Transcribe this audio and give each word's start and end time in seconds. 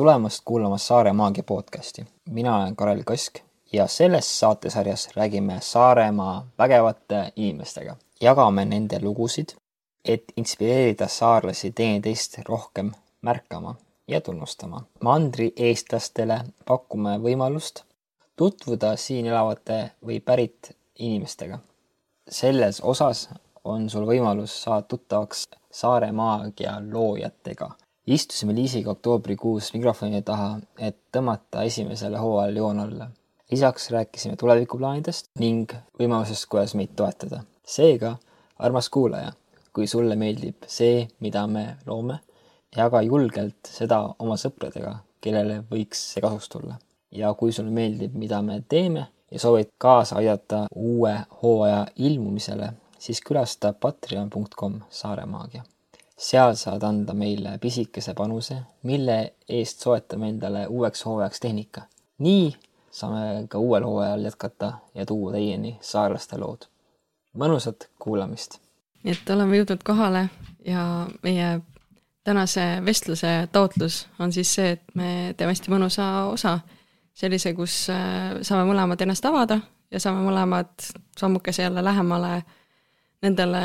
tulemast 0.00 0.42
kuulama 0.44 0.78
Saare 0.78 1.12
Maagia 1.12 1.42
podcasti. 1.42 2.06
mina 2.30 2.56
olen 2.56 2.76
Karel 2.76 3.02
Kask 3.04 3.34
ja 3.72 3.86
selles 3.86 4.40
saatesarjas 4.40 5.08
räägime 5.16 5.56
Saaremaa 5.60 6.46
vägevate 6.58 7.32
inimestega. 7.36 7.96
jagame 8.20 8.64
nende 8.64 9.00
lugusid, 9.02 9.48
et 10.04 10.24
inspireerida 10.36 11.08
saarlasi 11.08 11.72
teineteist 11.72 12.38
rohkem 12.48 12.92
märkama 13.22 13.74
ja 14.08 14.20
tunnustama. 14.20 14.82
mandri 15.04 15.52
eestlastele 15.56 16.40
pakume 16.68 17.18
võimalust 17.18 17.82
tutvuda 18.36 18.96
siin 18.96 19.26
elavate 19.26 19.90
või 20.06 20.20
pärit 20.20 20.76
inimestega. 20.98 21.58
selles 22.30 22.80
osas 22.80 23.28
on 23.64 23.90
sul 23.90 24.06
võimalus 24.06 24.62
saada 24.62 24.82
tuttavaks 24.82 25.48
Saare 25.70 26.12
Maagia 26.12 26.82
loojatega 26.92 27.70
istusime 28.06 28.54
Liisiga 28.54 28.90
oktoobrikuus 28.90 29.72
mikrofoni 29.74 30.22
taha, 30.22 30.58
et 30.78 30.96
tõmmata 31.12 31.64
esimesele 31.68 32.18
hooajale 32.18 32.58
joon 32.58 32.80
alla. 32.80 33.10
lisaks 33.50 33.90
rääkisime 33.90 34.36
tulevikuplaanidest 34.36 35.26
ning 35.38 35.72
võimalusest, 35.98 36.46
kuidas 36.48 36.74
meid 36.74 36.94
toetada. 36.96 37.42
seega, 37.66 38.16
armas 38.58 38.88
kuulaja, 38.90 39.32
kui 39.72 39.86
sulle 39.86 40.16
meeldib 40.16 40.66
see, 40.66 41.08
mida 41.20 41.46
me 41.46 41.76
loome, 41.86 42.18
jaga 42.76 43.02
julgelt 43.02 43.66
seda 43.78 44.00
oma 44.18 44.36
sõpradega, 44.36 44.96
kellele 45.20 45.64
võiks 45.70 46.04
see 46.12 46.20
kasuks 46.20 46.48
tulla. 46.48 46.78
ja 47.12 47.34
kui 47.34 47.52
sulle 47.52 47.70
meeldib, 47.70 48.14
mida 48.14 48.42
me 48.42 48.62
teeme 48.68 49.06
ja 49.30 49.38
soovid 49.38 49.74
kaasa 49.78 50.16
aidata 50.16 50.66
uue 50.74 51.18
hooaja 51.42 51.86
ilmumisele, 51.96 52.72
siis 52.98 53.20
külasta 53.20 53.72
patreon.com 53.72 54.80
Saaremaagia 54.90 55.62
seal 56.20 56.54
saad 56.54 56.82
anda 56.84 57.14
meile 57.16 57.58
pisikese 57.58 58.14
panuse, 58.14 58.56
mille 58.82 59.18
eest 59.48 59.80
soetame 59.80 60.28
endale 60.28 60.66
uueks 60.66 61.04
hooajaks 61.04 61.40
tehnika. 61.40 61.82
nii 62.18 62.56
saame 62.90 63.46
ka 63.48 63.58
uuel 63.58 63.84
hooajal 63.84 64.24
jätkata 64.24 64.72
ja 64.94 65.06
tuua 65.06 65.32
teieni 65.32 65.78
saarlaste 65.80 66.38
lood. 66.38 66.68
mõnusat 67.36 67.88
kuulamist! 67.98 68.58
nii 69.02 69.16
et 69.16 69.30
oleme 69.30 69.56
jõudnud 69.56 69.82
kohale 69.84 70.28
ja 70.66 71.06
meie 71.22 71.60
tänase 72.24 72.82
vestluse 72.84 73.48
taotlus 73.52 74.06
on 74.18 74.32
siis 74.32 74.54
see, 74.54 74.70
et 74.76 74.82
me 74.94 75.34
teeme 75.36 75.54
hästi 75.54 75.72
mõnusa 75.72 76.08
osa, 76.28 76.58
sellise, 77.14 77.54
kus 77.56 77.86
äh, 77.90 78.36
saame 78.42 78.68
mõlemad 78.68 79.00
ennast 79.00 79.24
avada 79.24 79.60
ja 79.90 80.00
saame 80.00 80.20
mõlemad 80.28 80.90
sammukese 81.18 81.62
jälle 81.62 81.84
lähemale 81.84 82.42
nendele 83.22 83.62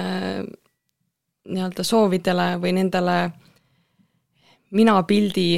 nii-öelda 1.46 1.84
soovidele 1.86 2.56
või 2.62 2.74
nendele 2.78 3.18
minapildi 4.76 5.50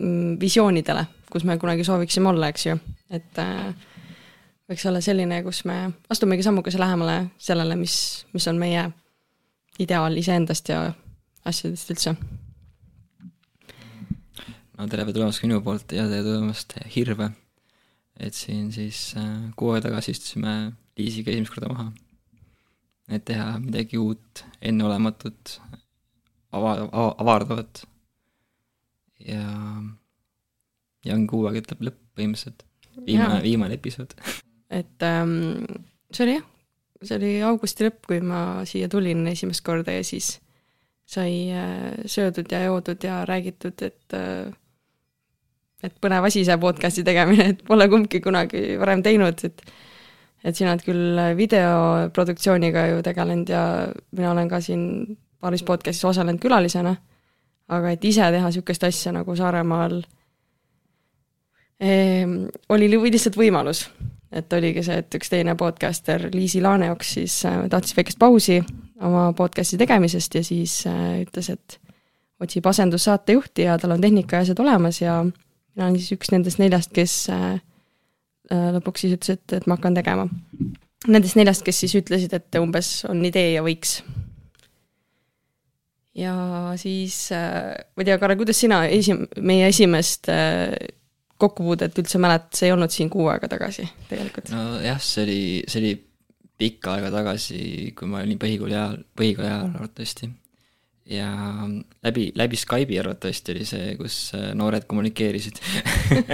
mm, 0.00 0.36
visioonidele, 0.40 1.04
kus 1.32 1.44
me 1.44 1.58
kunagi 1.58 1.84
sooviksime 1.84 2.30
olla, 2.30 2.50
eks 2.52 2.66
ju, 2.66 2.76
et 3.10 3.40
äh, 3.42 3.70
võiks 4.70 4.86
olla 4.86 5.02
selline, 5.04 5.42
kus 5.46 5.64
me 5.68 5.82
astumegi 6.10 6.46
sammukese 6.46 6.80
lähemale 6.80 7.32
sellele, 7.38 7.76
mis, 7.76 7.96
mis 8.34 8.46
on 8.50 8.60
meie 8.60 8.86
ideaal 9.82 10.16
iseendast 10.20 10.70
ja 10.70 10.84
asjadest 11.48 11.94
üldse. 11.94 12.14
no 14.78 14.86
tere 14.88 15.04
tulemast 15.12 15.42
ka 15.42 15.48
minu 15.48 15.60
poolt 15.64 15.92
ja 15.92 16.06
tere 16.08 16.22
tulemast 16.24 16.78
Hirve. 16.94 17.30
et 18.20 18.34
siin 18.34 18.70
siis 18.72 19.14
äh, 19.18 19.50
kuu 19.56 19.74
aega 19.74 19.88
tagasi 19.88 20.14
istusime 20.14 20.72
Liisiga 20.98 21.32
esimest 21.32 21.54
korda 21.54 21.72
maha 21.72 21.90
et 23.10 23.24
teha 23.28 23.58
midagi 23.62 23.98
uut, 24.00 24.44
enneolematut, 24.62 25.56
ava-, 26.52 26.76
ava-, 26.86 27.14
avardavat. 27.24 27.84
ja, 29.26 29.44
ja 31.04 31.16
ongi 31.16 31.30
kuu 31.30 31.46
aega 31.48 31.64
ütleb 31.64 31.88
lõpp 31.88 31.98
põhimõtteliselt, 32.16 32.64
viimane, 33.06 33.42
viimane 33.44 33.76
episood. 33.80 34.14
et 34.80 35.06
ähm, 35.06 35.66
see 36.12 36.26
oli 36.26 36.38
jah, 36.38 36.46
see 37.02 37.18
oli 37.18 37.34
augusti 37.46 37.88
lõpp, 37.88 38.04
kui 38.08 38.22
ma 38.24 38.62
siia 38.68 38.88
tulin 38.92 39.26
esimest 39.32 39.64
korda 39.66 39.98
ja 39.98 40.06
siis 40.06 40.38
sai 41.10 41.50
äh, 41.50 42.00
söödud 42.06 42.52
ja 42.52 42.64
joodud 42.68 43.02
ja 43.04 43.24
räägitud, 43.26 43.82
et 43.82 44.16
äh, 44.16 44.52
et 45.82 45.94
põnev 46.02 46.26
asi 46.28 46.44
see 46.44 46.56
podcast'i 46.60 47.04
tegemine, 47.06 47.50
et 47.54 47.62
pole 47.66 47.86
kumbki 47.90 48.20
kunagi 48.24 48.76
varem 48.80 49.02
teinud, 49.04 49.44
et 49.48 49.62
et 50.44 50.56
sina 50.56 50.72
oled 50.72 50.84
küll 50.84 51.20
videoproduktsiooniga 51.36 52.86
ju 52.94 53.02
tegelenud 53.04 53.52
ja 53.52 53.64
mina 54.16 54.32
olen 54.32 54.48
ka 54.48 54.60
siin 54.64 54.84
paaris 55.40 55.64
podcast'is 55.66 56.06
osalenud 56.08 56.40
külalisena, 56.40 56.94
aga 57.68 57.92
et 57.94 58.04
ise 58.04 58.24
teha 58.32 58.48
niisugust 58.48 58.84
asja 58.88 59.12
nagu 59.16 59.36
Saaremaal 59.36 59.98
ehm, 61.80 62.36
oli 62.68 62.90
lihtsalt 62.92 63.36
võimalus. 63.40 63.88
et 64.32 64.52
oligi 64.52 64.82
see, 64.86 64.96
et 65.02 65.14
üks 65.18 65.26
teine 65.26 65.56
podcaster, 65.58 66.28
Liisi 66.30 66.60
Laaneoks, 66.62 67.14
siis 67.16 67.40
äh, 67.48 67.64
tahtis 67.68 67.96
väikest 67.96 68.18
pausi 68.18 68.60
oma 69.02 69.32
podcast'i 69.34 69.78
tegemisest 69.78 70.34
ja 70.34 70.44
siis 70.44 70.84
äh, 70.86 71.22
ütles, 71.24 71.50
et 71.50 71.80
otsib 72.40 72.66
asendussaatejuhti 72.66 73.66
ja 73.66 73.78
tal 73.78 73.96
on 73.96 74.00
tehnika 74.00 74.38
ja 74.38 74.46
asjad 74.46 74.62
olemas 74.62 75.00
ja 75.00 75.24
mina 75.24 75.88
olen 75.88 75.98
siis 75.98 76.14
üks 76.14 76.30
nendest 76.30 76.62
neljast, 76.62 76.94
kes 76.94 77.24
äh, 77.34 77.58
Äh, 77.58 77.69
lõpuks 78.50 79.04
siis 79.04 79.16
ütles, 79.16 79.38
et, 79.38 79.56
et 79.60 79.68
ma 79.70 79.78
hakkan 79.78 79.96
tegema. 79.98 80.26
Nendest 81.08 81.38
neljast, 81.38 81.64
kes 81.64 81.84
siis 81.84 81.94
ütlesid, 81.96 82.34
et 82.36 82.60
umbes 82.60 83.00
on 83.08 83.22
idee 83.24 83.54
ja 83.54 83.64
võiks. 83.64 84.00
ja 86.18 86.34
siis 86.76 87.30
äh,, 87.32 87.76
ma 87.94 88.02
ei 88.02 88.08
tea, 88.10 88.18
Karel, 88.20 88.36
kuidas 88.40 88.58
sina 88.60 88.82
esim-, 88.90 89.24
meie 89.40 89.70
esimest 89.70 90.28
äh, 90.28 90.74
kokkupuudet 91.40 91.96
üldse 92.02 92.20
mäletad, 92.20 92.52
see 92.58 92.68
ei 92.68 92.74
olnud 92.74 92.92
siin 92.92 93.10
kuu 93.12 93.30
aega 93.32 93.48
tagasi 93.48 93.86
tegelikult? 94.10 94.50
nojah, 94.52 95.00
see 95.00 95.24
oli, 95.24 95.40
see 95.70 95.80
oli 95.80 95.94
pikka 96.60 96.98
aega 96.98 97.14
tagasi, 97.14 97.62
kui 97.96 98.10
ma 98.10 98.20
olin 98.20 98.40
põhikooli 98.42 98.76
ajal, 98.76 98.98
põhikooli 99.16 99.48
ajal 99.48 99.70
arvatavasti 99.70 100.28
ja 101.10 101.30
läbi, 102.02 102.30
läbi 102.34 102.56
Skype'i 102.56 102.98
arvatavasti 103.00 103.54
oli 103.54 103.64
see, 103.66 103.94
kus 103.98 104.16
äh, 104.38 104.50
noored 104.54 104.86
kommunikeerisid 104.90 105.58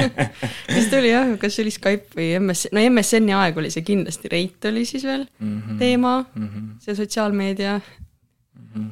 ta 0.91 0.98
oli 0.98 1.12
jah, 1.12 1.32
kas 1.41 1.56
see 1.56 1.64
oli 1.64 1.72
Skype 1.72 2.19
või 2.19 2.28
MS, 2.41 2.66
no 2.76 2.82
MSN-i 2.91 3.34
aeg 3.36 3.60
oli 3.62 3.70
see 3.72 3.86
kindlasti, 3.86 4.31
Reit 4.32 4.69
oli 4.69 4.84
siis 4.88 5.06
veel 5.09 5.25
mm 5.25 5.54
-hmm. 5.56 5.78
teema 5.81 6.15
mm, 6.20 6.48
-hmm. 6.48 6.69
see 6.84 6.94
sotsiaalmeedia 6.94 7.78
mm. 7.81 8.66
-hmm. 8.75 8.91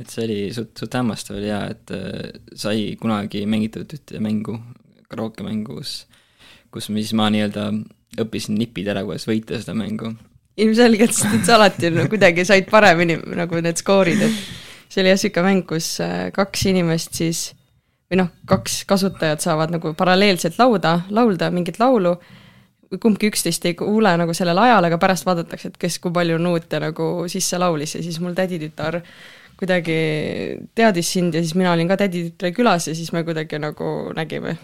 et 0.00 0.10
see 0.10 0.24
oli 0.24 0.40
suht, 0.52 0.76
suht 0.78 0.94
hämmastav 0.94 1.40
oli 1.40 1.48
jaa, 1.48 1.66
et 1.72 1.90
äh, 1.90 2.40
sai 2.54 2.96
kunagi 3.00 3.46
mängitud 3.46 3.96
ühte 3.96 4.20
mängu, 4.20 4.58
karaoke-mängu, 5.08 5.78
kus, 5.80 6.06
kus 6.70 6.86
siis 6.92 7.14
ma 7.16 7.30
nii-öelda 7.30 7.72
õppisin 8.20 8.58
nipid 8.60 8.92
ära, 8.92 9.04
kuidas 9.08 9.24
võita 9.28 9.56
seda 9.56 9.74
mängu 9.74 10.12
ilmselgelt, 10.56 11.14
sest 11.16 11.32
et 11.32 11.46
sa 11.48 11.56
alati 11.56 11.88
no, 11.90 12.04
kuidagi 12.12 12.44
said 12.44 12.68
paremini 12.68 13.16
nagu 13.38 13.60
need 13.64 13.80
skoorid, 13.80 14.20
et 14.20 14.70
see 14.92 15.00
oli 15.00 15.12
jah 15.12 15.18
niisugune 15.18 15.48
mäng, 15.48 15.66
kus 15.68 15.88
äh, 16.04 16.28
kaks 16.36 16.68
inimest 16.68 17.16
siis 17.16 17.42
või 18.12 18.20
noh, 18.20 18.30
kaks 18.48 18.82
kasutajat 18.88 19.44
saavad 19.44 19.72
nagu 19.72 19.94
paralleelselt 19.96 20.58
lauda, 20.60 20.98
laulda 21.16 21.48
mingit 21.54 21.78
laulu, 21.80 22.18
kumbki 23.00 23.30
üksteist 23.32 23.64
ei 23.64 23.76
kuule 23.78 24.12
nagu 24.20 24.34
sellel 24.36 24.58
ajal, 24.60 24.84
aga 24.84 24.98
pärast 25.00 25.24
vaadatakse, 25.24 25.72
et 25.72 25.78
kes 25.80 25.96
kui 26.02 26.12
palju 26.12 26.36
nuute 26.42 26.80
nagu 26.82 27.08
sisse 27.32 27.60
laulis 27.60 27.96
ja 27.96 28.02
siis 28.04 28.20
mul 28.20 28.36
täditütar 28.36 29.00
kuidagi 29.56 29.96
teadis 30.76 31.14
sind 31.14 31.32
ja 31.32 31.40
siis 31.40 31.56
mina 31.56 31.72
olin 31.72 31.88
ka 31.88 31.96
täditütre 32.04 32.52
külas 32.52 32.90
ja 32.90 32.96
siis 32.98 33.14
me 33.16 33.24
kuidagi 33.24 33.60
nagu 33.62 34.12
nägime. 34.16 34.58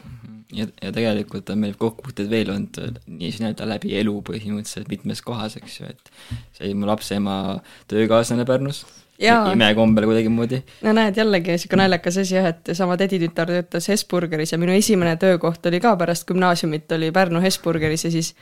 ja, 0.53 0.67
ja 0.83 0.93
tegelikult 0.93 1.49
on 1.49 1.65
meil 1.65 1.77
kokkupuuteid 1.81 2.29
veel 2.29 2.53
olnud 2.53 3.01
nii 3.07 3.33
nii-öelda 3.33 3.69
läbi 3.69 3.97
elu 3.97 4.21
põhimõtteliselt 4.29 4.93
mitmes 4.93 5.25
kohas, 5.25 5.57
eks 5.57 5.81
ju, 5.81 5.89
et 5.89 6.13
see 6.53 6.69
oli 6.69 6.77
mu 6.77 6.89
lapse 6.91 7.17
ema 7.17 7.63
töökaaslane 7.89 8.45
Pärnus 8.45 8.85
imekombel 9.19 10.07
kuidagimoodi. 10.07 10.63
no 10.83 10.93
näed, 10.95 11.17
jällegi 11.19 11.55
niisugune 11.55 11.83
naljakas 11.85 12.21
asi 12.23 12.37
jah, 12.37 12.47
et 12.53 12.71
sama 12.79 12.97
täditütar 12.97 13.51
töötas 13.51 13.89
Hesburgeris 13.91 14.53
ja 14.53 14.59
minu 14.59 14.73
esimene 14.73 15.17
töökoht 15.17 15.67
oli 15.67 15.81
ka 15.81 15.97
pärast 15.97 16.27
gümnaasiumit, 16.29 16.93
oli 16.93 17.11
Pärnu 17.13 17.43
Hesburgeris 17.43 18.05
ja 18.05 18.13
siis 18.15 18.35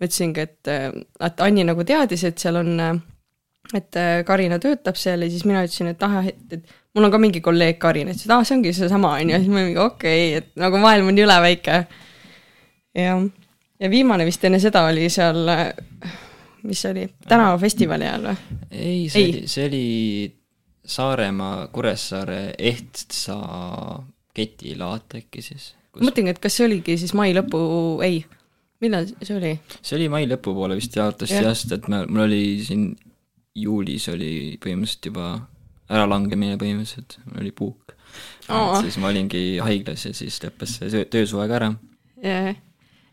ma 0.00 0.08
ütlesingi, 0.08 0.44
et, 0.44 0.68
et 1.20 1.40
Anni 1.40 1.64
nagu 1.64 1.84
teadis, 1.88 2.24
et 2.28 2.38
seal 2.38 2.60
on, 2.60 3.00
et 3.74 4.00
Karina 4.26 4.58
töötab 4.62 5.00
seal 5.00 5.24
ja 5.24 5.30
siis 5.32 5.46
mina 5.48 5.64
ütlesin, 5.64 5.92
et 5.94 6.02
ah, 6.04 6.18
et, 6.28 6.58
et 6.58 6.74
mul 6.94 7.08
on 7.08 7.14
ka 7.14 7.20
mingi 7.22 7.40
kolleeg 7.44 7.78
Karin, 7.80 8.10
ütles, 8.12 8.26
et 8.26 8.34
aa 8.34 8.42
ah,, 8.42 8.48
see 8.48 8.58
ongi 8.58 8.74
seesama, 8.76 9.14
on 9.20 9.32
ju, 9.32 9.44
siis 9.44 9.52
ma 9.52 9.62
mingi 9.62 9.80
okei 9.80 10.26
okay,, 10.28 10.42
et 10.42 10.60
nagu 10.60 10.80
maailm 10.82 11.08
on 11.12 11.22
üle 11.24 11.38
väike. 11.46 11.84
jah, 12.98 13.24
ja 13.80 13.90
viimane 13.90 14.28
vist 14.28 14.44
enne 14.44 14.60
seda 14.60 14.84
oli 14.90 15.08
seal 15.10 15.48
mis 16.68 16.82
see 16.84 16.92
oli, 16.94 17.06
tänavafestivali 17.28 18.08
ajal 18.08 18.28
või? 18.30 18.60
ei, 18.70 19.08
see 19.12 19.22
ei. 19.22 19.28
oli, 19.32 19.42
see 19.50 19.66
oli 19.70 19.86
Saaremaa, 20.92 21.68
Kuressaare 21.74 22.40
Ehtsa 22.58 23.38
ketilaat 24.34 25.18
äkki 25.20 25.44
siis 25.44 25.72
kus.... 25.92 26.02
mõtlengi, 26.02 26.34
et 26.34 26.42
kas 26.42 26.58
see 26.58 26.66
oligi 26.68 26.98
siis 27.00 27.14
mai 27.18 27.34
lõpu, 27.36 27.62
ei, 28.06 28.22
millal 28.82 29.08
see 29.22 29.38
oli? 29.38 29.54
see 29.80 29.96
oli 30.00 30.10
mai 30.12 30.26
lõpupoole 30.30 30.78
vist 30.78 30.94
teatavasti 30.96 31.38
jah, 31.38 31.54
sest 31.54 31.78
et 31.78 31.88
me, 31.92 32.04
mul 32.08 32.26
oli 32.26 32.42
siin 32.66 32.92
juulis 33.58 34.08
oli 34.12 34.32
põhimõtteliselt 34.62 35.10
juba 35.10 35.32
äralangemine 35.92 36.58
põhimõtteliselt, 36.60 37.18
mul 37.28 37.42
oli 37.44 37.54
puuk. 37.56 37.94
Siis 38.82 38.98
ma 39.00 39.08
olingi 39.08 39.42
haiglas 39.64 40.06
ja 40.08 40.12
siis 40.16 40.36
lõppes 40.44 40.76
see 40.78 40.90
töö, 40.92 41.06
töösuve 41.14 41.46
ka 41.48 41.58
ära. 41.60 41.70
ja, 42.24 42.54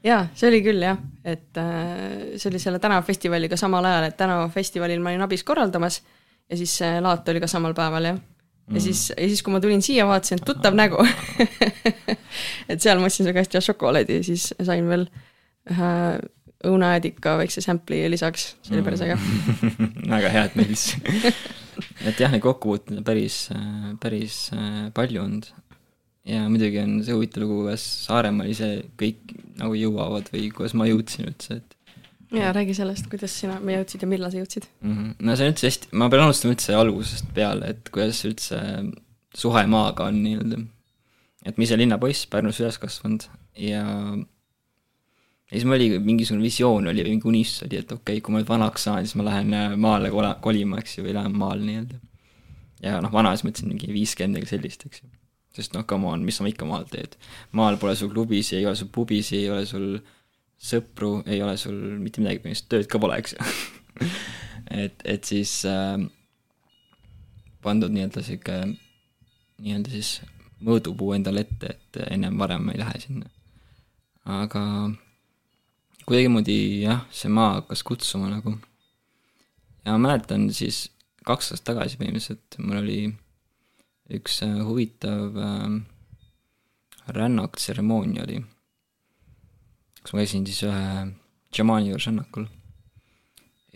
ja 0.04 0.22
see 0.34 0.50
oli 0.52 0.62
küll 0.66 0.84
jah, 0.86 1.00
et 1.24 1.60
äh, 1.60 2.36
see 2.36 2.50
oli 2.52 2.62
selle 2.62 2.82
tänavafestivaliga 2.84 3.58
samal 3.60 3.86
ajal, 3.86 4.10
et 4.10 4.18
tänavafestivalil 4.20 5.04
ma 5.04 5.14
olin 5.14 5.28
abis 5.28 5.46
korraldamas 5.48 6.02
ja 6.50 6.58
siis 6.58 6.80
laat 7.02 7.28
oli 7.30 7.44
ka 7.44 7.50
samal 7.52 7.76
päeval 7.78 8.12
jah. 8.12 8.20
ja 8.70 8.74
mm. 8.78 8.84
siis, 8.84 9.10
ja 9.16 9.28
siis, 9.28 9.44
kui 9.44 9.54
ma 9.54 9.62
tulin 9.64 9.82
siia, 9.86 10.08
vaatasin, 10.10 10.40
et 10.42 10.48
tuttav 10.48 10.78
nägu. 10.78 11.04
et 12.72 12.82
seal 12.82 13.02
ma 13.02 13.10
ostsin 13.10 13.30
käest 13.36 13.54
jah 13.54 13.66
šokolaadi 13.66 14.22
ja 14.22 14.28
siis 14.32 14.52
sain 14.66 14.88
veel 14.90 15.08
ühe 15.70 15.94
õunaäädika 16.68 17.38
väikse 17.40 17.64
sample'i 17.64 18.10
lisaks, 18.12 18.54
see 18.66 18.76
oli 18.76 18.84
päris 18.86 19.04
äge. 19.06 19.16
väga 20.16 20.32
hea, 20.34 20.44
et 20.50 20.58
meeldis. 20.60 20.86
et 22.08 22.20
jah, 22.20 22.32
neid 22.32 22.44
kokkupuuteid 22.44 23.00
on 23.00 23.08
päris, 23.08 23.42
päris 24.04 24.42
äh, 24.56 24.90
palju 24.96 25.24
olnud. 25.24 25.50
Ja 26.28 26.46
muidugi 26.52 26.82
on 26.84 27.00
see 27.04 27.16
huvitav 27.16 27.44
lugu, 27.46 27.62
kuidas 27.64 27.86
Saaremaal 28.06 28.52
ise 28.52 28.70
kõik 29.00 29.36
nagu 29.60 29.76
jõuavad 29.78 30.32
või 30.34 30.50
kuidas 30.56 30.76
ma 30.78 30.88
jõudsin 30.90 31.30
üldse, 31.30 31.60
et 31.62 31.78
ja 32.36 32.52
räägi 32.54 32.76
sellest, 32.78 33.08
kuidas 33.10 33.34
sina, 33.42 33.58
me 33.64 33.78
jõudsid 33.78 34.04
ja 34.06 34.10
millal 34.10 34.32
sa 34.34 34.42
jõudsid? 34.42 34.68
mm. 34.82 34.96
-hmm. 34.96 35.14
no 35.26 35.36
see 35.36 35.48
on 35.48 35.54
üldse 35.54 35.70
hästi, 35.70 35.94
ma 36.02 36.10
pean 36.10 36.26
alustama 36.26 36.56
üldse 36.56 36.76
algusest 36.78 37.32
peale, 37.36 37.72
et 37.74 37.94
kuidas 37.94 38.22
üldse 38.30 38.60
suhe 39.36 39.64
maaga 39.70 40.10
on 40.10 40.20
nii-öelda. 40.24 40.60
et 41.46 41.58
ma 41.58 41.66
ise 41.66 41.78
linnapoiss, 41.78 42.28
Pärnus 42.30 42.60
üles 42.62 42.78
kasvanud 42.82 43.26
ja 43.58 43.86
ja 45.50 45.58
siis 45.58 45.66
mul 45.66 45.80
oli 45.80 46.00
mingisugune 46.00 46.46
visioon 46.46 46.92
oli 46.92 47.04
või 47.04 47.16
mingi 47.16 47.28
unistus 47.32 47.66
oli, 47.66 47.82
et 47.82 47.92
okei 47.92 48.20
okay,, 48.20 48.22
kui 48.22 48.34
ma 48.34 48.42
nüüd 48.42 48.52
vanaks 48.52 48.86
saan, 48.86 49.06
siis 49.06 49.18
ma 49.18 49.26
lähen 49.26 49.54
äh, 49.58 49.74
maale 49.78 50.12
kola- 50.14 50.38
kolima, 50.42 50.78
eks 50.82 51.00
ju, 51.00 51.06
või 51.08 51.16
lähen 51.18 51.38
maale 51.38 51.66
nii-öelda. 51.66 52.02
ja 52.86 53.00
noh, 53.02 53.14
vana 53.14 53.34
siis 53.34 53.48
mõtlesin 53.48 53.74
mingi 53.74 53.90
viiskümmend 53.94 54.38
midagi 54.38 54.54
sellist, 54.54 54.86
eks 54.86 55.02
ju. 55.02 55.10
Sest 55.60 55.76
noh, 55.76 55.86
come 55.90 56.08
on, 56.10 56.24
mis 56.26 56.40
sa 56.40 56.48
ikka 56.48 56.68
maal 56.68 56.88
teed. 56.90 57.18
maal 57.58 57.78
pole 57.82 57.96
sul 58.00 58.12
klubisi, 58.14 58.56
ei 58.58 58.66
ole 58.66 58.80
sul 58.80 58.92
pubisi, 58.96 59.38
ei 59.42 59.50
ole 59.52 59.66
sul 59.70 59.92
sõpru, 60.60 61.20
ei 61.28 61.42
ole 61.44 61.56
sul 61.60 61.76
mitte 62.00 62.24
midagi, 62.24 62.42
põhimõtteliselt 62.44 62.72
tööd 62.72 62.90
ka 62.92 63.02
pole, 63.04 63.20
eks 63.20 63.36
ju. 63.36 63.50
et, 64.84 65.04
et 65.08 65.28
siis 65.28 65.54
äh, 65.68 66.00
pandud 67.64 67.94
nii-öelda 67.96 68.24
sihuke, 68.26 68.58
nii-öelda 69.60 69.94
siis 69.94 70.20
mõõdupuu 70.66 71.14
endale 71.16 71.46
ette, 71.46 71.76
et 71.76 72.02
ennem-varem 72.10 72.66
ma 72.66 72.76
ei 72.76 72.82
lähe 72.82 73.04
sinna. 73.04 73.30
aga 74.30 74.64
kuidagimoodi 76.06 76.84
jah, 76.84 77.06
see 77.14 77.32
maa 77.32 77.60
hakkas 77.60 77.84
kutsuma 77.88 78.30
nagu. 78.32 78.58
ja 79.86 79.96
ma 79.96 80.10
mäletan 80.10 80.50
siis 80.54 80.90
kaks 81.26 81.54
aastat 81.54 81.74
tagasi 81.74 82.00
põhimõtteliselt 82.00 82.60
mul 82.60 82.82
oli 82.82 83.00
üks 84.10 84.42
äh, 84.46 84.62
huvitav 84.66 85.38
äh, 85.38 85.74
rännakutseremoonia 87.14 88.26
oli, 88.26 88.40
kus 90.02 90.14
ma 90.14 90.24
käisin 90.24 90.48
siis 90.50 90.64
ühe 90.66 90.86
šamaani 91.56 91.92
juures 91.92 92.08
rännakul. 92.10 92.48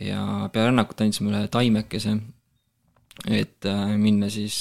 ja 0.01 0.49
peale 0.53 0.71
rännakut 0.71 1.01
andis 1.01 1.21
mulle 1.21 1.45
taimekese, 1.53 2.17
et 3.29 3.69
äh, 3.69 3.93
minna 3.97 4.29
siis 4.33 4.57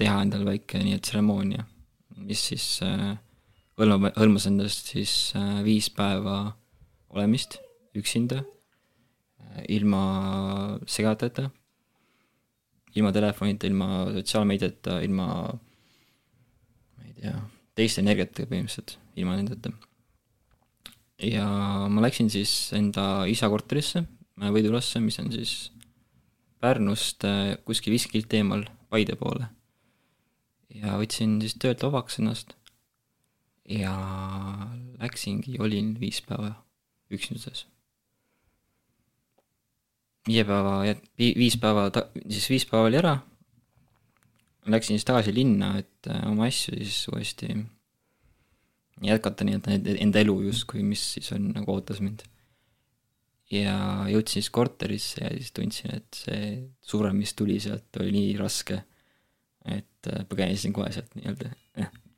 teha 0.00 0.22
endale 0.24 0.48
väike 0.48 0.80
nii-öelda 0.80 1.04
tseremoonia, 1.04 1.66
mis 2.24 2.48
siis 2.48 2.66
hõlmab, 3.78 4.14
hõlmas 4.16 4.48
endast 4.48 4.90
siis 4.94 5.34
viis 5.66 5.90
päeva 5.92 6.38
olemist 7.14 7.60
üksinda, 7.94 8.40
ilma 9.70 10.00
segadajata, 10.90 11.50
ilma 12.94 13.12
telefonita, 13.14 13.66
ilma 13.66 14.04
sotsiaalmeediata, 14.14 15.00
ilma 15.06 15.26
ma 15.50 17.06
ei 17.08 17.14
tea, 17.18 17.34
teiste 17.74 18.02
energiatega 18.04 18.50
põhimõtteliselt, 18.50 18.96
ilma 19.18 19.36
nendeta. 19.38 19.72
ja 21.24 21.46
ma 21.90 22.04
läksin 22.04 22.30
siis 22.30 22.72
enda 22.76 23.24
isa 23.30 23.50
korterisse, 23.52 24.06
Võidulasse, 24.34 24.98
mis 24.98 25.18
on 25.22 25.28
siis 25.30 25.50
Pärnust 26.58 27.22
äh, 27.28 27.54
kuskil 27.62 27.92
viiskümmend 27.94 28.24
kilomeetrit 28.26 28.38
eemal 28.40 28.64
Paide 28.90 29.14
poole. 29.20 29.46
ja 30.74 30.96
võtsin 30.98 31.36
siis 31.42 31.54
töölt 31.62 31.82
vabaks 31.86 32.18
ennast 32.18 32.56
ja 33.68 33.94
läksingi, 35.00 35.56
olin 35.62 35.94
viis 36.00 36.20
päeva 36.24 36.50
üksinduses. 37.14 37.66
Viie 40.28 40.44
päeva 40.48 40.80
viis 41.18 41.56
päeva 41.60 41.88
siis 41.92 42.48
viis 42.50 42.66
päeva 42.68 42.88
oli 42.88 42.98
ära, 43.00 43.14
läksin 44.70 44.96
siis 44.96 45.08
tagasi 45.08 45.34
linna, 45.36 45.74
et 45.80 46.08
äh, 46.10 46.22
oma 46.30 46.48
asju 46.48 46.76
siis 46.78 47.02
uuesti 47.12 47.50
jätkata 49.04 49.44
nii-öelda 49.44 49.98
enda 50.00 50.22
elu 50.22 50.38
justkui, 50.46 50.84
mis 50.86 51.02
siis 51.16 51.32
on 51.34 51.50
nagu 51.52 51.74
ootas 51.74 52.00
mind. 52.04 52.24
Ja 53.52 53.74
jõudsin 54.08 54.40
siis 54.40 54.48
korterisse 54.54 55.20
ja 55.20 55.32
siis 55.34 55.52
tundsin, 55.54 55.92
et 55.98 56.16
see 56.16 56.46
surm, 56.82 57.18
mis 57.20 57.34
tuli 57.36 57.58
sealt, 57.60 57.90
oli 58.00 58.14
nii 58.14 58.30
raske, 58.40 58.80
et 59.68 60.08
äh, 60.10 60.24
põgenesin 60.30 60.72
kohe 60.76 60.88
sealt 60.94 61.12
nii-öelda, 61.18 61.52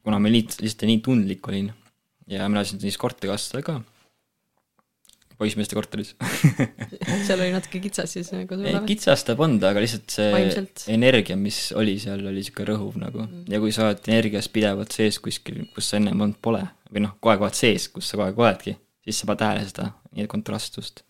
kuna 0.06 0.20
ma 0.22 0.30
liit-, 0.30 0.60
lihtsalt 0.62 0.86
nii 0.86 1.02
tundlik 1.04 1.48
olin 1.50 1.72
ja 2.30 2.46
ma 2.46 2.60
elasin 2.60 2.80
siis 2.82 2.98
korterikassadel 3.00 3.66
ka, 3.66 3.80
poissmeeste 5.36 5.76
korteris. 5.76 6.14
seal 7.26 7.40
oli 7.40 7.52
natuke 7.52 7.80
kitsas 7.84 8.14
siis 8.16 8.30
nagu 8.32 8.56
ei, 8.56 8.72
sulle? 8.72 8.82
kitsast 8.88 9.28
ta 9.28 9.36
polnud, 9.38 9.64
aga 9.68 9.82
lihtsalt 9.84 10.14
see 10.16 10.30
Vaimselt. 10.32 10.84
energia, 10.92 11.36
mis 11.40 11.60
oli 11.76 11.96
seal, 12.02 12.24
oli 12.24 12.40
niisugune 12.40 12.68
rõhuv 12.72 12.98
nagu 13.02 13.22
mm.. 13.26 13.46
ja 13.52 13.60
kui 13.62 13.74
sa 13.74 13.88
oled 13.88 14.08
energias 14.08 14.48
pidevalt 14.52 14.96
sees 14.96 15.20
kuskil, 15.22 15.64
kus 15.76 15.92
sa 15.92 16.00
ennem 16.00 16.24
olnud 16.26 16.40
pole 16.44 16.62
või 16.90 17.04
noh, 17.04 17.16
kogu 17.20 17.34
aeg 17.34 17.46
oled 17.46 17.58
sees, 17.58 17.88
kus 17.92 18.08
sa 18.08 18.16
kogu 18.16 18.28
aeg 18.28 18.42
oledki, 18.46 18.76
siis 19.04 19.20
sa 19.20 19.28
paned 19.30 19.42
tähele 19.44 19.68
seda 19.68 19.90
nii-öelda 20.12 20.32
kontrastust. 20.32 21.04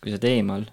kui 0.00 0.12
sa 0.12 0.16
oled 0.16 0.28
eemal 0.30 0.66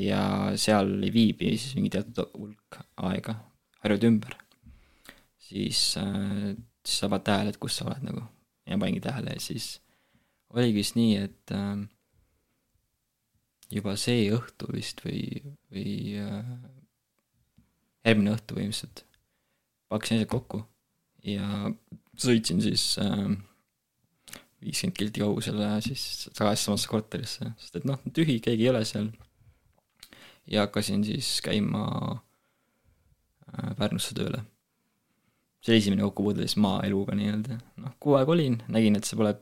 ja 0.00 0.20
seal 0.60 0.90
ei 1.06 1.12
viibi 1.14 1.54
siis 1.54 1.78
mingi 1.78 1.94
teatud 1.94 2.34
hulk 2.34 2.82
aega, 3.10 3.38
harjud 3.84 4.10
ümber, 4.10 4.34
siis 5.38 5.92
äh,, 6.02 6.54
siis 6.82 7.00
sa 7.04 7.12
paned 7.12 7.30
tähele, 7.30 7.54
et 7.54 7.62
kus 7.62 7.78
sa 7.78 7.88
oled 7.88 8.02
nagu 8.10 8.26
ja 8.66 8.78
paningi 8.80 9.04
tähele 9.04 9.36
ja 9.36 9.40
siis 9.40 9.76
oligi 10.54 10.80
vist 10.80 10.96
nii, 10.98 11.16
et 11.28 11.54
äh, 11.54 11.76
juba 13.72 13.96
see 14.00 14.28
õhtu 14.34 14.68
vist 14.74 15.00
või, 15.04 15.40
või 15.72 15.96
äh, 16.20 16.54
järgmine 18.04 18.34
õhtu 18.36 18.56
põhimõtteliselt 18.58 19.04
pakkisin 19.92 20.20
asjad 20.20 20.30
kokku 20.32 20.62
ja 21.24 21.48
sõitsin 22.20 22.60
siis 22.64 22.94
äh, 23.02 23.28
viiskümmend 24.64 24.96
kilti 24.98 25.22
kaugusele 25.22 25.68
siis 25.84 26.28
tagasi 26.36 26.68
samasse 26.68 26.90
korterisse, 26.90 27.52
sest 27.60 27.80
et 27.80 27.86
noh, 27.88 28.00
tühi, 28.16 28.38
keegi 28.44 28.66
ei 28.66 28.72
ole 28.72 28.84
seal. 28.88 29.10
ja 30.50 30.66
hakkasin 30.66 31.04
siis 31.04 31.38
käima 31.44 31.84
äh, 33.48 33.72
Pärnusse 33.78 34.14
tööle. 34.16 34.42
see 35.64 35.72
oli 35.72 35.80
esimene 35.80 36.04
kokkupuude 36.04 36.44
siis 36.44 36.58
maaeluga 36.60 37.16
nii-öelda, 37.16 37.58
noh, 37.80 37.96
kuu 38.00 38.18
aega 38.18 38.32
olin, 38.32 38.58
nägin, 38.68 38.96
et 38.96 39.08
see 39.08 39.16
pole 39.16 39.32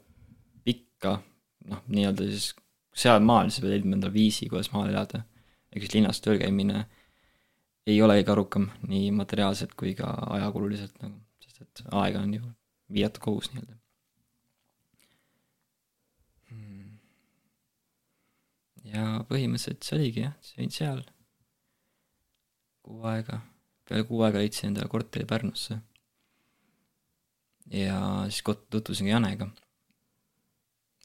pikka, 0.67 1.17
noh, 1.71 1.83
nii-öelda 1.89 2.29
siis 2.31 2.53
seal 2.93 3.21
maal 3.25 3.51
sa 3.51 3.63
pead 3.63 3.77
leidma 3.77 3.97
endale 3.97 4.15
viisi, 4.15 4.49
kuidas 4.51 4.73
maal 4.73 4.91
elada. 4.93 5.25
ehk 5.73 5.87
siis 5.87 5.95
linnas 5.97 6.21
tööl 6.21 6.39
käimine 6.41 6.85
ei 7.89 8.01
ole 8.05 8.19
kõige 8.21 8.33
arukam 8.35 8.67
nii 8.89 9.11
materiaalselt 9.17 9.73
kui 9.75 9.95
ka 9.99 10.11
ajakululiselt 10.37 10.99
nagu, 11.03 11.17
sest 11.41 11.63
et 11.63 11.85
aega 11.91 12.21
on 12.21 12.35
ju 12.35 12.43
viidatud 12.93 13.25
kogus 13.25 13.53
nii-öelda. 13.55 13.79
ja 18.93 19.03
põhimõtteliselt 19.29 19.87
see 19.87 19.97
oligi 19.97 20.25
jah, 20.27 20.37
sõin 20.45 20.73
seal 20.75 21.01
kuu 22.85 23.07
aega, 23.09 23.39
peale 23.89 24.05
kuu 24.05 24.21
aega 24.27 24.43
leidsin 24.43 24.73
endale 24.73 24.91
korteri 24.93 25.25
Pärnusse. 25.25 25.79
ja 27.73 27.99
siis 28.29 28.43
kot-, 28.45 28.67
tutvusin 28.71 29.09
Janega 29.09 29.49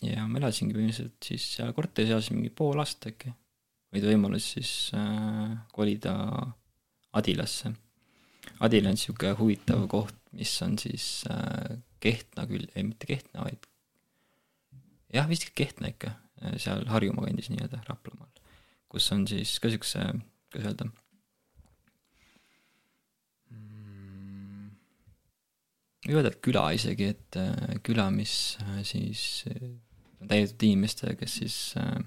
ja 0.06 0.27
ma 0.27 0.39
elasingi 0.42 0.75
põhimõtteliselt 0.75 1.30
siis 1.30 1.46
seal 1.56 1.74
korteris 1.77 2.13
elasin 2.13 2.38
mingi 2.38 2.54
pool 2.54 2.80
aastat 2.82 3.12
äkki. 3.13 3.34
oli 3.94 4.04
võimalus 4.12 4.51
siis 4.58 4.72
äh, 4.98 5.58
kolida 5.74 6.13
Adilasse. 7.18 7.72
Adila 8.63 8.92
on 8.92 8.98
niisugune 8.98 9.34
huvitav 9.39 9.88
koht, 9.89 10.16
mis 10.38 10.54
on 10.62 10.77
siis 10.77 11.24
äh, 11.32 11.77
Kehtna 12.00 12.46
küll, 12.50 12.68
ei 12.75 12.86
mitte 12.86 13.10
Kehtna, 13.10 13.48
vaid 13.48 13.66
jah, 15.13 15.27
vist 15.30 15.50
Kehtna 15.58 15.89
ikka, 15.89 16.13
seal 16.62 16.86
Harjumaa 16.92 17.25
kandis 17.25 17.50
nii-öelda, 17.50 17.82
Raplamaal, 17.88 18.30
kus 18.92 19.10
on 19.16 19.25
siis 19.30 19.56
ka 19.60 19.72
niisuguse, 19.72 20.04
kuidas 20.54 20.70
öelda 20.72 20.92
ei 26.08 26.16
öelda, 26.16 26.32
et 26.32 26.42
küla 26.44 26.70
isegi, 26.76 27.12
et 27.16 27.38
äh, 27.40 27.78
küla, 27.84 28.08
mis 28.14 28.58
äh, 28.64 28.80
siis 28.88 29.44
äh, 29.52 29.68
on 30.22 30.30
täidetud 30.32 30.64
inimestega, 30.70 31.18
kes 31.20 31.40
siis 31.42 31.58
äh, 31.80 31.98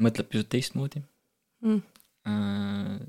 mõtleb 0.00 0.30
pisut 0.32 0.50
teistmoodi 0.52 1.04
Mm. 1.60 1.82
äh,. 2.24 3.00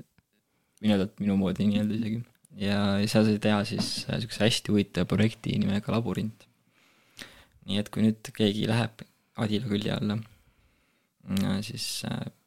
öelda, 0.84 1.06
et 1.06 1.20
minu 1.22 1.38
moodi 1.40 1.64
nii-öelda 1.64 1.94
isegi. 1.96 2.18
ja 2.60 2.80
seal 3.08 3.24
sai 3.24 3.38
teha 3.40 3.62
siis 3.64 3.86
niisuguse 4.10 4.42
hästi 4.42 4.72
huvitava 4.74 5.08
projekti 5.08 5.54
nimega 5.56 5.94
Labürint. 5.94 6.44
nii 7.64 7.78
et 7.80 7.88
kui 7.88 8.04
nüüd 8.04 8.28
keegi 8.36 8.66
läheb 8.68 9.06
Adila 9.40 9.70
külje 9.70 9.94
alla, 9.94 10.18
siis 11.64 11.86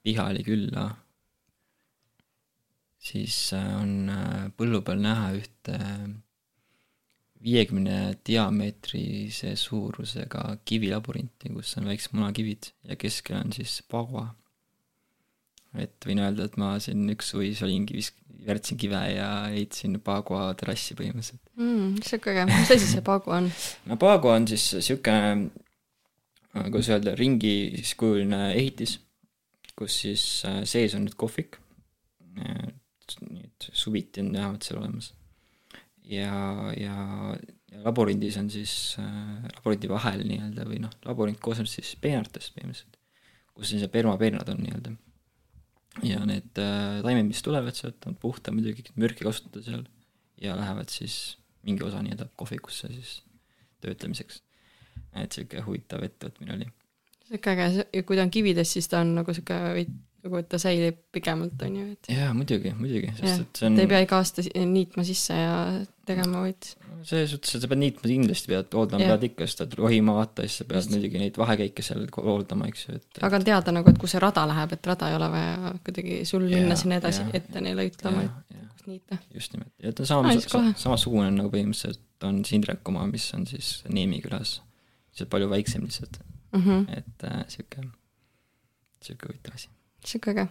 Pihali 0.06 0.44
külla, 0.46 0.84
siis 3.02 3.40
on 3.58 4.12
põllu 4.60 4.84
peal 4.86 5.02
näha 5.02 5.32
ühte 5.40 5.80
viiekümne 7.44 8.16
diameetrise 8.26 9.56
suurusega 9.60 10.58
kivilabürinti, 10.66 11.52
kus 11.54 11.76
on 11.80 11.90
väiksed 11.92 12.16
munakivid 12.16 12.72
ja 12.90 12.98
keskel 13.00 13.38
on 13.42 13.54
siis 13.56 13.82
pagua. 13.92 14.30
et 15.76 16.06
võin 16.08 16.22
öelda, 16.24 16.46
et 16.48 16.56
ma 16.56 16.78
siin 16.80 17.04
üks 17.12 17.34
suvi 17.34 17.50
olingi, 17.66 18.00
värtsin 18.46 18.80
kive 18.80 19.02
ja 19.12 19.28
heitsin 19.52 20.00
pagua 20.04 20.54
terrassi 20.56 20.96
põhimõtteliselt 20.96 21.42
mm,. 21.60 21.98
sihuke 22.06 22.32
äge, 22.32 22.46
mis 22.48 22.72
asi 22.78 22.88
see 22.94 23.04
pagua 23.06 23.42
on? 23.42 23.52
no 23.90 24.00
pagua 24.00 24.38
on 24.40 24.48
siis 24.48 24.70
niisugune, 24.78 25.50
kuidas 26.70 26.94
öelda, 26.94 27.18
ringikujuline 27.20 28.42
ehitis, 28.54 28.98
kus 29.76 30.00
siis 30.06 30.24
äh, 30.48 30.64
sees 30.64 30.96
on 30.96 31.04
nüüd 31.10 31.20
kohvik, 31.20 31.60
nii 32.40 33.44
et 33.44 33.70
suviti 33.76 34.24
on 34.24 34.32
vähemalt 34.34 34.66
seal 34.66 34.80
olemas 34.80 35.12
ja, 36.10 36.36
ja, 36.78 36.96
ja 37.72 37.82
labürindis 37.86 38.38
on 38.42 38.50
siis 38.54 38.74
äh,, 39.02 39.48
labürindi 39.58 39.90
vahel 39.92 40.24
nii-öelda 40.28 40.68
või 40.70 40.80
noh, 40.84 40.94
labürint 41.06 41.42
koosneb 41.44 41.70
siis 41.70 41.96
peenartest 42.02 42.56
põhimõtteliselt, 42.56 43.00
kus 43.56 43.74
siis 43.74 43.86
permapeenrad 43.92 44.52
on 44.54 44.62
nii-öelda. 44.64 44.96
ja 46.06 46.24
need 46.28 46.62
äh, 46.62 47.02
taimed, 47.06 47.30
mis 47.30 47.44
tulevad 47.46 47.78
sealt, 47.78 48.02
on 48.10 48.18
puhta 48.20 48.54
muidugi, 48.56 48.88
mürki 49.00 49.28
kasutada 49.28 49.64
seal 49.66 49.86
ja 50.42 50.58
lähevad 50.60 50.92
siis 50.92 51.38
mingi 51.66 51.86
osa 51.86 52.02
nii-öelda 52.04 52.30
kohvikusse 52.36 52.92
siis 52.94 53.20
töötlemiseks. 53.82 54.42
et 55.16 55.32
sihuke 55.32 55.62
huvitav 55.66 56.04
ettevõtmine 56.04 56.58
oli. 56.58 56.68
sihuke 57.30 57.56
äge, 57.56 57.86
ja 57.94 58.04
kui 58.04 58.18
ta 58.18 58.26
on 58.28 58.34
kividest, 58.34 58.78
siis 58.78 58.92
ta 58.92 59.02
on 59.02 59.16
nagu 59.22 59.34
veidi 59.50 59.96
nagu 60.26 60.40
et 60.42 60.48
ta 60.50 60.60
säilib 60.62 60.98
pikemalt, 61.14 61.60
on 61.68 61.76
ju, 61.80 61.86
et. 61.94 62.10
jaa, 62.10 62.32
muidugi, 62.36 62.72
muidugi, 62.80 63.12
sest 63.20 63.44
et 63.44 63.60
see 63.62 63.70
on. 63.70 63.78
ei 63.82 63.90
pea 63.92 64.02
iga 64.06 64.18
aasta 64.22 64.44
niitma 64.72 65.06
sisse 65.06 65.38
ja 65.38 65.54
tegema, 66.08 66.42
vaid. 66.46 66.70
selles 67.06 67.34
suhtes, 67.34 67.54
et 67.58 67.66
sa 67.66 67.70
pead 67.70 67.82
niitma 67.84 68.10
kindlasti 68.10 68.52
pead, 68.52 68.70
hooldama 68.74 69.10
pead 69.12 69.26
ikka, 69.30 69.48
sest 69.50 69.66
et 69.68 69.76
rohima 69.78 70.16
vaata, 70.18 70.46
siis 70.48 70.62
sa 70.62 70.68
pead 70.70 70.82
Just. 70.82 70.94
muidugi 70.96 71.22
neid 71.22 71.38
vahekäike 71.42 71.86
seal 71.86 72.08
hooldama, 72.18 72.70
eks 72.72 72.88
ju, 72.88 72.98
et. 72.98 73.22
aga 73.28 73.40
on 73.40 73.48
teada 73.52 73.76
nagu, 73.78 73.94
et 73.94 74.02
kus 74.02 74.16
see 74.16 74.24
rada 74.24 74.48
läheb, 74.50 74.74
et 74.78 74.92
rada 74.92 75.12
ei 75.12 75.20
ole 75.20 75.30
vaja 75.36 75.74
kuidagi 75.86 76.22
sul 76.30 76.48
minna 76.48 76.74
ja, 76.74 76.80
sinna 76.82 77.00
edasi 77.02 77.22
ja, 77.22 77.30
ette 77.42 77.64
neile 77.66 77.86
ütlema, 77.92 78.26
et 78.26 78.66
kus 78.72 78.90
niita. 78.90 79.20
just 79.36 79.54
nimelt, 79.58 79.74
ja 79.84 79.94
ta 79.94 80.10
sama 80.10 80.34
ah,, 80.34 80.72
samasugune 80.82 81.30
nagu 81.38 81.54
põhimõtteliselt 81.54 82.26
on 82.26 82.42
Sindrek 82.48 82.90
oma, 82.90 83.06
mis 83.12 83.28
on 83.38 83.46
siis 83.50 83.78
Neemi 83.92 84.24
külas, 84.26 84.58
lihtsalt 85.12 85.30
palju 85.34 85.52
väiksem 85.54 85.86
lihtsalt 85.86 86.18
mm. 86.56 86.62
-hmm. 86.66 86.98
et 86.98 87.30
äh, 87.30 87.46
sihuke, 87.54 87.90
sihuke 89.06 89.30
huvitav 89.30 89.60
asi 89.60 89.75
sihuke 90.10 90.32
äge. 90.36 90.48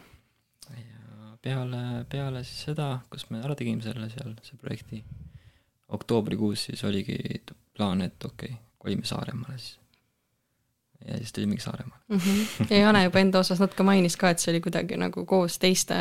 ja 0.71 1.37
peale, 1.43 1.83
peale 2.11 2.45
siis 2.45 2.65
seda, 2.71 2.89
kus 3.11 3.29
me 3.31 3.43
ära 3.45 3.57
tegime 3.59 3.83
selle 3.85 4.09
seal, 4.13 4.35
see 4.47 4.59
projekti, 4.61 5.05
oktoobrikuus 5.95 6.69
siis 6.71 6.85
oligi 6.85 7.19
plaan, 7.77 8.03
et 8.03 8.25
okei 8.25 8.53
okay,, 8.53 8.61
kolime 8.79 9.05
Saaremaale 9.05 9.59
siis. 9.59 9.79
ja 11.09 11.19
siis 11.19 11.33
tulimegi 11.33 11.63
Saaremaale 11.63 12.03
mm. 12.09 12.19
-hmm. 12.19 12.67
ja 12.71 12.79
Jane 12.79 13.05
juba 13.05 13.19
enda 13.19 13.39
osas 13.39 13.61
natuke 13.61 13.83
mainis 13.83 14.17
ka, 14.17 14.31
et 14.31 14.39
see 14.39 14.53
oli 14.53 14.61
kuidagi 14.61 14.97
nagu 14.97 15.27
koos 15.27 15.59
teiste 15.59 15.95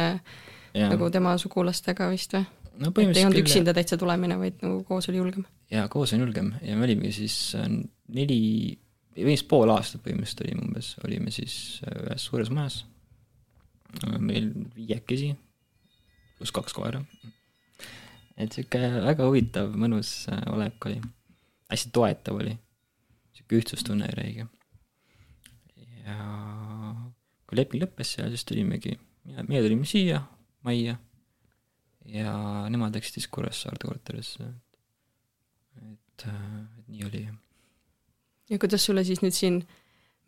ja. 0.73 0.89
nagu 0.89 1.09
tema 1.09 1.37
sugulastega 1.37 2.09
vist 2.09 2.33
või? 2.33 2.45
no 2.79 2.89
põhimõtteliselt 2.89 3.17
ei 3.17 3.25
olnud 3.25 3.41
üksinda 3.43 3.73
täitsa 3.73 3.97
tulemine, 3.97 4.37
vaid 4.39 4.63
nagu 4.65 4.83
koos 4.87 5.09
oli 5.09 5.19
julgem. 5.21 5.45
jaa, 5.71 5.87
koos 5.87 6.13
on 6.13 6.23
julgem 6.25 6.53
ja 6.61 6.77
me 6.77 6.87
olimegi 6.87 7.11
siis 7.11 7.55
neli, 8.07 8.39
vist 9.15 9.47
pool 9.47 9.69
aastat 9.69 10.01
põhimõtteliselt 10.05 10.47
olime 10.47 10.65
umbes, 10.67 10.95
olime 11.05 11.31
siis 11.31 11.81
äh, 11.87 11.99
ühes 12.07 12.29
suures 12.29 12.49
majas 12.49 12.83
meil 14.19 14.49
viiekesi, 14.75 15.33
pluss 16.37 16.55
kaks 16.55 16.75
koera. 16.75 17.03
et 18.37 18.53
sihuke 18.55 18.79
väga 19.05 19.27
huvitav, 19.29 19.73
mõnus 19.77 20.25
äh, 20.31 20.41
olek 20.53 20.85
oli, 20.89 20.99
hästi 21.71 21.91
toetav 21.93 22.39
oli, 22.41 22.55
sihuke 23.37 23.59
ühtsustunne 23.61 24.09
oli 24.09 24.19
räige. 24.19 24.47
ja 26.03 26.17
kui 27.47 27.59
leping 27.59 27.83
lõppes 27.83 28.15
seal, 28.15 28.31
siis 28.33 28.45
tulimegi, 28.49 28.97
meie 29.47 29.61
tulime 29.63 29.85
siia 29.87 30.23
majja 30.65 30.97
ja 32.05 32.33
nemad 32.71 32.95
läksid 32.95 33.19
siis 33.19 33.29
Kuressaarde 33.31 33.87
korterisse. 33.87 34.43
et, 34.43 35.93
et 35.93 36.27
nii 36.87 37.05
oli. 37.07 37.23
ja 38.49 38.59
kuidas 38.59 38.85
sulle 38.85 39.03
siis 39.07 39.21
nüüd 39.23 39.35
siin 39.37 39.63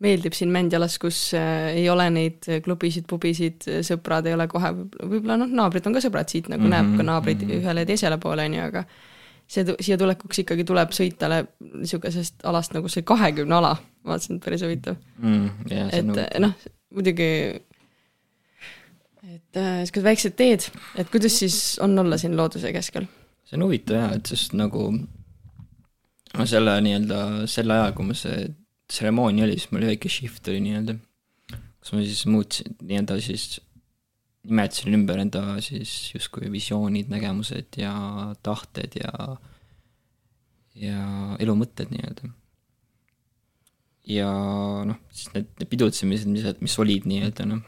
meeldib 0.04 0.34
siin 0.36 0.52
Mändjalas, 0.52 0.98
kus 1.00 1.18
äh, 1.36 1.72
ei 1.78 1.88
ole 1.90 2.08
neid 2.12 2.46
klubisid, 2.64 3.06
pubisid, 3.08 3.64
sõprad 3.86 4.28
ei 4.28 4.36
ole 4.36 4.48
kohe, 4.50 4.72
võib-olla 5.00 5.38
noh, 5.40 5.52
naabrid 5.62 5.88
on 5.88 5.96
ka 5.96 6.02
sõbrad 6.04 6.32
siit 6.32 6.50
nagu 6.52 6.62
mm 6.62 6.72
-hmm, 6.72 6.74
näeb 6.92 7.00
ka 7.00 7.06
naabreid 7.10 7.42
mm 7.42 7.50
-hmm. 7.50 7.62
ühele 7.62 7.84
ja 7.84 7.90
teisele 7.92 8.18
poole, 8.20 8.44
on 8.44 8.54
ju, 8.54 8.64
aga 8.66 8.84
see, 9.46 9.76
siia 9.80 9.98
tulekuks 9.98 10.42
ikkagi 10.42 10.66
tuleb 10.68 10.92
sõitale 10.96 11.44
niisugusest 11.60 12.44
alast 12.50 12.74
nagu 12.76 12.90
see 12.92 13.06
kahekümne 13.06 13.54
ala, 13.54 13.76
vaatasin, 14.04 14.36
et 14.36 14.44
päris 14.44 14.62
huvitav 14.66 14.98
mm,. 15.18 15.50
Yeah, 15.70 15.88
et 15.92 16.40
noh, 16.42 16.52
muidugi 16.94 17.30
et 19.22 19.60
niisugused 19.60 20.02
äh, 20.02 20.08
väiksed 20.10 20.36
teed, 20.36 20.68
et 20.96 21.10
kuidas 21.10 21.38
siis 21.38 21.78
on 21.82 21.98
olla 21.98 22.18
siin 22.18 22.36
looduse 22.36 22.72
keskel? 22.72 23.08
see 23.46 23.56
on 23.56 23.66
huvitav 23.68 23.96
jah, 23.96 24.12
et 24.18 24.26
sest 24.26 24.52
nagu 24.58 24.90
selle 26.44 26.80
nii-öelda, 26.84 27.46
sel 27.48 27.70
ajal, 27.70 27.92
kui 27.96 28.10
ma 28.10 28.14
see 28.18 28.48
tseremoonia 28.90 29.46
oli, 29.46 29.58
siis 29.58 29.70
mul 29.72 29.82
oli 29.82 29.92
väike 29.94 30.10
shift 30.12 30.48
oli 30.50 30.62
nii-öelda, 30.64 30.96
kus 31.80 31.92
ma 31.94 32.02
siis 32.04 32.24
muutsin 32.30 32.76
nii-öelda 32.82 33.18
siis, 33.24 33.60
nimetasin 34.46 34.94
ümber 34.98 35.20
enda 35.22 35.42
siis 35.64 35.92
justkui 36.14 36.50
visioonid, 36.52 37.10
nägemused 37.10 37.78
ja 37.80 37.94
tahted 38.46 38.98
ja, 39.00 39.12
ja 40.78 41.00
elumõtted 41.42 41.90
nii-öelda. 41.94 42.30
ja 44.06 44.28
noh, 44.86 45.00
siis 45.10 45.32
need, 45.34 45.50
need 45.58 45.72
pidutsemised, 45.72 46.30
mis, 46.30 46.46
mis 46.62 46.78
olid 46.82 47.08
nii-öelda 47.10 47.48
noh, 47.50 47.64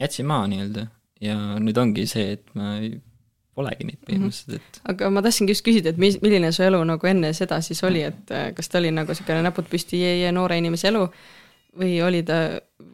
jätsin 0.00 0.28
maha 0.30 0.46
nii-öelda 0.52 0.86
ja 1.24 1.36
nüüd 1.62 1.78
ongi 1.80 2.06
see, 2.10 2.36
et 2.36 2.54
ma 2.54 2.76
polegi 3.56 3.86
neid 3.88 3.98
mhm. 3.98 4.06
põhimõtteliselt, 4.08 4.56
et 4.60 4.80
aga 4.92 5.10
ma 5.12 5.22
tahtsingi 5.24 5.54
just 5.54 5.64
küsida, 5.66 5.92
et 5.92 6.00
mis, 6.00 6.18
milline 6.22 6.52
su 6.54 6.64
elu 6.66 6.80
nagu 6.88 7.10
enne 7.10 7.32
seda 7.36 7.60
siis 7.64 7.82
oli, 7.88 8.04
et 8.06 8.32
äh, 8.34 8.50
kas 8.56 8.68
ta 8.72 8.80
oli 8.82 8.92
nagu 8.94 9.12
niisugune 9.12 9.44
näpud 9.46 9.70
püsti 9.72 10.02
jee-jee 10.02 10.32
noore 10.36 10.58
inimese 10.60 10.90
elu 10.92 11.04
või 11.76 11.94
oli 12.04 12.22
ta, 12.26 12.40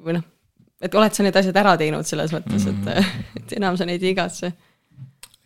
või 0.02 0.18
noh, 0.18 0.26
et 0.82 0.94
oled 0.98 1.14
sa 1.14 1.26
need 1.26 1.38
asjad 1.38 1.58
ära 1.62 1.74
teinud 1.80 2.06
selles 2.08 2.34
mõttes, 2.34 2.66
et 2.66 2.78
mm, 2.78 2.92
-hmm. 2.92 3.40
et 3.42 3.56
enam 3.58 3.78
sa 3.78 3.88
neid 3.88 4.02
ei 4.02 4.14
igatse? 4.16 4.52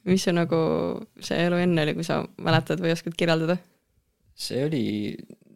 mis 0.07 0.23
su 0.23 0.31
nagu 0.31 0.59
see 1.19 1.39
elu 1.49 1.57
enne 1.65 1.83
oli, 1.83 1.97
kui 1.97 2.07
sa 2.07 2.21
mäletad 2.39 2.79
või 2.83 2.93
oskad 2.95 3.17
kirjeldada? 3.19 3.57
see 4.37 4.65
oli, 4.65 4.85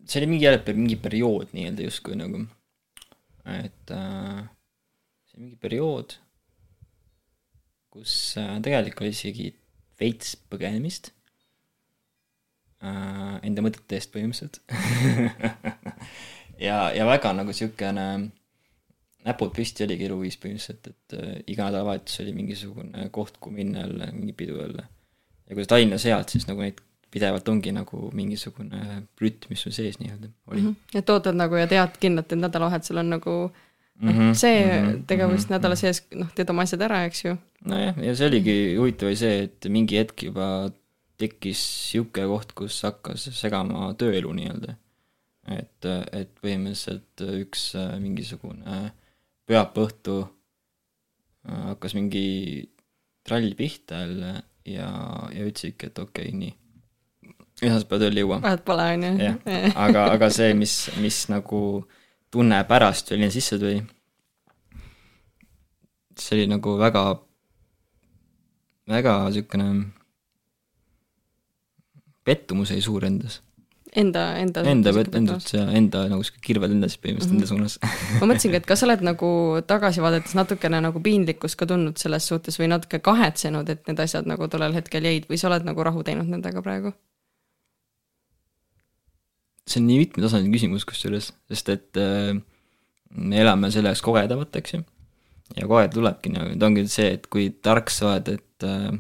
see 0.09 0.23
oli 0.23 0.31
mingi 0.33 0.49
jälle 0.49 0.75
mingi 0.75 0.97
periood 0.97 1.53
nii-öelda 1.53 1.87
justkui 1.87 2.17
nagu, 2.19 2.43
et 3.61 3.95
äh, 3.95 4.43
see 5.31 5.45
mingi 5.45 5.57
periood 5.61 6.17
kus 7.91 8.37
äh, 8.41 8.59
tegelikult 8.65 9.07
oli 9.07 9.15
isegi 9.15 9.49
veits 10.01 10.37
põgenemist 10.51 11.13
äh, 12.85 13.39
enda 13.47 13.65
mõtete 13.65 13.99
eest 13.99 14.13
põhimõtteliselt 14.15 14.61
ja, 16.67 16.91
ja 16.97 17.09
väga 17.09 17.35
nagu 17.37 17.53
niisugune 17.53 18.07
näpud 19.27 19.53
püsti 19.57 19.85
oligi 19.85 20.07
eluviis 20.09 20.39
põhimõtteliselt, 20.41 20.93
et 20.93 21.17
äh, 21.19 21.35
iga 21.53 21.69
nädalavahetus 21.69 22.23
oli 22.25 22.37
mingisugune 22.37 23.09
koht, 23.15 23.41
kuhu 23.41 23.57
minna 23.59 23.85
jälle, 23.85 24.13
mingi 24.15 24.37
pidu 24.37 24.61
jälle. 24.61 24.87
ja 25.49 25.57
kui 25.57 25.67
sa 25.67 25.75
Tallinnas 25.75 26.07
elad, 26.07 26.31
siis 26.33 26.47
nagu 26.49 26.65
neid 26.65 26.81
pidevalt 27.11 27.49
ongi 27.51 27.73
nagu 27.75 28.05
mingisugune 28.15 29.01
rütm, 29.21 29.51
mis 29.51 29.65
sul 29.67 29.75
sees 29.75 29.99
nii-öelda 29.99 30.31
oli 30.47 30.61
mm. 30.61 30.69
-hmm. 30.69 30.99
et 30.99 31.11
ootad 31.11 31.37
nagu 31.37 31.59
ja 31.59 31.67
tead 31.67 31.99
kindlalt, 32.01 32.33
et 32.33 32.39
nädalavahetusel 32.39 33.03
on 33.03 33.11
nagu 33.17 33.35
mm 34.01 34.11
-hmm, 34.11 34.35
see 34.35 34.65
mm 34.65 34.89
-hmm, 34.89 35.07
tegevus 35.07 35.41
mm 35.41 35.47
-hmm, 35.47 35.57
nädala 35.57 35.77
sees, 35.77 36.03
noh, 36.15 36.33
teed 36.35 36.51
oma 36.51 36.63
asjad 36.63 36.83
ära, 36.89 37.05
eks 37.05 37.25
ju 37.25 37.37
nojah, 37.65 37.99
ja 37.99 38.17
see 38.17 38.27
oligi 38.27 38.57
huvitav 38.77 39.09
oli 39.09 39.17
see, 39.17 39.43
et 39.47 39.67
mingi 39.69 39.99
hetk 40.01 40.23
juba 40.29 40.71
tekkis 41.21 41.61
niisugune 41.61 42.27
koht, 42.31 42.53
kus 42.57 42.83
hakkas 42.87 43.29
segama 43.37 43.91
tööelu 44.01 44.33
nii-öelda. 44.33 44.77
et, 45.51 45.87
et 46.13 46.31
põhimõtteliselt 46.43 47.25
üks 47.41 47.75
äh, 47.75 47.97
mingisugune 48.01 48.93
pühapäeva 49.49 49.89
õhtu 49.89 50.17
äh, 51.49 51.65
hakkas 51.73 51.97
mingi 51.97 52.71
trall 53.27 53.55
pihta 53.59 54.05
jälle 54.05 54.35
ja, 54.69 54.91
ja 55.35 55.47
ütlesidki, 55.47 55.91
et 55.91 55.99
okei 55.99 56.29
okay,, 56.29 56.37
nii. 56.39 56.55
esmaspäeva 57.63 58.05
tööle 58.05 58.21
ei 58.21 58.27
jõua. 58.27 58.41
vahet 58.45 58.65
pole, 58.65 58.87
on 58.95 59.09
ju. 59.09 59.15
jah, 59.25 59.41
aga, 59.87 60.07
aga 60.15 60.31
see, 60.35 60.55
mis, 60.55 60.77
mis 61.03 61.25
nagu 61.33 61.61
tunne 62.31 62.65
pärast 62.65 63.11
veel 63.11 63.31
sisse 63.35 63.59
tuli, 63.59 63.81
see 66.19 66.37
oli 66.39 66.47
nagu 66.51 66.77
väga 66.79 67.05
väga 68.91 69.15
niisugune 69.29 69.69
pettumus 72.25 72.71
jäi 72.71 72.83
suur 72.85 73.05
endas. 73.05 73.41
Enda, 73.97 74.37
enda 74.39 74.63
enda, 74.71 74.91
enda, 75.19 75.37
ja 75.53 75.65
enda 75.75 76.05
nagu 76.13 76.23
sihuke 76.23 76.39
kirved 76.47 76.71
endas 76.71 76.95
põhimõtteliselt 77.03 77.33
mm 77.33 77.41
-hmm. 77.41 77.65
enda 77.65 77.79
suunas 77.81 78.21
ma 78.21 78.27
mõtlesingi, 78.31 78.61
et 78.61 78.67
kas 78.67 78.79
sa 78.79 78.87
oled 78.87 79.03
nagu 79.03 79.31
tagasi 79.67 80.03
vaadates 80.05 80.37
natukene 80.39 80.79
nagu 80.85 81.03
piinlikkust 81.03 81.59
ka 81.59 81.67
tundnud 81.67 81.99
selles 81.99 82.29
suhtes 82.31 82.61
või 82.61 82.69
natuke 82.71 83.01
kahetsenud, 83.03 83.69
et 83.69 83.83
need 83.91 83.99
asjad 84.07 84.31
nagu 84.31 84.47
tollel 84.49 84.79
hetkel 84.79 85.11
jäid 85.11 85.27
või 85.27 85.41
sa 85.43 85.49
oled 85.51 85.67
nagu 85.67 85.83
rahu 85.83 86.07
teinud 86.07 86.31
nendega 86.31 86.63
praegu? 86.63 86.95
See 89.71 89.81
on 89.83 89.87
nii 89.89 90.01
mitmetasandiline 90.05 90.57
küsimus 90.57 90.87
kusjuures, 90.89 91.31
sest 91.51 91.71
et 91.75 92.01
äh, 92.01 92.33
me 93.11 93.43
elame 93.43 93.71
selle 93.75 93.93
jaoks 93.93 94.03
kogedavat, 94.07 94.57
eks 94.61 94.75
ju. 94.77 94.83
ja 95.57 95.67
kogeda 95.67 95.95
tulebki 95.95 96.33
nagu, 96.35 96.57
ta 96.59 96.69
ongi 96.71 96.87
see, 96.91 97.15
et 97.19 97.31
kui 97.31 97.49
tark 97.63 97.91
sa 97.95 98.13
oled, 98.13 98.33
et 98.39 98.67
äh, 98.67 98.91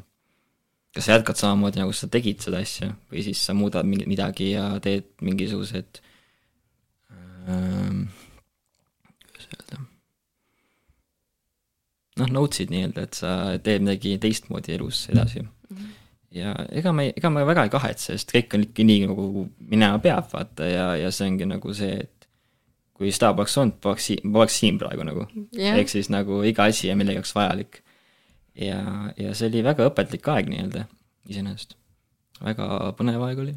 kas 0.95 1.07
sa 1.07 1.19
jätkad 1.19 1.39
samamoodi, 1.39 1.83
nagu 1.83 1.95
sa 1.95 2.11
tegid 2.11 2.43
seda 2.43 2.63
asja, 2.65 2.93
või 3.13 3.27
siis 3.27 3.43
sa 3.47 3.55
muudad 3.55 3.87
mingi, 3.87 4.09
midagi 4.11 4.53
ja 4.55 4.73
teed 4.83 5.13
mingisugused 5.27 6.03
ähm, 7.47 8.09
kuidas 9.29 9.47
öelda, 9.55 9.81
noh, 12.23 12.35
notes'id 12.41 12.75
nii-öelda, 12.75 13.07
et 13.07 13.23
sa 13.23 13.37
teed 13.63 13.87
midagi 13.87 14.19
teistmoodi 14.23 14.75
elus 14.79 15.07
edasi 15.15 15.45
mm. 15.45 15.49
-hmm. 15.49 15.97
Ja 16.35 16.55
ega 16.71 16.93
ma 16.95 17.07
ei, 17.07 17.13
ega 17.17 17.31
ma 17.33 17.45
väga 17.49 17.67
ei 17.67 17.73
kahetse, 17.73 18.15
sest 18.15 18.33
kõik 18.35 18.57
on 18.57 18.65
ikka 18.69 18.87
nii, 18.87 19.05
nagu 19.11 19.47
minema 19.73 20.01
peab, 20.03 20.31
vaata, 20.33 20.69
ja, 20.69 20.89
ja 21.01 21.13
see 21.15 21.31
ongi 21.31 21.49
nagu 21.51 21.75
see, 21.77 22.01
et 22.05 22.29
kui 23.01 23.13
seda 23.15 23.33
poleks 23.37 23.57
olnud, 23.59 23.79
poleks 23.83 24.11
siin, 24.11 24.33
poleks 24.33 24.59
siin 24.61 24.79
praegu 24.81 25.07
nagu 25.09 25.25
yeah.. 25.57 25.79
ehk 25.81 25.89
siis 25.89 26.11
nagu 26.13 26.43
iga 26.47 26.69
asi 26.69 26.93
on 26.93 27.01
millegi 27.01 27.21
jaoks 27.23 27.35
vajalik 27.35 27.81
ja, 28.61 28.81
ja 29.17 29.35
see 29.35 29.49
oli 29.49 29.65
väga 29.65 29.89
õpetlik 29.89 30.29
aeg 30.31 30.51
nii-öelda 30.53 30.85
iseenesest. 31.31 31.77
väga 32.45 32.93
põnev 32.99 33.23
aeg 33.27 33.43
oli. 33.45 33.55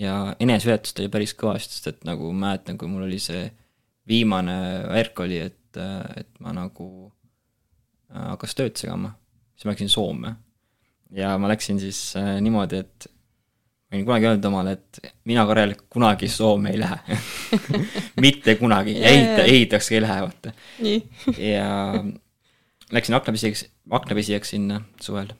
ja 0.00 0.34
eneseületust 0.42 1.00
oli 1.00 1.12
päris 1.12 1.34
kõvasti, 1.38 1.78
sest 1.78 1.92
et 1.92 2.08
nagu 2.08 2.32
mäletan, 2.32 2.78
kui 2.78 2.90
mul 2.90 3.06
oli 3.08 3.20
see 3.22 3.46
viimane 4.08 4.56
värk 4.92 5.24
oli, 5.24 5.40
et, 5.48 5.78
et 6.16 6.28
ma 6.44 6.52
nagu 6.54 6.88
äh, 8.12 8.32
hakkas 8.34 8.54
tööd 8.58 8.76
segama, 8.78 9.16
siis 9.56 9.66
ma 9.66 9.74
läksin 9.74 9.90
Soome. 9.92 10.36
Ja 11.14 11.36
ma 11.38 11.50
läksin 11.50 11.80
siis 11.80 12.00
äh, 12.18 12.36
niimoodi, 12.42 12.82
et 12.84 13.08
ma 13.86 13.98
võin 13.98 14.06
kunagi 14.08 14.28
öelda 14.30 14.50
omale, 14.50 14.76
et 14.76 15.12
mina, 15.28 15.46
Karel, 15.46 15.76
kunagi 15.92 16.28
Soome 16.32 16.72
ei 16.74 16.80
lähe 16.80 17.18
mitte 18.24 18.56
kunagi, 18.60 18.96
ehita, 18.98 19.44
ehitaks 19.44 19.90
ka 19.90 19.98
ei 19.98 20.04
lähe, 20.04 20.24
vaata. 20.26 20.54
ja 21.52 21.68
läksin 22.92 23.18
aknapesijaks, 23.18 23.66
aknapesijaks 23.90 24.54
sinna 24.56 24.82
suvel. 25.00 25.32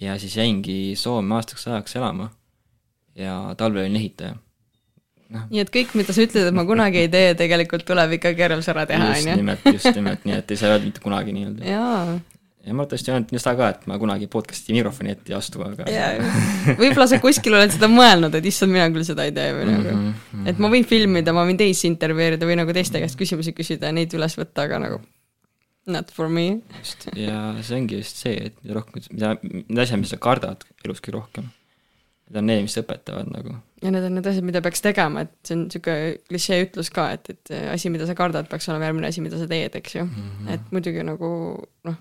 ja 0.00 0.18
siis 0.18 0.36
jäingi 0.36 0.96
Soome 0.96 1.34
aastaks 1.34 1.68
ajaks 1.68 1.96
elama 1.96 2.30
ja 3.16 3.54
talvel 3.56 3.84
olin 3.84 3.96
ehitaja 3.96 4.36
noh. 5.34 5.46
nii 5.50 5.62
et 5.62 5.72
kõik, 5.74 5.94
mida 5.98 6.14
sa 6.14 6.24
ütled, 6.24 6.50
et 6.50 6.56
ma 6.56 6.64
kunagi 6.68 7.04
ei 7.04 7.10
tee, 7.12 7.32
tegelikult 7.38 7.86
tuleb 7.88 8.16
ikkagi 8.18 8.44
järel 8.44 8.64
ära 8.74 8.86
teha, 8.90 9.08
on 9.08 9.16
ju. 9.16 9.24
just 9.24 9.40
nimelt, 9.42 9.66
just 9.74 9.90
nimelt, 9.96 10.26
nii 10.28 10.36
et 10.38 10.52
ei 10.52 10.60
saa 10.60 10.74
öelda 10.74 10.88
mitte 10.88 11.04
kunagi 11.04 11.34
nii-öelda. 11.36 11.66
Ja 12.66 12.76
ma 12.76 12.84
tõesti 12.88 13.12
olen 13.12 13.26
seda 13.32 13.54
ka, 13.58 13.68
et 13.74 13.86
ma 13.90 13.96
kunagi 14.00 14.28
podcast'i 14.30 14.74
mikrofoni 14.76 15.14
ette 15.14 15.32
ei 15.32 15.36
astu, 15.38 15.62
aga. 15.64 15.86
võib-olla 16.80 17.06
sa 17.10 17.20
kuskil 17.22 17.56
oled 17.56 17.72
seda 17.72 17.88
mõelnud, 17.90 18.34
et 18.36 18.50
issand, 18.50 18.74
mina 18.74 18.88
küll 18.92 19.06
seda 19.06 19.24
ei 19.28 19.32
tee 19.36 19.54
või 19.56 19.68
nagu 19.70 19.94
mm, 19.94 20.10
-hmm. 20.10 20.50
et 20.52 20.60
ma 20.60 20.72
võin 20.72 20.84
filmida, 20.88 21.34
ma 21.36 21.46
võin 21.48 21.60
teisi 21.60 21.88
intervjueerida 21.88 22.48
või 22.48 22.58
nagu 22.60 22.76
teiste 22.76 23.00
käest 23.00 23.18
küsimusi 23.20 23.56
küsida 23.56 23.88
ja 23.88 23.96
neid 23.96 24.12
üles 24.16 24.36
võtta, 24.40 24.68
aga 24.68 24.82
nagu 24.84 25.00
Not 25.86 26.10
for 26.12 26.28
me. 26.28 26.60
just, 26.78 27.08
ja 27.16 27.54
see 27.64 27.78
ongi 27.80 28.02
just 28.02 28.20
see, 28.20 28.36
et 28.36 28.58
mida 28.60 28.76
rohkem, 28.76 29.00
mida, 29.14 29.32
need 29.42 29.80
asjad, 29.80 29.98
mis 30.02 30.12
sa 30.12 30.20
kardad 30.20 30.66
elus 30.84 31.00
kõige 31.00 31.16
rohkem, 31.16 31.48
need 32.28 32.40
on 32.42 32.46
need, 32.50 32.66
mis 32.66 32.76
õpetavad 32.82 33.30
nagu. 33.32 33.56
ja 33.80 33.94
need 33.94 34.04
on 34.04 34.14
need 34.18 34.28
asjad, 34.28 34.44
mida 34.46 34.60
peaks 34.64 34.84
tegema, 34.84 35.24
et 35.24 35.32
see 35.40 35.56
on 35.56 35.64
niisugune 35.64 36.12
klišee 36.28 36.60
ütlus 36.66 36.92
ka, 36.92 37.08
et, 37.16 37.32
et 37.32 37.54
asi, 37.72 37.88
mida 37.92 38.04
sa 38.06 38.14
kardad, 38.18 38.50
peaks 38.52 38.68
olema 38.68 38.90
järgmine 38.90 39.08
asi, 39.08 39.24
mida 39.24 39.40
sa 39.40 39.48
teed, 39.50 39.80
eks 39.80 39.96
ju 39.96 40.04
mm. 40.04 40.12
-hmm. 40.20 40.52
et 40.54 40.70
muidugi 40.76 41.06
nagu 41.08 41.32
noh, 41.88 41.98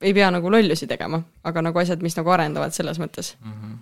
ei 0.00 0.14
pea 0.16 0.30
nagu 0.32 0.50
lollusi 0.52 0.88
tegema, 0.90 1.20
aga 1.44 1.62
nagu 1.62 1.80
asjad, 1.82 2.02
mis 2.04 2.16
nagu 2.16 2.32
arendavad 2.32 2.74
selles 2.76 3.00
mõttes 3.02 3.34
mm. 3.40 3.52
-hmm. 3.52 3.78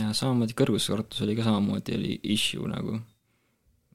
ja 0.00 0.12
samamoodi 0.12 0.56
kõrguskartus 0.58 1.22
oli 1.24 1.36
ka 1.36 1.46
samamoodi, 1.46 1.96
oli 1.96 2.18
issue 2.36 2.68
nagu 2.68 3.00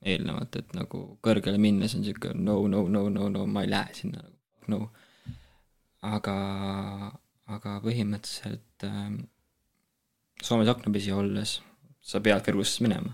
eelnevalt, 0.02 0.56
et 0.58 0.74
nagu 0.74 1.04
kõrgele 1.22 1.62
minnes 1.62 1.96
on 1.96 2.06
sihuke 2.06 2.34
no, 2.34 2.68
no, 2.68 2.88
no, 2.90 3.08
no, 3.10 3.30
no 3.30 3.46
ma 3.46 3.66
ei 3.66 3.70
lähe 3.70 3.94
sinna 3.94 4.24
nagu, 4.24 4.38
no. 4.68 4.90
aga, 6.02 6.38
aga 7.46 7.78
põhimõtteliselt 7.86 8.88
äh, 8.88 9.14
Soomes 10.42 10.70
aknapesi 10.72 11.12
olles 11.14 11.60
sa 12.02 12.20
pead 12.26 12.42
kõrgusesse 12.48 12.82
minema. 12.82 13.14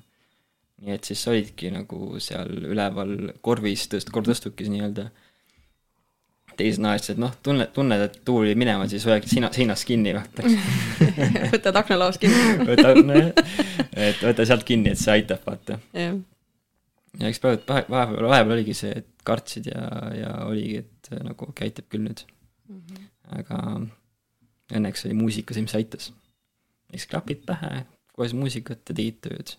nii 0.78 0.94
et 0.94 1.08
siis 1.10 1.24
sa 1.24 1.34
olidki 1.34 1.72
nagu 1.74 2.20
seal 2.24 2.54
üleval 2.70 3.34
korvis, 3.44 3.88
tõst-, 3.92 4.14
korvtõstukis 4.14 4.70
nii-öelda 4.72 5.10
teises 6.58 6.80
naes, 6.84 7.10
et 7.14 7.20
noh, 7.22 7.34
tunne, 7.44 7.68
tunned, 7.74 8.06
et 8.08 8.18
tuul 8.26 8.46
oli 8.46 8.56
minema, 8.60 8.88
siis 8.92 9.06
hoiad 9.08 9.28
sina, 9.30 9.52
seinast 9.56 9.88
kinni, 9.88 10.16
vaata 10.18 10.48
võtad 11.54 11.84
aknalaost 11.84 12.24
kinni 12.24 12.72
võtad, 12.72 13.04
et 13.94 14.24
võta 14.24 14.48
sealt 14.50 14.66
kinni, 14.68 14.96
et 14.96 15.02
see 15.02 15.20
aitab, 15.20 15.46
vaata 15.48 15.80
yeah 15.94 16.18
ja 17.22 17.30
eks 17.32 17.42
praegu 17.44 17.64
vahepeal, 17.68 18.28
vahepeal 18.30 18.56
oligi 18.58 18.76
see, 18.78 18.94
et 19.02 19.08
kartsid 19.28 19.70
ja, 19.72 19.84
ja 20.16 20.34
oligi, 20.48 20.82
et 20.84 21.12
äh, 21.12 21.22
nagu 21.24 21.48
okei 21.48 21.54
okay,, 21.54 21.72
aitab 21.72 21.88
küll 21.92 22.06
nüüd 22.06 22.24
mm. 22.24 22.82
-hmm. 22.82 23.08
aga 23.40 23.62
õnneks 24.78 25.08
oli 25.08 25.18
muusika 25.18 25.56
see, 25.56 25.66
mis 25.66 25.78
aitas. 25.78 26.12
eks 26.94 27.08
klapid 27.12 27.46
pähe, 27.48 27.86
kohes 28.14 28.36
muusikat 28.38 28.84
ja 28.90 28.96
tegid 28.96 29.22
tööd. 29.26 29.56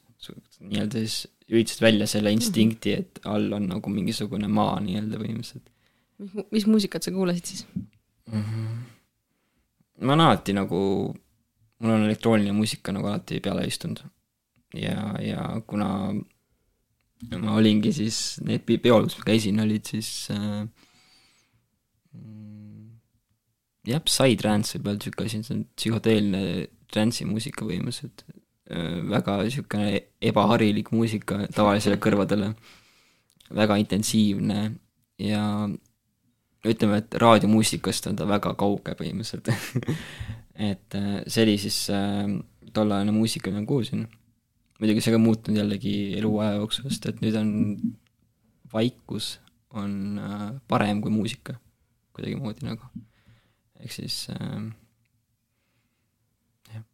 nii-öelda 0.61 1.02
siis 1.04 1.28
üritasid 1.48 1.82
välja 1.82 2.06
selle 2.11 2.32
instinkti, 2.34 2.92
et 2.92 3.20
all 3.24 3.52
on 3.52 3.68
nagu 3.70 3.90
mingisugune 3.90 4.48
maa 4.48 4.80
nii-öelda 4.84 5.20
põhimõtteliselt. 5.20 5.70
Mis, 6.18 6.35
mis 6.50 6.66
muusikat 6.66 7.02
sa 7.02 7.14
kuulasid 7.14 7.44
siis 7.52 7.66
mm? 7.74 8.42
-hmm. 8.42 8.76
ma 10.04 10.12
olen 10.12 10.26
alati 10.26 10.52
nagu, 10.52 10.81
mul 11.78 11.94
on 11.94 12.04
elektrooniline 12.09 12.52
muusika 12.52 12.92
nagu 12.92 13.07
alati 13.07 13.40
peale 13.40 13.66
istunud. 13.66 14.02
ja, 14.74 15.14
ja 15.22 15.61
kuna 15.66 16.14
ma 17.38 17.54
olingi 17.54 17.92
siis, 17.92 18.40
need 18.46 18.66
peol, 18.66 19.09
kus 19.09 19.18
ma 19.18 19.24
käisin, 19.24 19.61
olid 19.61 19.85
siis 19.90 20.28
äh, 20.31 20.68
jah, 23.88 24.02
psytrance 24.04 24.78
võib 24.78 24.92
öelda 24.92 25.04
niisugune 25.04 25.31
asi, 25.31 25.42
see 25.42 25.57
on 25.57 25.64
psühhoteelne 25.78 26.42
trance'i 26.92 27.26
muusika 27.28 27.66
põhimõtteliselt 27.66 28.24
äh,. 28.70 29.00
väga 29.14 29.38
niisugune 29.42 30.02
ebaharilik 30.31 30.92
muusika 30.92 31.46
tavalisele 31.54 31.98
kõrvadele, 32.04 32.52
väga 33.57 33.78
intensiivne 33.81 34.61
ja 35.22 35.42
ütleme, 36.72 37.02
et 37.02 37.14
raadiomuusikast 37.22 38.11
on 38.11 38.18
ta 38.18 38.26
väga 38.28 38.54
kauge 38.59 38.94
põhimõtteliselt. 38.98 39.52
Et 40.59 40.94
äh, 40.98 41.20
see 41.31 41.44
oli 41.46 41.54
siis 41.62 41.85
äh, 41.94 42.26
tollane 42.74 43.14
muusika, 43.14 43.52
mida 43.52 43.62
ma 43.62 43.68
kuulsin. 43.70 44.09
Muidugi 44.78 45.02
see 45.02 45.14
ka 45.14 45.20
muutunud 45.22 45.61
jällegi 45.61 45.94
eluaja 46.18 46.57
jooksul, 46.59 46.88
sest 46.90 47.07
et 47.11 47.22
nüüd 47.22 47.37
on 47.38 47.52
vaikus 48.72 49.37
on 49.78 50.18
äh, 50.18 50.50
parem 50.70 51.02
kui 51.02 51.14
muusika. 51.14 51.54
Kuidagimoodi 52.18 52.66
nagu, 52.66 52.90
ehk 53.78 53.94
siis 53.94 54.24
äh, 54.35 54.66
jah. 56.74 56.87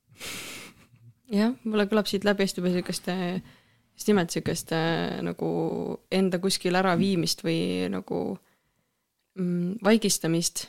jah, 1.40 1.54
mulle 1.64 1.88
kõlab 1.88 2.08
siit 2.10 2.28
läbi 2.28 2.44
hästi 2.44 2.60
palju 2.60 2.82
niisugust, 2.82 3.08
just 3.96 4.12
nimelt 4.12 4.28
niisugust 4.28 4.76
nagu 5.24 5.54
enda 6.12 6.40
kuskil 6.44 6.76
äraviimist 6.76 7.46
või 7.46 7.88
nagu 7.92 8.26
vaigistamist. 9.84 10.68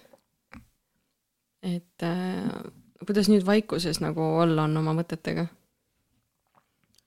et 1.66 2.04
äh, 2.04 2.50
kuidas 3.06 3.30
nüüd 3.30 3.46
vaikuses 3.46 4.00
nagu 4.02 4.22
olla 4.22 4.66
on 4.66 4.78
oma 4.78 4.94
mõtetega 4.98 5.48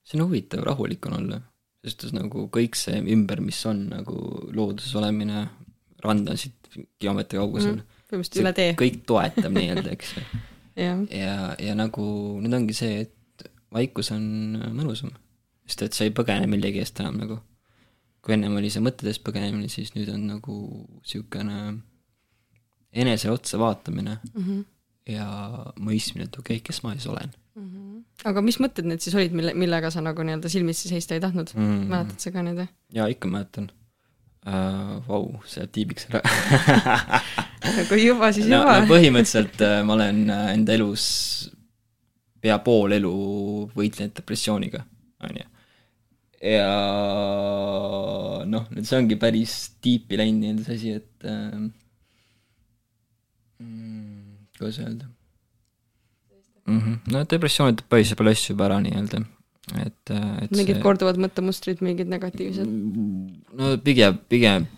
see 0.08 0.18
on 0.18 0.26
huvitav, 0.28 0.64
rahulik 0.64 1.06
on 1.06 1.18
olla, 1.20 1.40
sest 1.84 2.08
nagu 2.16 2.46
kõik 2.52 2.76
see 2.78 3.00
ümber, 3.12 3.42
mis 3.44 3.58
on 3.68 3.84
nagu 3.92 4.16
looduses 4.56 4.94
olemine, 4.98 5.44
rand 6.04 6.30
on 6.32 6.40
siit 6.40 6.56
kilomeetri 7.00 7.40
kaugusel 7.40 7.74
mm,. 7.76 7.98
põhimõtteliselt 8.08 8.44
üle 8.44 8.54
tee. 8.56 8.74
kõik 8.80 9.02
toetab 9.08 9.56
nii-öelda, 9.56 9.92
eks 9.96 10.14
ju. 10.16 10.24
ja, 10.80 10.94
ja, 11.12 11.36
ja 11.60 11.76
nagu 11.78 12.06
nüüd 12.40 12.56
ongi 12.60 12.76
see, 12.76 13.04
et 13.04 13.48
vaikus 13.74 14.12
on 14.14 14.24
mõnusam, 14.78 15.12
sest 15.68 15.84
et 15.88 15.98
sa 15.98 16.08
ei 16.08 16.14
põgene 16.16 16.48
millegi 16.48 16.80
eest 16.84 17.02
enam 17.04 17.20
nagu. 17.20 17.40
Kui 18.28 18.36
ennem 18.36 18.58
oli 18.60 18.68
see 18.68 18.84
mõtetest 18.84 19.22
põgenemine, 19.24 19.70
siis 19.72 19.94
nüüd 19.94 20.10
on 20.12 20.26
nagu 20.28 20.54
niisugune 20.98 21.78
enesele 22.92 23.32
otsa 23.32 23.56
vaatamine 23.60 24.18
mm 24.18 24.42
-hmm. 24.44 24.64
ja 25.14 25.28
mõistmine, 25.80 26.28
et 26.28 26.36
okei 26.36 26.58
okay,, 26.58 26.66
kes 26.66 26.82
ma 26.84 26.92
siis 26.92 27.06
olen 27.08 27.32
mm. 27.32 27.64
-hmm 27.64 27.88
aga 28.26 28.42
mis 28.42 28.58
mõtted 28.62 28.86
need 28.88 29.02
siis 29.04 29.14
olid, 29.14 29.34
mille, 29.36 29.54
millega 29.54 29.90
sa 29.94 30.02
nagu 30.04 30.22
nii-öelda 30.26 30.50
silmitsi 30.50 30.90
seista 30.90 31.14
ei 31.14 31.22
tahtnud 31.22 31.52
mm.? 31.54 31.84
mäletad 31.90 32.24
sa 32.24 32.32
ka 32.34 32.42
neid 32.42 32.58
või? 32.58 32.68
jaa, 32.92 33.06
ikka 33.14 33.30
mäletan 33.30 33.70
uh,. 34.46 34.98
Vau, 35.08 35.28
see 35.46 35.62
jääb 35.62 35.72
tiibiks 35.72 36.08
ära 36.10 36.22
kui 37.90 38.02
juba, 38.04 38.32
siis 38.32 38.48
no, 38.50 38.62
juba 38.62 38.80
no. 38.80 38.90
põhimõtteliselt 38.90 39.62
äh, 39.66 39.78
ma 39.86 39.94
olen 39.94 40.24
äh, 40.34 40.50
enda 40.56 40.74
elus 40.74 41.04
pea 42.42 42.58
pool 42.64 42.94
elu 42.96 43.12
võitlenud 43.74 44.14
depressiooniga, 44.14 44.84
on 45.26 45.40
ju. 45.40 45.46
Ja 46.42 46.70
noh, 48.48 48.68
nüüd 48.70 48.86
see 48.86 48.98
ongi 49.00 49.18
päris 49.20 49.54
tiipi 49.84 50.18
läinud 50.20 50.44
nii-öelda 50.44 50.66
see 50.66 50.76
asi, 50.78 50.94
et 51.00 51.26
äh, 51.28 51.68
kuidas 54.58 54.78
öelda 54.84 55.08
mm. 56.66 56.78
-hmm. 56.78 56.96
no 57.12 57.24
depressioon 57.30 57.74
ütleb 57.74 57.90
päris 57.90 58.14
palju 58.14 58.34
asju 58.36 58.54
juba 58.54 58.68
ära 58.68 58.80
nii-öelda, 58.86 59.22
et, 59.84 60.14
et 60.14 60.56
mingid 60.56 60.82
korduvad 60.82 61.20
mõttemustrid, 61.26 61.82
mingid 61.84 62.10
negatiivsed. 62.10 62.74
no 63.58 63.76
pigem, 63.84 64.18
pigem 64.28 64.68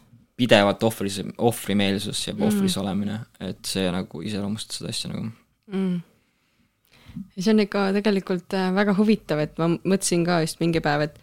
pidevalt 0.41 0.83
ohvris, 0.89 1.21
ohvrimeelsus 1.39 2.29
ja 2.29 2.35
ohvris 2.35 2.77
Mm. 2.77 2.83
olemine, 2.83 3.19
et 3.41 3.65
see 3.67 3.91
nagu 3.93 4.23
iseloomustab 4.23 4.79
seda 4.79 4.89
asja 4.95 5.11
nagu 5.13 5.27
mm.. 5.69 5.97
ja 7.37 7.43
see 7.43 7.53
on 7.53 7.61
ikka 7.67 7.91
tegelikult 7.99 8.57
äh, 8.57 8.71
väga 8.75 8.95
huvitav, 8.97 9.43
et 9.45 9.59
ma 9.61 9.69
mõtlesin 9.75 10.25
ka 10.25 10.41
just 10.47 10.63
mingi 10.65 10.81
päev, 10.81 11.11
et 11.11 11.21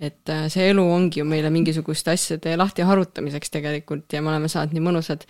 et 0.00 0.30
äh, 0.30 0.46
see 0.52 0.70
elu 0.70 0.84
ongi 0.94 1.20
ju 1.20 1.26
meile 1.26 1.50
mingisuguste 1.50 2.14
asjade 2.14 2.56
lahti 2.56 2.86
harutamiseks 2.86 3.50
tegelikult 3.50 4.12
ja 4.12 4.22
me 4.22 4.32
oleme 4.32 4.50
saanud 4.50 4.76
nii 4.76 4.84
mõnusad 4.84 5.26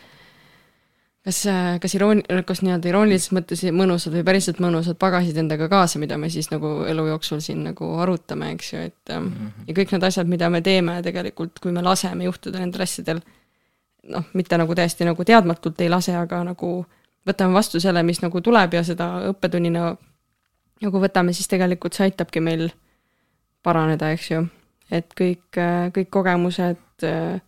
kas, 1.29 1.41
kas 1.83 1.95
iroon-, 1.95 2.23
kas 2.47 2.63
nii-öelda 2.65 2.91
iroonilises 2.91 3.33
mõttes 3.37 3.63
mõnusad 3.75 4.15
või 4.17 4.25
päriselt 4.27 4.61
mõnusad 4.63 4.99
pagasid 5.01 5.39
endaga 5.41 5.69
kaasa, 5.71 6.01
mida 6.03 6.19
me 6.21 6.31
siis 6.33 6.51
nagu 6.53 6.83
elu 6.89 7.07
jooksul 7.13 7.43
siin 7.45 7.65
nagu 7.67 7.91
arutame, 8.03 8.53
eks 8.57 8.73
ju, 8.73 8.85
et 8.91 9.15
ähm, 9.15 9.33
ja 9.67 9.77
kõik 9.77 9.93
need 9.95 10.07
asjad, 10.09 10.31
mida 10.31 10.51
me 10.53 10.63
teeme 10.65 10.99
tegelikult, 11.05 11.61
kui 11.63 11.75
me 11.75 11.85
laseme 11.85 12.29
juhtuda 12.29 12.63
nendel 12.63 12.85
asjadel, 12.87 13.23
noh, 14.09 14.29
mitte 14.39 14.59
nagu 14.61 14.77
täiesti 14.77 15.09
nagu 15.09 15.25
teadmatult 15.25 15.81
ei 15.85 15.93
lase, 15.93 16.17
aga 16.17 16.43
nagu 16.53 16.73
võtame 17.29 17.57
vastu 17.57 17.81
selle, 17.81 18.03
mis 18.07 18.23
nagu 18.25 18.41
tuleb 18.41 18.79
ja 18.79 18.85
seda 18.87 19.11
õppetunnina 19.33 19.91
nagu 20.85 21.03
võtame, 21.03 21.35
siis 21.37 21.51
tegelikult 21.51 21.97
see 21.97 22.09
aitabki 22.09 22.41
meil 22.41 22.71
paraneda, 23.67 24.13
eks 24.15 24.31
ju. 24.31 24.47
Et 24.91 25.15
kõik, 25.19 25.59
kõik 25.95 26.11
kogemused 26.11 27.07
äh, 27.07 27.41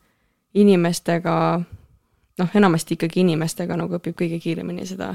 inimestega, 0.54 1.34
noh, 2.38 2.54
enamasti 2.54 2.96
ikkagi 2.98 3.22
inimestega 3.24 3.76
nagu 3.78 3.98
õpib 4.00 4.18
kõige 4.18 4.40
kiiremini 4.42 4.86
seda 4.88 5.14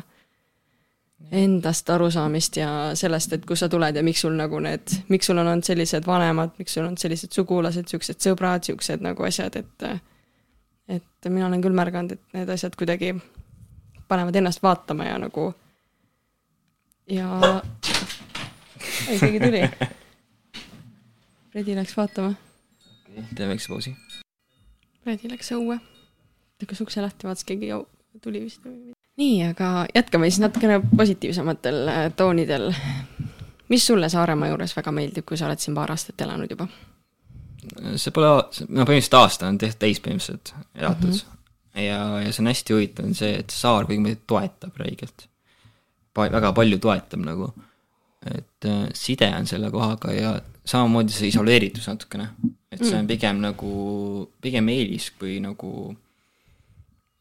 endast 1.32 1.90
arusaamist 1.90 2.58
ja 2.60 2.70
sellest, 2.98 3.34
et 3.34 3.46
kust 3.48 3.64
sa 3.64 3.70
tuled 3.72 3.96
ja 3.96 4.04
miks 4.06 4.22
sul 4.26 4.36
nagu 4.38 4.60
need, 4.62 4.98
miks 5.10 5.30
sul 5.30 5.40
on 5.40 5.48
olnud 5.48 5.66
sellised 5.66 6.06
vanemad, 6.08 6.54
miks 6.60 6.76
sul 6.76 6.86
on 6.86 6.98
sellised 7.00 7.34
sugulased, 7.34 7.88
siuksed 7.90 8.20
sõbrad, 8.22 8.66
siuksed 8.68 9.04
nagu 9.06 9.26
asjad, 9.26 9.56
et 9.56 9.88
et 10.86 11.30
mina 11.32 11.48
olen 11.48 11.64
küll 11.64 11.74
märganud, 11.74 12.14
et 12.14 12.38
need 12.38 12.50
asjad 12.54 12.76
kuidagi 12.78 13.16
panevad 14.08 14.36
ennast 14.38 14.62
vaatama 14.62 15.08
ja 15.08 15.18
nagu 15.18 15.48
ja 17.10 17.62
ei, 19.10 19.20
keegi 19.20 19.40
tuli. 19.40 19.64
Fredi 21.56 21.72
läks 21.72 21.94
vaatama, 21.96 22.34
teeme 23.32 23.54
väikse 23.54 23.70
pausi. 23.72 23.94
Fredi 25.06 25.30
läks 25.32 25.54
õue, 25.56 25.78
lükkas 26.60 26.82
ukse 26.84 27.00
lahti, 27.00 27.30
vaatas 27.30 27.48
keegi 27.48 27.70
tuli 28.20 28.42
vist 28.44 28.66
nii, 29.16 29.38
aga 29.48 29.70
jätkame 29.96 30.28
siis 30.28 30.42
natukene 30.44 30.82
positiivsematel 30.98 31.78
äh, 31.88 32.02
toonidel. 32.20 32.74
mis 33.72 33.88
sulle 33.88 34.10
Saaremaa 34.10 34.50
juures 34.52 34.76
väga 34.76 34.92
meeldib, 34.92 35.24
kui 35.26 35.40
sa 35.40 35.48
oled 35.48 35.64
siin 35.64 35.78
paar 35.78 35.94
aastat 35.96 36.22
elanud 36.28 36.52
juba? 36.52 36.68
see 37.96 38.12
pole, 38.12 38.34
no 38.68 38.84
põhimõtteliselt 38.84 39.16
aasta 39.22 39.48
on 39.48 39.58
täis 39.58 39.80
põhimõtteliselt 39.80 40.52
elatud 40.76 41.08
mm. 41.08 41.22
-hmm. 41.22 41.86
ja, 41.86 42.02
ja 42.26 42.34
see 42.34 42.44
on 42.44 42.52
hästi 42.52 42.76
huvitav, 42.76 43.08
on 43.08 43.16
see, 43.16 43.32
et 43.46 43.56
saar 43.56 43.88
kuidagi 43.88 44.20
toetab 44.28 44.84
räigelt 44.84 45.30
pa,. 46.14 46.28
väga 46.28 46.52
palju 46.52 46.84
toetab 46.84 47.24
nagu. 47.24 47.54
Et 48.26 48.66
äh, 48.66 48.90
side 48.94 49.30
on 49.38 49.48
selle 49.48 49.72
kohaga 49.72 50.14
ja 50.14 50.34
samamoodi 50.66 51.14
see 51.14 51.30
isoleeritus 51.30 51.88
natukene. 51.92 52.30
et 52.72 52.82
see 52.84 52.98
on 52.98 53.08
pigem 53.08 53.42
nagu, 53.44 53.72
pigem 54.42 54.70
eelis 54.74 55.12
kui 55.20 55.38
nagu 55.44 55.72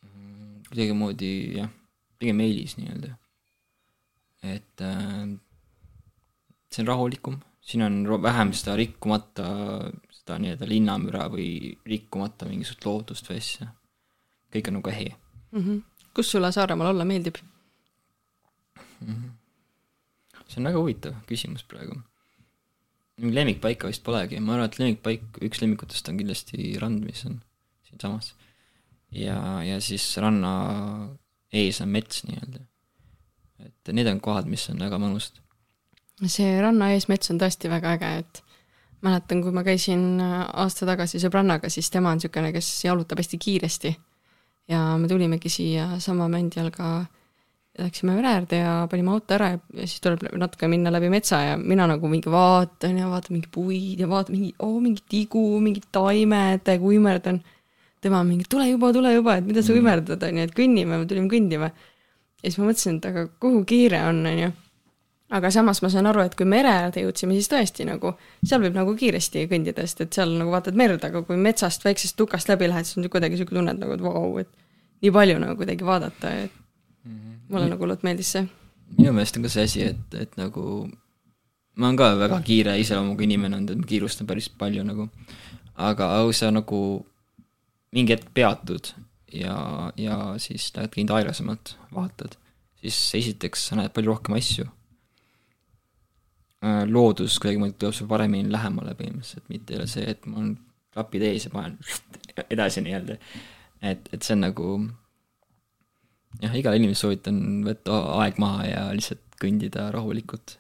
mm, 0.03 0.65
kuidagimoodi 0.71 1.33
jah, 1.61 1.71
pigem 2.19 2.41
eelis 2.45 2.79
nii-öelda. 2.81 3.13
et 4.55 4.85
äh, 4.89 5.25
see 6.73 6.83
on 6.83 6.91
rahulikum, 6.93 7.39
siin 7.61 7.85
on 7.87 8.01
vähem 8.23 8.53
seda 8.57 8.77
rikkumata 8.81 9.49
seda 10.25 10.41
nii-öelda 10.41 10.69
linnamüra 10.69 11.29
või 11.33 11.75
rikkumata 11.85 12.49
mingisugust 12.49 12.87
loodust 12.89 13.29
või 13.29 13.43
asja. 13.43 13.69
kõik 14.55 14.71
on 14.71 14.81
nagu 14.81 14.95
ehe. 14.95 15.11
mm. 15.53 15.61
-hmm. 15.61 15.83
kus 16.17 16.31
sulle 16.33 16.53
Saaremaal 16.53 16.95
olla 16.95 17.05
meeldib? 17.05 17.43
See 20.49 20.61
on 20.61 20.69
väga 20.71 20.83
huvitav 20.83 21.17
küsimus 21.29 21.65
praegu. 21.69 22.01
lemmikpaika 23.19 23.89
vist 23.89 24.03
polegi, 24.05 24.41
ma 24.41 24.57
arvan, 24.57 24.71
et 24.71 24.79
lemmikpaik, 24.79 25.43
üks 25.47 25.63
lemmikutest 25.63 26.09
on 26.11 26.19
kindlasti 26.19 26.75
rand, 26.83 27.05
mis 27.07 27.25
on 27.29 27.41
siinsamas. 27.89 28.35
ja, 29.11 29.39
ja 29.63 29.81
siis 29.81 30.07
ranna 30.19 30.55
ees 31.55 31.81
on 31.81 31.93
mets 31.95 32.25
nii-öelda. 32.27 32.65
et 33.65 33.93
need 33.93 34.11
on 34.11 34.21
kohad, 34.21 34.51
mis 34.51 34.67
on 34.71 34.83
väga 34.83 34.99
mõnusad. 34.99 35.39
see 36.27 36.59
ranna 36.61 36.91
ees 36.95 37.09
mets 37.09 37.31
on 37.31 37.39
tõesti 37.41 37.71
väga 37.71 37.95
äge, 37.99 38.13
et 38.25 38.43
mäletan, 39.05 39.43
kui 39.45 39.53
ma 39.53 39.65
käisin 39.67 40.21
aasta 40.21 40.89
tagasi 40.89 41.21
sõbrannaga, 41.23 41.69
siis 41.73 41.91
tema 41.93 42.13
on 42.13 42.21
niisugune, 42.21 42.53
kes 42.55 42.69
jalutab 42.87 43.21
hästi 43.21 43.39
kiiresti. 43.39 43.97
ja 44.69 44.97
me 44.99 45.09
tulimegi 45.09 45.49
siia 45.53 45.99
sama 46.01 46.29
mändi 46.29 46.61
all 46.61 46.73
ka, 46.73 47.05
läksime 47.79 48.15
mere 48.15 48.29
äärde 48.31 48.59
ja 48.61 48.75
panime 48.91 49.11
auto 49.11 49.35
ära 49.35 49.49
ja 49.55 49.59
ja 49.75 49.87
siis 49.89 50.03
tuleb 50.03 50.23
natuke 50.39 50.69
minna 50.71 50.93
läbi 50.95 51.09
metsa 51.11 51.41
ja 51.43 51.57
mina 51.59 51.87
nagu 51.91 52.09
mingi 52.09 52.31
vaatan 52.31 52.99
ja 52.99 53.09
vaatan 53.11 53.35
mingi 53.35 53.51
puid 53.51 54.01
ja 54.01 54.09
vaatan 54.09 54.37
mingi, 54.37 54.53
oo 54.63 54.81
mingi 54.81 55.03
tigu, 55.09 55.43
mingid 55.61 55.89
taimed, 55.93 56.71
uimerdan. 56.81 57.41
tema 58.01 58.21
on 58.21 58.27
mingi, 58.27 58.45
tule 58.51 58.69
juba, 58.69 58.93
tule 58.93 59.15
juba, 59.15 59.39
et 59.41 59.47
mida 59.47 59.63
sa 59.63 59.73
uimerdad, 59.73 60.23
on 60.23 60.39
ju, 60.39 60.45
et 60.45 60.55
kõnnime, 60.55 60.99
me 61.01 61.07
tulime 61.09 61.29
kõndima. 61.29 61.71
ja 62.43 62.51
siis 62.51 62.59
ma 62.61 62.69
mõtlesin, 62.69 63.01
et 63.01 63.07
aga 63.11 63.27
kuhu 63.41 63.65
kiire 63.65 64.03
on, 64.07 64.27
on 64.27 64.39
ju 64.39 64.53
aga 65.35 65.51
samas 65.51 65.81
ma 65.83 65.89
saan 65.91 66.07
aru, 66.07 66.23
et 66.29 66.35
kui 66.39 66.47
mere 66.47 66.71
äärde 66.71 67.03
jõudsime, 67.03 67.35
siis 67.35 67.49
tõesti 67.51 67.87
nagu 67.89 68.13
seal 68.45 68.63
võib 68.63 68.77
nagu 68.77 68.95
kiiresti 68.95 69.49
kõndida, 69.51 69.87
sest 69.89 70.05
et 70.05 70.19
seal 70.19 70.37
nagu 70.39 70.53
vaatad 70.53 70.77
merd, 70.79 71.03
aga 71.03 71.25
kui 71.27 71.41
metsast 71.41 71.85
väiksest 71.85 72.17
tukast 72.21 72.53
läbi 72.53 72.69
lähed, 72.71 72.87
siis 72.87 73.01
on 73.01 73.09
kuidagi 73.11 73.41
sihuke 73.41 73.57
tunne, 73.57 73.75
et 73.75 73.81
nagu, 73.81 73.97
et 73.97 74.05
vau, 74.05 74.29
et 74.45 74.53
nii 75.03 75.15
palju 75.15 75.41
nagu 75.43 75.57
kuidagi 75.59 75.89
vaadata, 75.89 76.35
et 76.45 76.61
mulle 77.49 77.71
nagu 77.71 77.85
hullult 77.85 78.05
meeldis 78.07 78.35
see. 78.37 78.45
minu 78.99 79.15
meelest 79.17 79.39
on 79.39 79.47
ka 79.47 79.53
see 79.53 79.65
asi, 79.69 79.89
et, 79.93 80.21
et 80.21 80.37
nagu 80.41 80.85
ma 81.77 81.89
olen 81.89 81.99
ka 81.99 82.11
väga 82.21 82.41
kiire 82.47 82.77
iseloomuga 82.81 83.27
inimene 83.27 83.59
olnud, 83.59 83.75
et 83.75 83.83
ma 83.83 83.91
kiirustan 83.91 84.29
päris 84.31 84.49
palju 84.49 84.85
nagu, 84.87 85.09
aga 85.89 86.11
sa 86.33 86.51
nagu 86.55 86.81
mingi 87.95 88.15
hetk 88.15 88.31
peatud 88.35 88.93
ja, 89.35 89.57
ja 89.97 90.19
siis 90.43 90.71
lähed 90.77 90.95
kind 90.95 91.13
aeglasemalt, 91.15 91.77
vaatad, 91.95 92.37
siis 92.83 92.99
esiteks 93.21 93.69
sa 93.69 93.79
näed 93.81 93.95
palju 93.95 94.15
rohkem 94.15 94.39
asju. 94.39 94.67
loodus 96.89 97.37
kuidagimoodi 97.43 97.75
tuleb 97.77 97.93
sulle 97.93 98.09
paremini 98.09 98.53
lähemale 98.53 98.95
põhimõtteliselt, 98.97 99.45
mitte 99.53 99.75
ei 99.75 99.83
ole 99.83 99.89
see, 99.91 100.05
et 100.09 100.23
mul 100.27 100.41
on 100.41 100.53
klapid 100.95 101.27
ees 101.27 101.45
ja 101.45 101.51
panen 101.53 101.75
edasi 102.55 102.81
nii-öelda. 102.81 103.19
et, 103.83 104.09
et 104.13 104.23
see 104.23 104.33
on 104.37 104.47
nagu 104.47 104.69
jah, 106.43 106.59
igale 106.59 106.81
inimesele 106.81 107.01
soovitan 107.01 107.41
võtta 107.67 108.01
aeg 108.21 108.39
maha 108.43 108.69
ja 108.69 108.85
lihtsalt 108.97 109.23
kõndida 109.41 109.89
rahulikult. 109.95 110.57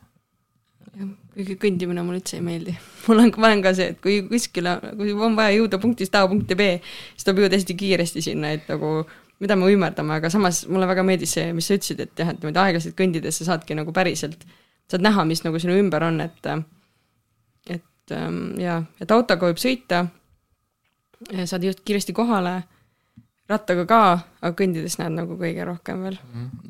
jah, 0.94 1.10
kuigi 1.34 1.56
kõndimine 1.60 2.04
mulle 2.06 2.20
üldse 2.22 2.38
ei 2.38 2.46
meeldi. 2.46 2.76
mul 3.06 3.24
on, 3.24 3.32
ma 3.38 3.50
olen 3.50 3.64
ka 3.64 3.74
see, 3.76 3.90
et 3.94 4.00
kui 4.04 4.20
kuskile, 4.28 4.76
kui 4.98 5.14
on 5.14 5.36
vaja 5.38 5.56
jõuda 5.58 5.80
punktist 5.82 6.14
A 6.18 6.24
punkti 6.30 6.58
B, 6.58 6.70
siis 7.14 7.26
tuleb 7.26 7.44
jõuda 7.44 7.60
hästi 7.60 7.78
kiiresti 7.80 8.24
sinna, 8.28 8.54
et 8.58 8.68
nagu 8.70 9.00
mida 9.42 9.56
me 9.58 9.66
uimerdame, 9.68 10.20
aga 10.20 10.30
samas 10.32 10.62
mulle 10.70 10.86
väga 10.88 11.02
meeldis 11.06 11.34
see, 11.36 11.48
mis 11.56 11.66
sa 11.68 11.78
ütlesid, 11.78 12.00
et 12.04 12.20
jah, 12.22 12.30
et 12.30 12.38
niimoodi 12.40 12.62
aeglaselt 12.62 12.96
kõndides 12.98 13.40
sa 13.40 13.48
saadki 13.50 13.76
nagu 13.76 13.92
päriselt, 13.94 14.46
saad 14.90 15.04
näha, 15.04 15.24
mis 15.28 15.42
nagu 15.44 15.58
sinu 15.60 15.76
ümber 15.80 16.06
on, 16.06 16.20
et 16.24 16.50
et 17.74 18.12
ähm, 18.14 18.54
jaa, 18.60 18.82
et 19.00 19.10
autoga 19.10 19.48
võib 19.48 19.60
sõita, 19.60 20.04
saad 21.48 21.64
just 21.64 21.82
kiiresti 21.84 22.12
kohale, 22.16 22.60
rattaga 23.50 23.84
ka, 23.88 24.00
aga 24.40 24.56
kõndides 24.56 24.96
näed 25.00 25.16
nagu 25.18 25.36
kõige 25.40 25.66
rohkem 25.68 26.04
veel. 26.06 26.18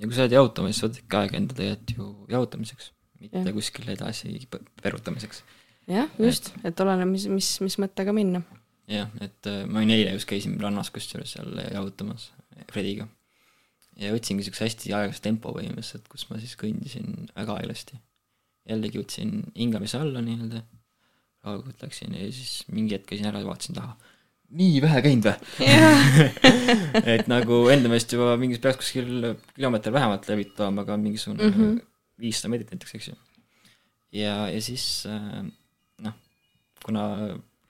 ja 0.00 0.06
kui 0.08 0.16
sa 0.16 0.24
oled 0.26 0.36
jalutamas, 0.36 0.74
siis 0.74 0.86
võtadki 0.86 1.18
aega 1.20 1.38
enda 1.38 1.58
tegelikult 1.58 1.96
ju 1.96 2.08
jalutamiseks, 2.34 2.90
mitte 3.22 3.44
ja. 3.44 3.56
kuskile 3.56 3.94
edasi 3.94 4.34
perutamiseks. 4.82 5.42
jah, 5.90 6.10
just, 6.18 6.52
et 6.66 6.80
oleneb, 6.84 7.12
mis, 7.12 7.26
mis, 7.30 7.50
mis 7.64 7.78
mõttega 7.82 8.14
minna. 8.16 8.42
jah, 8.90 9.12
et 9.24 9.50
äh, 9.50 9.62
ma 9.68 9.82
olin 9.82 9.94
eile 9.96 10.16
just 10.16 10.30
käisin 10.30 10.56
rannas 10.60 10.90
kusjuures 10.94 11.36
seal 11.36 11.54
jalutamas 11.70 12.32
Frediga. 12.72 13.06
ja 14.00 14.10
võtsingi 14.14 14.46
siukse 14.46 14.66
hästi 14.66 14.94
aeglase 14.96 15.22
tempo 15.22 15.54
põhimõtteliselt, 15.54 16.08
kus 16.10 16.26
ma 16.30 16.40
siis 16.42 16.56
kõndisin 16.58 17.28
väga 17.36 17.60
aeglasti. 17.60 18.00
jällegi 18.68 18.98
võtsin 18.98 19.44
hingamise 19.54 20.00
alla 20.00 20.24
nii-öelda, 20.24 20.64
rahulikult 21.44 21.86
läksin 21.86 22.16
ja 22.18 22.26
siis 22.32 22.64
mingi 22.72 22.96
hetk 22.96 23.06
käisin 23.12 23.30
ära 23.30 23.44
ja 23.44 23.46
vaatasin 23.46 23.78
taha. 23.78 23.94
Nii 24.54 24.82
vähe 24.84 25.00
käinud 25.04 25.26
või? 25.28 25.68
et 27.14 27.26
nagu 27.30 27.60
enda 27.72 27.90
meelest 27.90 28.12
juba 28.14 28.36
mingis 28.40 28.60
peaks 28.62 28.80
kuskil 28.82 29.34
kilomeeter 29.56 29.94
vähemalt 29.94 30.28
olema, 30.30 30.84
aga 30.84 30.96
mingisugune 31.00 31.50
Mhm. 31.50 31.78
viissada 32.20 32.52
meetrit 32.52 32.70
näiteks, 32.74 32.94
eks 32.94 33.08
ju. 33.08 33.16
ja, 34.20 34.48
ja 34.48 34.60
siis 34.62 35.06
äh, 35.10 35.42
noh, 36.06 36.14
kuna 36.84 37.06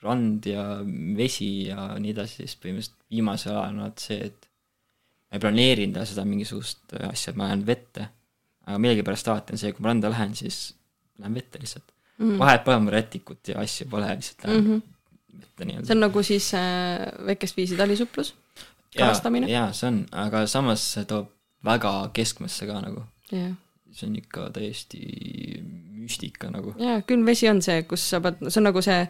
rand 0.04 0.46
ja 0.46 0.64
vesi 1.16 1.68
ja 1.70 1.94
nii 1.98 2.12
edasi, 2.12 2.42
siis 2.42 2.58
põhimõtteliselt 2.60 2.98
viimasel 3.10 3.54
ajal 3.56 3.70
on 3.72 3.80
olnud 3.86 4.02
see, 4.02 4.18
et 4.28 4.48
ma 5.30 5.38
ei 5.38 5.44
planeerinud 5.46 6.04
seda 6.06 6.24
mingisugust 6.28 6.92
asja, 7.08 7.32
et 7.32 7.38
ma 7.40 7.48
lähen 7.48 7.64
vette, 7.66 8.08
aga 8.66 8.78
millegipärast 8.78 9.28
alati 9.32 9.54
on 9.56 9.62
see, 9.62 9.72
kui 9.72 9.84
ma 9.84 9.92
randa 9.92 10.10
lähen, 10.12 10.34
siis 10.36 10.74
lähen 11.18 11.34
vette 11.40 11.62
lihtsalt 11.62 11.88
mm.. 12.18 12.36
vahet 12.38 12.64
pole, 12.66 12.82
mul 12.84 12.92
rätikut 12.94 13.48
ja 13.48 13.62
asju 13.64 13.88
pole, 13.90 14.12
lihtsalt 14.12 14.44
lähen 14.44 14.60
mm. 14.60 14.70
-hmm. 14.74 14.93
Vette 15.40 15.64
nii-öelda 15.68 15.86
see 15.86 15.94
on 15.96 16.00
nagu 16.06 16.22
siis 16.22 16.48
äh, 16.54 17.04
väikest 17.26 17.56
viisi 17.56 17.76
talisuplus. 17.76 18.34
kalastamine. 18.98 19.50
jaa, 19.50 19.72
see 19.72 19.88
on, 19.88 20.00
aga 20.12 20.46
samas 20.46 20.84
see 20.94 21.04
toob 21.10 21.28
väga 21.64 21.92
keskmesse 22.12 22.66
ka 22.68 22.80
nagu, 22.84 23.02
jah, 23.32 23.52
see 23.92 24.06
on 24.08 24.16
ikka 24.20 24.50
täiesti 24.54 25.00
müstika 26.04 26.50
nagu. 26.52 26.74
jaa, 26.78 27.00
külm 27.08 27.24
vesi 27.26 27.48
on 27.48 27.62
see, 27.64 27.82
kus 27.88 28.04
sa 28.10 28.20
pead, 28.24 28.42
see 28.48 28.60
on 28.60 28.68
nagu 28.70 28.82
see 28.84 29.00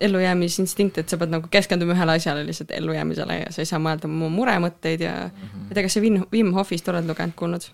ellujäämisinstinkt, 0.00 0.98
et 1.02 1.08
sa 1.12 1.18
pead 1.20 1.28
nagu 1.34 1.48
keskenduma 1.52 1.92
ühele 1.92 2.14
asjale 2.16 2.44
lihtsalt 2.48 2.70
ellujäämisele 2.72 3.34
ja 3.42 3.50
sa 3.52 3.60
ei 3.60 3.68
saa 3.68 3.80
mõelda 3.82 4.08
mu 4.08 4.30
muremõtteid 4.32 5.02
ja 5.04 5.14
Mhm. 5.28 5.60
ma 5.60 5.68
ei 5.68 5.74
tea, 5.76 5.82
kas 5.84 5.92
sa 5.98 6.00
Wim, 6.00 6.22
Wim 6.32 6.52
Hofist 6.56 6.88
oled 6.88 7.04
lugenud, 7.08 7.34
kuulnud? 7.36 7.66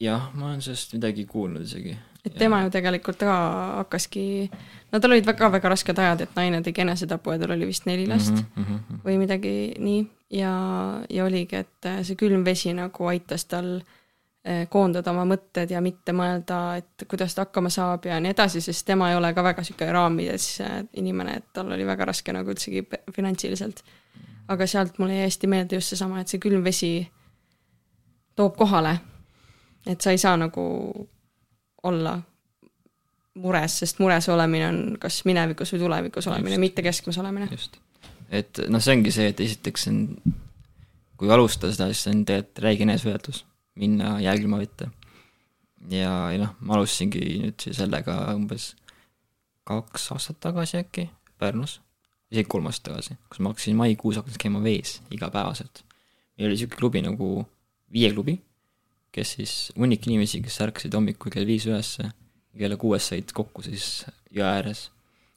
jah, 0.00 0.30
ma 0.34 0.46
olen 0.46 0.62
sellest 0.62 0.92
midagi 0.94 1.24
kuulnud 1.26 1.62
isegi. 1.66 1.96
Et 2.26 2.34
tema 2.34 2.62
ju 2.64 2.70
tegelikult 2.74 3.20
ka 3.22 3.34
hakkaski, 3.78 4.50
no 4.92 5.00
tal 5.00 5.14
olid 5.14 5.26
väga-väga 5.26 5.70
rasked 5.72 5.98
ajad, 5.98 6.26
et 6.26 6.36
naine 6.36 6.62
tegi 6.62 6.82
enesetapu 6.84 7.34
ja 7.34 7.42
tal 7.42 7.54
oli 7.56 7.68
vist 7.68 7.86
neli 7.86 8.06
last 8.06 8.34
mm 8.34 8.44
mm. 8.56 8.64
-hmm. 8.64 9.04
või 9.04 9.18
midagi 9.18 9.54
nii 9.78 10.06
ja, 10.30 10.52
ja 11.10 11.24
oligi, 11.24 11.56
et 11.56 11.86
äh, 11.86 12.02
see 12.02 12.16
külm 12.16 12.44
vesi 12.44 12.72
nagu 12.76 13.06
aitas 13.06 13.44
tal 13.44 13.78
äh, 13.78 14.66
koondada 14.68 15.10
oma 15.10 15.24
mõtted 15.24 15.70
ja 15.70 15.80
mitte 15.80 16.12
mõelda, 16.12 16.78
et 16.78 17.06
kuidas 17.08 17.34
ta 17.34 17.46
hakkama 17.46 17.70
saab 17.70 18.06
ja 18.06 18.20
nii 18.20 18.34
edasi, 18.34 18.60
sest 18.60 18.86
tema 18.86 19.10
ei 19.10 19.16
ole 19.16 19.32
ka 19.34 19.44
väga 19.44 19.64
niisugune 19.64 19.92
raamides 19.92 20.48
äh, 20.60 20.80
inimene, 21.00 21.36
et 21.36 21.52
tal 21.52 21.72
oli 21.72 21.86
väga 21.86 22.04
raske 22.04 22.32
nagu 22.32 22.50
üldsegi 22.50 22.86
finantsiliselt. 23.14 23.84
aga 24.48 24.66
sealt 24.66 24.98
mulle 24.98 25.14
jäi 25.14 25.28
hästi 25.28 25.46
meelde 25.46 25.76
just 25.76 25.88
seesama, 25.88 26.20
et 26.20 26.28
see 26.28 26.40
külm 26.40 26.64
vesi 26.64 27.08
toob 28.36 28.56
kohale. 28.56 28.98
et 29.86 30.00
sa 30.00 30.10
ei 30.10 30.18
saa 30.18 30.36
nagu 30.36 31.08
olla 31.82 32.18
mures, 33.38 33.78
sest 33.82 34.00
mures 34.02 34.28
olemine 34.32 34.66
on 34.68 34.80
kas 35.00 35.22
minevikus 35.28 35.72
või 35.74 35.82
tulevikus 35.84 36.28
olemine, 36.30 36.58
mitte 36.60 36.82
keskmes 36.82 37.18
olemine. 37.22 37.48
just. 37.52 37.78
et 38.30 38.60
noh, 38.68 38.82
see 38.82 38.96
ongi 38.96 39.14
see, 39.14 39.30
et 39.32 39.40
esiteks 39.40 39.88
on, 39.92 40.00
kui 41.18 41.30
alustada 41.34 41.72
seda, 41.74 41.90
siis 41.92 42.10
on 42.10 42.24
tegelikult 42.28 42.64
räige 42.64 42.86
eneseületus, 42.86 43.44
minna 43.78 44.16
jääkülma 44.24 44.60
vette. 44.62 44.90
ja, 45.90 46.14
ja 46.34 46.42
noh, 46.42 46.56
ma 46.60 46.78
alustasingi 46.78 47.24
nüüd 47.44 47.68
sellega 47.70 48.18
umbes 48.34 48.72
kaks 49.68 50.10
aastat 50.16 50.40
tagasi 50.40 50.80
äkki 50.80 51.10
Pärnus, 51.38 51.76
isegi 52.32 52.48
kolm 52.50 52.66
aastat 52.66 52.92
tagasi, 52.92 53.18
kus 53.30 53.42
ma 53.44 53.52
hakkasin 53.52 53.78
maikuus 53.78 54.18
hakkasin 54.18 54.42
käima 54.42 54.62
vees 54.64 54.98
igapäevaselt. 55.14 55.84
meil 56.36 56.48
oli 56.48 56.56
niisugune 56.56 56.82
klubi 56.82 57.04
nagu 57.04 57.30
Viie 57.88 58.10
klubi, 58.12 58.34
kes 59.14 59.34
siis, 59.38 59.54
hunnik 59.76 60.06
inimesi, 60.08 60.40
kes 60.44 60.60
ärkasid 60.66 60.94
hommikul 60.94 61.32
kell 61.34 61.48
viis 61.48 61.66
ülesse 61.68 62.04
ja 62.04 62.58
kella 62.58 62.78
kuuest 62.80 63.12
said 63.12 63.32
kokku 63.36 63.64
siis 63.66 64.04
jõe 64.34 64.46
ääres, 64.48 64.88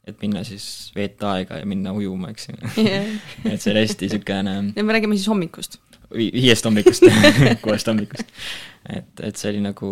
et 0.07 0.17
minna 0.23 0.43
siis 0.47 0.65
veeta 0.95 1.36
aega 1.38 1.62
ja 1.62 1.69
minna 1.69 1.93
ujuma, 1.95 2.31
eks 2.34 2.49
ju. 2.49 2.57
et 3.51 3.62
see 3.62 3.71
oli 3.73 3.86
hästi 3.86 4.10
niisugune 4.10 4.57
ja 4.75 4.84
me 4.86 4.97
räägime 4.97 5.17
siis 5.17 5.29
hommikust. 5.31 5.79
vi- 6.12 6.31
viiest 6.36 6.67
hommikust, 6.67 7.07
kuuest 7.63 7.88
hommikust. 7.91 8.36
et, 8.89 9.23
et 9.23 9.39
see 9.39 9.53
oli 9.53 9.63
nagu 9.63 9.91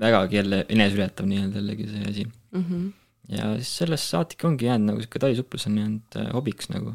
vägagi 0.00 0.40
jälle 0.40 0.64
eneseületav 0.68 1.28
nii-öelda 1.28 1.60
jällegi 1.60 1.88
see 1.90 2.08
asi. 2.08 2.24
mm. 2.24 2.64
-hmm. 2.64 2.90
ja 3.36 3.54
siis 3.56 3.76
sellest 3.82 4.08
saatigi 4.14 4.46
ongi 4.46 4.64
jäänud 4.70 4.92
nagu 4.92 5.00
sihuke 5.00 5.18
talisuplus 5.18 5.66
on 5.66 5.78
jäänud 5.78 6.16
äh, 6.16 6.32
hobiks 6.32 6.68
nagu. 6.70 6.94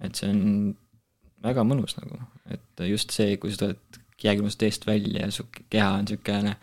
et 0.00 0.14
see 0.14 0.30
on 0.30 0.76
väga 1.44 1.64
mõnus 1.64 1.96
nagu, 2.00 2.20
et 2.50 2.88
just 2.88 3.12
see, 3.16 3.36
kui 3.40 3.52
sa 3.52 3.64
tuled 3.64 3.99
jääkülmast 4.24 4.62
eest 4.62 4.86
välja 4.86 5.26
ja 5.26 5.30
su 5.32 5.46
keha 5.70 5.90
on 5.98 6.08
siukene 6.08 6.56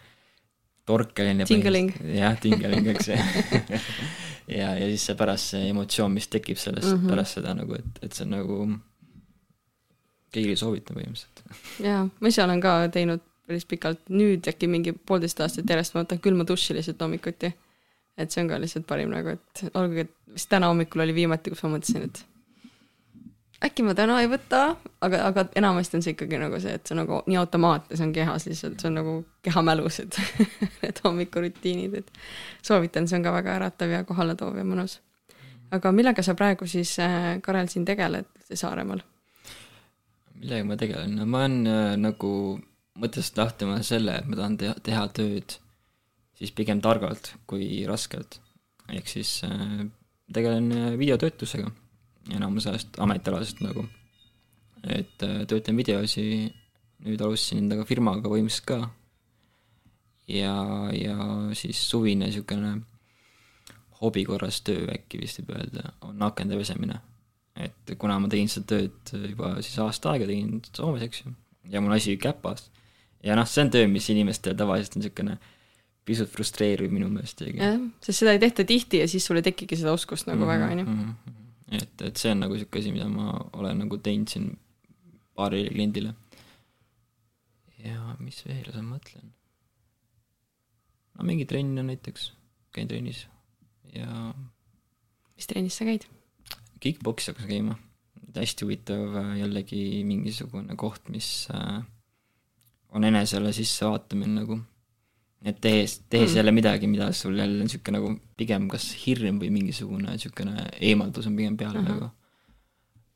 torkeline. 0.87 1.45
Tingling. 1.45 1.93
jah, 2.15 2.37
tingeling, 2.39 2.87
eks 2.93 3.07
ju. 3.11 3.17
ja, 4.59 4.73
ja 4.79 4.85
siis 4.91 5.07
see 5.09 5.17
pärast 5.19 5.53
see 5.53 5.69
emotsioon, 5.71 6.13
mis 6.15 6.29
tekib 6.31 6.59
sellest 6.61 6.93
mm. 6.93 7.01
-hmm. 7.01 7.15
pärast 7.15 7.39
seda 7.39 7.55
nagu, 7.57 7.75
et, 7.75 8.03
et 8.03 8.13
see 8.15 8.27
on 8.27 8.35
nagu, 8.37 8.59
kõigile 10.33 10.55
soovitan 10.59 10.99
põhimõtteliselt. 10.99 11.43
jaa, 11.83 12.05
ma 12.07 12.31
ise 12.33 12.43
olen 12.43 12.63
ka 12.63 12.77
teinud 12.93 13.23
päris 13.47 13.65
pikalt, 13.67 14.01
nüüd 14.11 14.47
äkki 14.51 14.67
mingi 14.67 14.93
poolteist 14.93 15.39
aastat 15.43 15.69
järjest 15.71 15.95
ma 15.95 16.03
võtan 16.03 16.19
külma 16.23 16.47
duši 16.47 16.75
lihtsalt 16.75 17.03
hommikuti. 17.03 17.53
et 18.17 18.31
see 18.31 18.41
on 18.43 18.49
ka 18.49 18.59
lihtsalt 18.59 18.87
parim 18.87 19.11
nagu, 19.13 19.35
et 19.35 19.63
olgugi, 19.73 20.07
et 20.07 20.33
vist 20.33 20.49
täna 20.49 20.71
hommikul 20.71 21.03
oli 21.05 21.15
viimati, 21.15 21.53
kus 21.53 21.63
ma 21.63 21.75
mõtlesin, 21.75 22.07
et 22.09 22.23
äkki 23.65 23.83
ma 23.85 23.95
täna 23.97 24.19
ei 24.21 24.29
võta, 24.29 24.61
aga, 25.01 25.23
aga 25.29 25.45
enamasti 25.57 25.97
on 25.97 26.05
see 26.05 26.13
ikkagi 26.13 26.39
nagu 26.41 26.59
see, 26.61 26.75
et 26.77 26.89
see 26.89 26.97
nagu 26.97 27.23
nii 27.25 27.39
automaatne, 27.41 27.97
see 27.97 28.05
on 28.05 28.13
kehas 28.13 28.45
lihtsalt, 28.49 28.77
see 28.81 28.91
on 28.91 28.97
nagu 28.99 29.17
kehamälus, 29.45 29.99
et 30.03 30.19
need 30.83 31.01
hommikurutiinid, 31.03 31.97
et 32.01 32.11
soovitan, 32.65 33.09
see 33.09 33.17
on 33.19 33.25
ka 33.25 33.33
väga 33.39 33.57
äratav 33.57 33.93
ja 33.93 34.03
kohaletoov 34.07 34.57
ja 34.59 34.65
mõnus. 34.67 34.99
aga 35.73 35.91
millega 35.91 36.23
sa 36.23 36.37
praegu 36.37 36.67
siis, 36.69 36.95
Karel, 37.43 37.69
siin 37.71 37.85
tegeled 37.85 38.29
Saaremaal? 38.53 39.01
millega 40.37 40.65
ma 40.67 40.77
tegelen, 40.77 41.15
no 41.17 41.25
ma 41.25 41.45
olen 41.45 41.69
äh, 41.69 41.93
nagu 41.99 42.31
mõttest 42.97 43.37
lahti 43.37 43.65
ma 43.69 43.79
selle, 43.85 44.19
et 44.21 44.29
ma 44.29 44.37
tahan 44.37 44.57
teha, 44.61 44.75
teha 44.85 45.07
tööd 45.17 45.57
siis 46.37 46.53
pigem 46.53 46.81
targalt 46.81 47.33
kui 47.49 47.85
raskelt. 47.89 48.39
ehk 48.93 49.09
siis 49.09 49.41
äh, 49.43 49.81
tegelen 50.33 50.71
äh, 50.71 50.93
videotöötlusega 50.99 51.71
enamus 52.35 52.67
ajast 52.67 52.99
ametialaselt 53.03 53.61
nagu. 53.65 53.87
et 54.83 55.23
äh, 55.23 55.41
töötan 55.47 55.77
videosi, 55.77 56.53
nüüd 57.05 57.21
alustasin 57.21 57.65
endaga 57.65 57.85
firmaga 57.85 58.29
põhimõtteliselt 58.29 58.67
ka. 58.67 58.89
ja, 60.27 60.55
ja 60.93 61.17
siis 61.53 61.81
suvine 61.89 62.27
niisugune 62.27 62.81
hobi 64.01 64.23
korras 64.25 64.61
töö 64.61 64.85
äkki 64.93 65.19
vist 65.21 65.41
võib 65.41 65.55
öelda, 65.57 65.93
on 66.05 66.21
akende 66.21 66.57
pesemine 66.59 67.01
et 67.57 67.93
kuna 67.99 68.17
ma 68.21 68.29
tegin 68.31 68.49
seda 68.51 68.75
tööd 68.75 69.13
juba 69.31 69.55
siis 69.65 69.77
aasta 69.81 70.13
aega 70.13 70.27
tegin 70.29 70.59
Soomes, 70.69 71.03
eks 71.05 71.23
ju, 71.23 71.33
ja 71.71 71.81
mul 71.83 71.95
asi 71.95 72.17
käpas. 72.21 72.69
ja 73.25 73.37
noh, 73.37 73.47
see 73.49 73.65
on 73.65 73.71
töö, 73.73 73.87
mis 73.91 74.09
inimestel 74.13 74.57
tavaliselt 74.57 74.97
on 74.97 75.03
niisugune 75.03 75.37
pisut 76.07 76.29
frustreeriv 76.31 76.93
minu 76.93 77.09
meelest 77.11 77.41
isegi. 77.43 77.59
jah, 77.63 77.81
sest 78.03 78.23
seda 78.23 78.35
ei 78.35 78.43
tehta 78.43 78.65
tihti 78.67 79.01
ja 79.03 79.09
siis 79.11 79.25
sul 79.27 79.41
ei 79.41 79.47
tekigi 79.47 79.79
seda 79.79 79.95
oskust 79.97 80.29
nagu 80.29 80.45
mm 80.45 80.49
-hmm. 80.49 80.53
väga, 80.53 80.71
on 80.71 80.79
ju. 80.79 81.36
et, 81.71 82.01
et 82.01 82.17
see 82.17 82.31
on 82.31 82.43
nagu 82.43 82.55
niisugune 82.55 82.83
asi, 82.83 82.93
mida 82.95 83.07
ma 83.11 83.31
olen 83.57 83.83
nagu 83.83 83.99
teinud 84.03 84.31
siin 84.31 84.51
paarile 85.37 85.73
kliendile. 85.73 86.13
ja 87.83 88.15
mis 88.19 88.43
veel 88.45 88.69
ma 88.75 88.85
mõtlen? 88.95 89.33
no 91.17 91.25
mingi 91.27 91.45
trenn 91.49 91.77
on 91.79 91.91
näiteks, 91.91 92.31
käin 92.73 92.87
trennis 92.87 93.25
ja 93.93 94.31
mis 95.35 95.49
trennis 95.49 95.77
sa 95.77 95.87
käid? 95.87 96.07
kick-poksi 96.79 97.31
hakkasin 97.31 97.49
käima, 97.49 97.77
hästi 98.37 98.65
huvitav 98.65 99.15
äh, 99.17 99.35
jällegi 99.41 100.03
mingisugune 100.05 100.75
koht, 100.77 101.09
mis 101.09 101.47
äh, 101.53 101.81
on 102.93 103.03
enesele 103.03 103.53
sissevaatamine 103.53 104.41
nagu. 104.41 104.59
Et 105.45 105.59
tehes, 105.61 105.99
tehes 106.09 106.31
Mm. 106.31 106.37
jälle 106.37 106.51
midagi, 106.51 106.87
mida 106.87 107.11
sul 107.13 107.37
jälle 107.37 107.61
on 107.61 107.69
sihuke 107.69 107.91
nagu 107.91 108.19
pigem 108.37 108.67
kas 108.69 108.87
hirm 109.05 109.39
või 109.39 109.49
mingisugune 109.53 110.17
siukene 110.19 110.65
eemaldus 110.81 111.27
on 111.27 111.35
pigem 111.37 111.57
peal 111.57 111.75
Ahah. 111.77 111.83
nagu. 111.87 112.09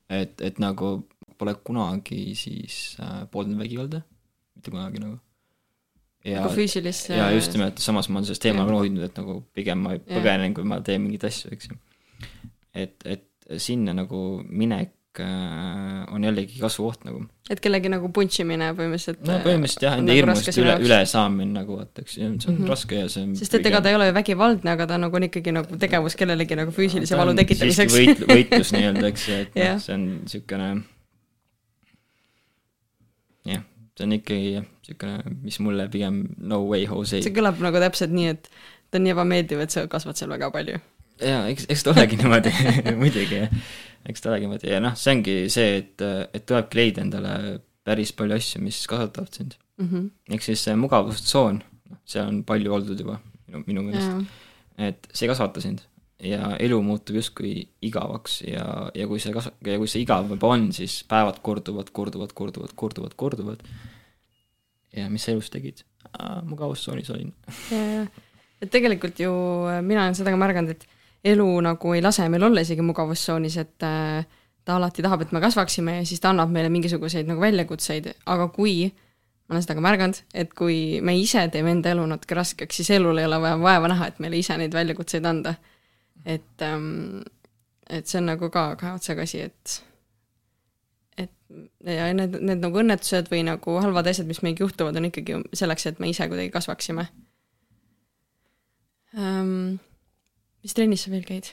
et, 0.10 0.42
et 0.42 0.60
nagu 0.60 1.08
pole 1.38 1.56
kunagi 1.66 2.36
siis 2.36 2.98
äh, 3.00 3.26
pooldanud 3.32 3.60
vägivalda, 3.64 4.02
mitte 4.56 4.72
kunagi 4.72 5.00
nagu. 5.02 5.18
ja 6.26 6.42
nagu, 6.44 6.54
füüsilisse. 6.56 7.16
ja 7.18 7.32
just 7.32 7.54
nimelt, 7.54 7.78
samas 7.82 8.10
ma 8.10 8.20
olen 8.20 8.26
sellest 8.30 8.46
Jah. 8.46 8.68
hoidnud, 8.70 9.04
et 9.04 9.18
nagu 9.18 9.42
pigem 9.54 9.80
ma 9.82 9.96
põgenen, 9.98 10.54
kui 10.54 10.64
ma 10.64 10.80
teen 10.82 11.02
mingeid 11.02 11.24
asju, 11.26 11.50
eks 11.52 11.70
ju. 11.72 11.78
et, 12.74 12.96
et 13.06 13.28
sinna 13.58 13.94
nagu 13.94 14.44
minek 14.48 14.94
on 15.20 16.24
jällegi 16.24 16.60
kasvukoht 16.62 17.04
nagu. 17.04 17.26
et 17.50 17.60
kellegi 17.60 17.90
nagu 17.92 18.08
puntšimine 18.16 18.70
põhimõtteliselt. 18.78 19.20
no 19.28 19.40
põhimõtteliselt 19.44 19.84
jah, 19.84 19.98
enda 20.00 20.16
hirmust 20.16 20.52
üle, 20.54 20.76
üle 20.86 21.00
saamine 21.10 21.52
nagu 21.58 21.76
vaata, 21.82 22.06
eks 22.06 22.16
see 22.16 22.28
on 22.28 22.38
mm. 22.38 22.56
-hmm. 22.56 22.70
raske 22.72 23.02
ja 23.02 23.10
see 23.12 23.26
on 23.26 23.34
sest 23.36 23.58
et 23.60 23.68
ega 23.68 23.82
ta 23.84 23.92
ei 23.92 23.98
ole 23.98 24.08
ju 24.08 24.16
vägivaldne, 24.16 24.72
aga 24.72 24.88
ta 24.88 25.00
nagu 25.02 25.20
on 25.20 25.28
ikkagi 25.28 25.52
nagu 25.56 25.80
tegevus 25.82 26.16
kellelegi 26.16 26.56
nagu 26.56 26.72
füüsilise 26.72 27.20
valu 27.20 27.36
tekitamiseks. 27.42 27.98
võit-, 27.98 28.24
võitlus 28.36 28.72
nii-öelda, 28.78 29.06
eks 29.12 29.28
et 29.36 29.60
Jah. 29.60 29.76
noh, 29.76 29.84
see 29.84 29.98
on 29.98 30.08
niisugune 30.14 30.72
jah, 33.52 33.68
see 33.98 34.08
on 34.08 34.18
ikkagi 34.22 34.56
jah, 34.56 34.72
niisugune, 34.88 35.38
mis 35.44 35.60
mulle 35.60 35.90
pigem 35.92 36.24
no 36.38 36.64
way 36.70 36.88
Jose 36.88 37.20
see 37.20 37.36
kõlab 37.36 37.60
nagu 37.60 37.84
täpselt 37.84 38.16
nii, 38.16 38.38
et 38.38 38.48
ta 38.92 39.00
on 39.00 39.08
nii 39.08 39.16
ebameeldiv, 39.16 39.62
et 39.64 39.76
sa 39.76 39.88
kasvad 39.92 40.20
seal 40.20 40.32
väga 40.32 40.52
palju. 40.56 40.80
jaa, 41.20 41.46
eks, 41.52 41.68
eks 41.68 41.84
ta 41.84 41.92
olegi 41.96 42.20
niimoodi 42.20 42.56
muidugi, 43.02 43.44
eks 44.10 44.24
ta 44.24 44.32
olegi 44.32 44.48
niimoodi 44.48 44.72
ja 44.72 44.80
noh, 44.84 44.96
see 44.98 45.16
ongi 45.16 45.36
see, 45.54 45.76
et, 45.82 46.06
et 46.34 46.46
tulebki 46.48 46.80
leida 46.80 47.04
endale 47.06 47.60
päris 47.88 48.14
palju 48.18 48.38
asju, 48.38 48.62
mis 48.66 48.80
kasvatavad 48.90 49.38
sind 49.38 49.58
mm. 49.78 49.88
-hmm. 49.88 50.10
ehk 50.36 50.48
siis 50.48 50.64
see 50.68 50.76
mugavustsoon, 50.80 51.62
noh, 51.92 52.02
see 52.06 52.24
on 52.24 52.44
palju 52.48 52.74
oldud 52.74 53.00
juba 53.00 53.20
minu, 53.48 53.64
minu 53.68 53.88
meelest. 53.88 54.36
et 54.78 55.08
see 55.14 55.28
ei 55.28 55.34
kasvata 55.34 55.62
sind 55.62 55.86
ja 56.22 56.56
elu 56.62 56.78
muutub 56.86 57.18
justkui 57.18 57.54
igavaks 57.82 58.42
ja, 58.46 58.66
ja 58.96 59.08
kui 59.10 59.22
see 59.22 59.34
kas-, 59.34 59.52
ja 59.66 59.78
kui 59.82 59.90
see 59.90 60.04
igav 60.06 60.30
juba 60.30 60.54
on, 60.56 60.70
siis 60.76 61.02
päevad 61.10 61.42
korduvad, 61.46 61.90
korduvad, 61.92 62.34
korduvad, 62.38 62.76
korduvad, 62.76 63.16
korduvad. 63.18 63.64
ja 64.96 65.10
mis 65.10 65.26
sa 65.26 65.34
elus 65.34 65.50
tegid? 65.54 65.86
mugavustsoonis 66.46 67.10
olin. 67.14 67.32
et 68.62 68.72
tegelikult 68.74 69.20
ju 69.20 69.32
äh, 69.70 69.82
mina 69.86 70.04
olen 70.06 70.18
seda 70.18 70.34
ka 70.34 70.40
märganud, 70.40 70.76
et 70.76 71.01
elu 71.24 71.48
nagu 71.62 71.94
ei 71.94 72.02
lase 72.02 72.28
meil 72.30 72.44
olla 72.50 72.64
isegi 72.66 72.82
mugavustsoonis, 72.86 73.58
et 73.62 73.86
äh, 73.86 74.26
ta 74.66 74.76
alati 74.78 75.04
tahab, 75.06 75.26
et 75.26 75.32
me 75.32 75.42
kasvaksime 75.42 76.00
ja 76.00 76.06
siis 76.06 76.22
ta 76.22 76.32
annab 76.34 76.52
meile 76.54 76.70
mingisuguseid 76.74 77.30
nagu 77.30 77.42
väljakutseid, 77.42 78.14
aga 78.26 78.48
kui 78.54 78.92
ma 78.92 79.56
olen 79.56 79.66
seda 79.66 79.76
ka 79.76 79.84
märganud, 79.84 80.22
et 80.34 80.54
kui 80.56 81.02
me 81.04 81.18
ise 81.20 81.44
teeme 81.52 81.74
enda 81.76 81.92
elu 81.92 82.06
natuke 82.08 82.38
raskeks, 82.38 82.80
siis 82.80 82.94
elul 82.96 83.20
ei 83.20 83.28
ole 83.28 83.42
vaja 83.44 83.60
vaeva 83.60 83.92
näha, 83.92 84.08
et 84.08 84.20
meile 84.24 84.40
ise 84.40 84.58
neid 84.58 84.74
väljakutseid 84.74 85.28
anda 85.28 85.58
et 86.26 86.62
ähm,, 86.62 87.22
et 87.90 88.08
see 88.08 88.20
on 88.22 88.30
nagu 88.30 88.50
ka 88.54 88.76
kahe 88.80 88.96
otsaga 88.96 89.26
asi, 89.26 89.42
et 89.50 89.78
et 91.18 91.32
ja 91.98 92.08
need, 92.16 92.38
need 92.40 92.62
nagu 92.64 92.82
õnnetused 92.82 93.30
või 93.32 93.44
nagu 93.48 93.78
halvad 93.84 94.08
asjad, 94.12 94.30
mis 94.30 94.42
meiega 94.46 94.64
juhtuvad, 94.64 94.98
on 94.98 95.10
ikkagi 95.10 95.42
selleks, 95.58 95.90
et 95.90 96.00
me 96.00 96.12
ise 96.12 96.28
kuidagi 96.32 96.54
kasvaksime 96.54 97.08
ähm,. 99.18 99.80
Mis 100.62 100.78
trennis 100.78 101.06
sa 101.06 101.14
veel 101.14 101.28
käid? 101.28 101.52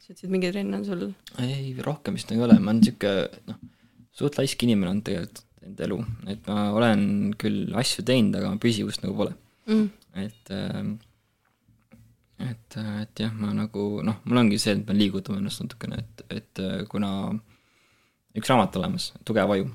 sa 0.00 0.12
ütlesid, 0.12 0.32
mingi 0.32 0.50
trenn 0.52 0.78
on 0.78 0.86
sul? 0.86 1.06
ei, 1.42 1.74
rohkem 1.84 2.18
vist 2.18 2.32
ei 2.32 2.40
ole, 2.40 2.58
ma 2.58 2.74
olen 2.74 2.82
niisugune 2.82 3.52
noh, 3.52 3.60
suht 4.20 4.40
laisk 4.40 4.66
inimene 4.66 4.96
on 4.96 5.04
tegelikult 5.06 5.46
enda 5.60 5.84
elu, 5.84 6.00
et 6.32 6.48
ma 6.48 6.70
olen 6.72 7.02
küll 7.40 7.74
asju 7.76 8.04
teinud, 8.08 8.38
aga 8.38 8.54
püsivust 8.62 9.04
nagu 9.04 9.16
pole 9.18 9.34
mm.. 9.68 9.86
et 10.24 10.52
ähm, 10.56 10.96
et, 12.40 12.76
et 13.02 13.20
jah, 13.20 13.32
ma 13.36 13.52
nagu 13.52 13.84
noh, 14.06 14.22
mul 14.24 14.40
ongi 14.40 14.58
see, 14.60 14.72
et 14.72 14.80
ma 14.80 14.90
pean 14.90 15.00
liigutama 15.00 15.40
ennast 15.42 15.60
natukene, 15.60 16.00
et, 16.00 16.24
et 16.38 16.62
kuna 16.88 17.10
üks 18.38 18.48
raamat 18.50 18.78
olemas, 18.80 19.10
Tugev 19.28 19.52
aju, 19.56 19.68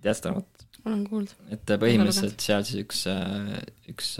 tead 0.00 0.16
seda 0.16 0.32
raamatut? 0.32 0.68
olen 0.82 1.02
kuulnud. 1.06 1.34
et 1.54 1.72
põhimõtteliselt 1.78 2.42
seal 2.42 2.64
siis 2.66 2.82
üks, 2.82 3.04
üks 3.92 4.14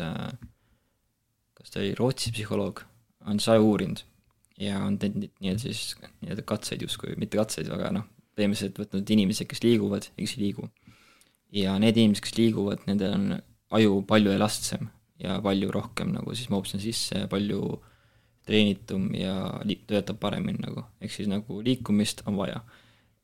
kas 1.59 1.73
ta 1.73 1.81
oli 1.81 1.95
Rootsi 1.99 2.31
psühholoog, 2.35 2.85
on 3.27 3.41
siis 3.41 3.53
aju 3.55 3.69
uurinud 3.71 4.03
ja 4.61 4.81
on 4.85 4.99
teinud 4.99 5.29
nii-öelda 5.41 5.63
siis 5.63 5.95
nii-öelda 6.23 6.45
katseid 6.47 6.83
justkui, 6.85 7.15
mitte 7.21 7.39
katseid, 7.41 7.71
aga 7.73 7.93
noh, 7.99 8.09
põhimõtteliselt 8.37 8.81
võtnud 8.81 9.15
inimesi, 9.15 9.47
kes 9.49 9.63
liiguvad 9.65 10.09
ja 10.11 10.19
kes 10.21 10.37
ei 10.37 10.45
liigu. 10.47 10.69
ja 11.53 11.77
need 11.81 11.97
inimesed, 12.01 12.25
kes 12.25 12.37
liiguvad, 12.39 12.85
nendel 12.89 13.17
on 13.17 13.33
aju 13.77 14.03
palju 14.09 14.33
elastsem 14.33 14.89
ja 15.23 15.39
palju 15.45 15.71
rohkem 15.73 16.13
nagu 16.15 16.35
siis 16.35 16.51
mahub 16.53 16.69
sinna 16.69 16.83
sisse, 16.85 17.27
palju 17.33 17.63
treenitum 18.49 19.11
ja 19.15 19.35
li-, 19.69 19.81
töötab 19.89 20.19
paremini 20.23 20.63
nagu, 20.65 20.87
ehk 21.03 21.13
siis 21.15 21.29
nagu 21.31 21.61
liikumist 21.65 22.25
on 22.27 22.39
vaja. 22.41 22.63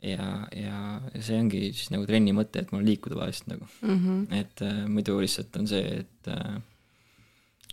ja, 0.03 0.27
ja, 0.55 0.81
ja 1.11 1.23
see 1.27 1.41
ongi 1.41 1.73
siis 1.73 1.89
nagu 1.91 2.07
trenni 2.07 2.31
mõte, 2.37 2.63
et 2.63 2.71
mul 2.71 2.85
liikuda 2.87 3.17
vahest 3.19 3.49
nagu 3.51 3.67
mm. 3.67 3.97
-hmm. 3.97 4.21
et 4.41 4.63
äh, 4.63 4.85
muidu 4.87 5.19
lihtsalt 5.19 5.57
on 5.59 5.67
see, 5.67 6.05
et 6.05 6.29
äh, 6.31 6.61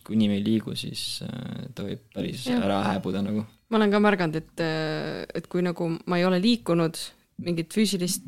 kui 0.06 0.18
inimene 0.18 0.40
ei 0.40 0.46
liigu, 0.46 0.76
siis 0.78 1.24
äh, 1.26 1.66
ta 1.76 1.86
võib 1.88 2.06
päris 2.14 2.46
ja. 2.50 2.60
ära 2.64 2.82
hääbuda 2.92 3.24
nagu. 3.26 3.46
ma 3.70 3.80
olen 3.80 3.94
ka 3.94 4.02
märganud, 4.04 4.40
et, 4.40 4.64
äh, 4.64 5.26
et 5.36 5.50
kui 5.52 5.66
nagu 5.66 5.90
ma 6.06 6.22
ei 6.22 6.28
ole 6.28 6.40
liikunud, 6.44 7.00
mingit 7.46 7.74
füüsilist 7.76 8.26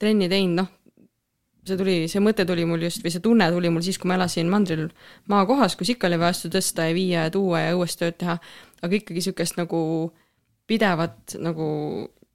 trenni 0.00 0.28
teinud, 0.30 0.62
noh, 0.62 0.72
see 1.64 1.78
tuli, 1.80 1.96
see 2.12 2.22
mõte 2.22 2.44
tuli 2.48 2.66
mul 2.68 2.82
just 2.84 3.04
või 3.04 3.12
see 3.12 3.24
tunne 3.24 3.46
tuli 3.52 3.70
mul 3.72 3.84
siis, 3.84 3.98
kui 4.00 4.10
ma 4.10 4.18
elasin 4.18 4.50
mandril 4.52 4.88
maakohas, 5.32 5.76
kus 5.80 5.94
ikka 5.94 6.10
oli 6.10 6.20
vaja 6.20 6.36
asju 6.36 6.52
tõsta 6.52 6.88
ja 6.90 6.96
viia 6.96 7.24
ja 7.26 7.32
tuua 7.32 7.64
ja 7.64 7.78
õues 7.78 7.96
tööd 8.00 8.18
teha, 8.20 8.36
aga 8.84 8.98
ikkagi 8.98 9.20
niisugust 9.20 9.56
nagu 9.60 9.80
pidevat 10.68 11.36
nagu 11.40 11.66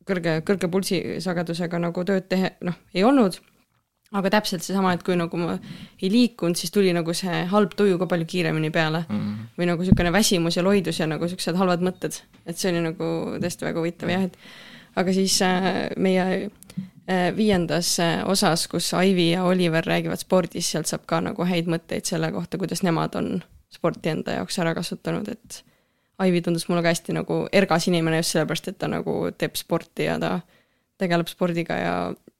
kõrge, 0.09 0.39
kõrge 0.47 0.69
pulsisagedusega 0.73 1.81
nagu 1.81 2.05
tööd 2.07 2.27
teha, 2.31 2.55
noh, 2.65 2.77
ei 2.95 3.05
olnud, 3.05 3.37
aga 4.11 4.29
täpselt 4.33 4.65
seesama, 4.65 4.93
et 4.93 5.03
kui 5.05 5.17
nagu 5.19 5.37
ma 5.37 5.57
ei 6.01 6.09
liikunud, 6.09 6.57
siis 6.57 6.71
tuli 6.73 6.93
nagu 6.95 7.13
see 7.13 7.43
halb 7.51 7.75
tuju 7.77 7.99
ka 8.01 8.07
palju 8.09 8.25
kiiremini 8.25 8.71
peale 8.73 9.03
mm. 9.07 9.19
-hmm. 9.19 9.51
või 9.57 9.69
nagu 9.69 9.85
niisugune 9.85 10.13
väsimus 10.13 10.57
ja 10.57 10.63
loidus 10.63 10.99
ja 10.99 11.07
nagu 11.07 11.23
niisugused 11.23 11.55
halvad 11.55 11.85
mõtted, 11.85 12.21
et 12.45 12.57
see 12.57 12.71
oli 12.71 12.81
nagu 12.87 13.11
tõesti 13.37 13.69
väga 13.69 13.79
huvitav 13.79 14.09
jah, 14.09 14.23
et 14.23 14.37
aga 14.95 15.13
siis 15.13 15.41
äh, 15.45 15.89
meie 15.97 16.49
Äh, 17.09 17.35
viiendas 17.35 17.99
äh, 17.99 18.29
osas, 18.29 18.67
kus 18.67 18.93
Aivi 18.93 19.31
ja 19.31 19.43
Oliver 19.43 19.85
räägivad 19.85 20.21
spordist, 20.21 20.69
sealt 20.69 20.85
saab 20.85 21.07
ka 21.09 21.17
nagu 21.25 21.45
häid 21.47 21.65
mõtteid 21.65 22.05
selle 22.05 22.27
kohta, 22.29 22.59
kuidas 22.61 22.83
nemad 22.85 23.15
on 23.17 23.39
sporti 23.73 24.11
enda 24.11 24.35
jaoks 24.35 24.59
ära 24.61 24.75
kasutanud, 24.77 25.31
et 25.33 25.63
Aivi 26.21 26.43
tundus 26.45 26.67
mulle 26.69 26.83
ka 26.85 26.91
hästi 26.93 27.15
nagu 27.17 27.39
ergas 27.51 27.87
inimene 27.89 28.19
just 28.19 28.35
sellepärast, 28.35 28.69
et 28.69 28.77
ta 28.77 28.91
nagu 28.93 29.15
teeb 29.41 29.57
sporti 29.57 30.05
ja 30.05 30.19
ta 30.21 30.35
tegeleb 30.99 31.29
spordiga 31.31 31.77
ja 31.79 31.93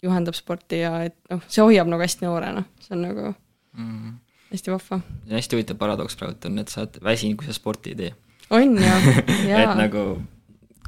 juhendab 0.04 0.36
sporti 0.38 0.82
ja 0.84 0.96
et 1.08 1.16
noh, 1.32 1.44
see 1.48 1.64
hoiab 1.64 1.90
nagu 1.92 2.04
hästi 2.04 2.28
noorena, 2.28 2.66
see 2.84 2.96
on 2.98 3.08
nagu 3.08 3.30
mm 3.76 4.18
hästi 4.52 4.72
vahva. 4.72 5.00
see 5.00 5.30
on 5.30 5.38
hästi 5.38 5.56
huvitav 5.56 5.78
paradoks 5.78 6.18
praegu 6.18 6.50
on, 6.50 6.60
et 6.62 6.74
sa 6.74 6.84
oled 6.84 7.00
väsinud, 7.06 7.38
kui 7.40 7.48
sa 7.48 7.56
sporti 7.56 7.94
ei 7.94 7.98
tee. 8.00 8.12
on 8.50 8.78
ju, 8.78 9.16
jaa 9.52 9.64
et 9.64 9.76
nagu 9.78 10.06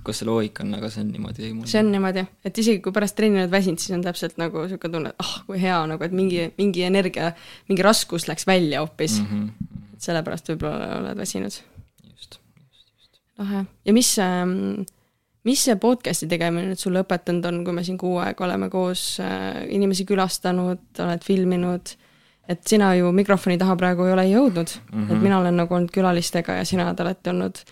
kus 0.01 0.21
see 0.21 0.25
loogika 0.25 0.63
on, 0.65 0.73
aga 0.79 0.89
see 0.89 1.03
on 1.03 1.11
niimoodi. 1.13 1.51
see 1.69 1.81
on 1.83 1.91
niimoodi, 1.93 2.23
et 2.45 2.61
isegi 2.63 2.81
kui 2.81 2.95
pärast 2.95 3.17
trenni 3.17 3.41
oled 3.43 3.53
väsinud, 3.53 3.81
siis 3.81 3.93
on 3.97 4.05
täpselt 4.05 4.39
nagu 4.41 4.63
niisugune 4.65 4.95
tunne, 4.95 5.11
et 5.13 5.21
ah 5.21 5.33
oh, 5.35 5.43
kui 5.49 5.61
hea 5.61 5.77
nagu, 5.91 6.07
et 6.07 6.15
mingi, 6.15 6.47
mingi 6.57 6.87
energia, 6.87 7.33
mingi 7.69 7.85
raskus 7.85 8.25
läks 8.29 8.47
välja 8.49 8.81
hoopis 8.81 9.19
mm. 9.21 9.27
-hmm. 9.27 9.75
et 9.93 10.09
sellepärast 10.09 10.49
võib-olla 10.53 10.95
oled 11.01 11.21
väsinud. 11.21 11.51
just, 11.51 12.39
just, 12.41 12.87
just. 12.97 13.21
lahe, 13.37 13.65
ja 13.85 13.93
mis 13.93 14.17
ähm, 14.19 14.87
mis 15.47 15.63
see 15.65 15.75
podcast'i 15.81 16.29
tegemine 16.29 16.69
nüüd 16.69 16.81
sulle 16.81 17.03
õpetanud 17.05 17.47
on, 17.49 17.59
kui 17.65 17.75
me 17.75 17.83
siin 17.85 17.97
kuu 18.01 18.17
aega 18.21 18.45
oleme 18.45 18.69
koos 18.73 19.03
äh, 19.23 19.63
inimesi 19.73 20.05
külastanud, 20.09 20.83
oled 21.01 21.25
filminud, 21.25 21.93
et 22.51 22.65
sina 22.67 22.93
ju 22.97 23.11
mikrofoni 23.15 23.57
taha 23.61 23.77
praegu 23.79 24.05
ei 24.07 24.15
ole 24.15 24.25
jõudnud 24.29 24.73
mm, 24.73 24.97
-hmm. 24.97 25.13
et 25.13 25.23
mina 25.23 25.39
olen 25.39 25.57
nagu 25.63 25.77
olnud 25.77 25.93
külalistega 25.93 26.59
ja 26.59 26.65
sina 26.65 26.89
oled 26.89 26.99
alati 27.05 27.33
olnud 27.33 27.63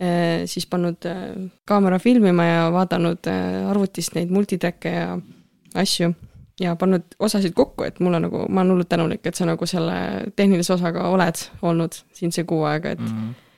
äh, 0.00 0.46
siis 0.46 0.66
pannud 0.66 1.06
äh, 1.06 1.28
kaamera 1.64 1.98
filmima 1.98 2.44
ja 2.44 2.72
vaadanud 2.72 3.30
arvutist 3.70 4.14
neid 4.14 4.30
multitrack'e 4.30 4.94
ja 4.96 5.18
asju 5.74 6.14
ja 6.60 6.76
pannud 6.76 7.02
osasid 7.18 7.54
kokku, 7.56 7.84
et 7.84 8.00
mulle 8.00 8.20
nagu, 8.20 8.44
ma 8.48 8.60
olen 8.60 8.74
hullult 8.74 8.88
tänulik, 8.88 9.24
et 9.26 9.34
sa 9.34 9.46
nagu 9.48 9.66
selle 9.66 9.94
tehnilise 10.36 10.74
osaga 10.74 11.08
oled 11.08 11.44
olnud 11.62 11.96
siin 12.16 12.34
see 12.34 12.44
kuu 12.44 12.64
aega, 12.68 12.90
et 12.90 13.00
mm 13.00 13.06
-hmm. 13.06 13.49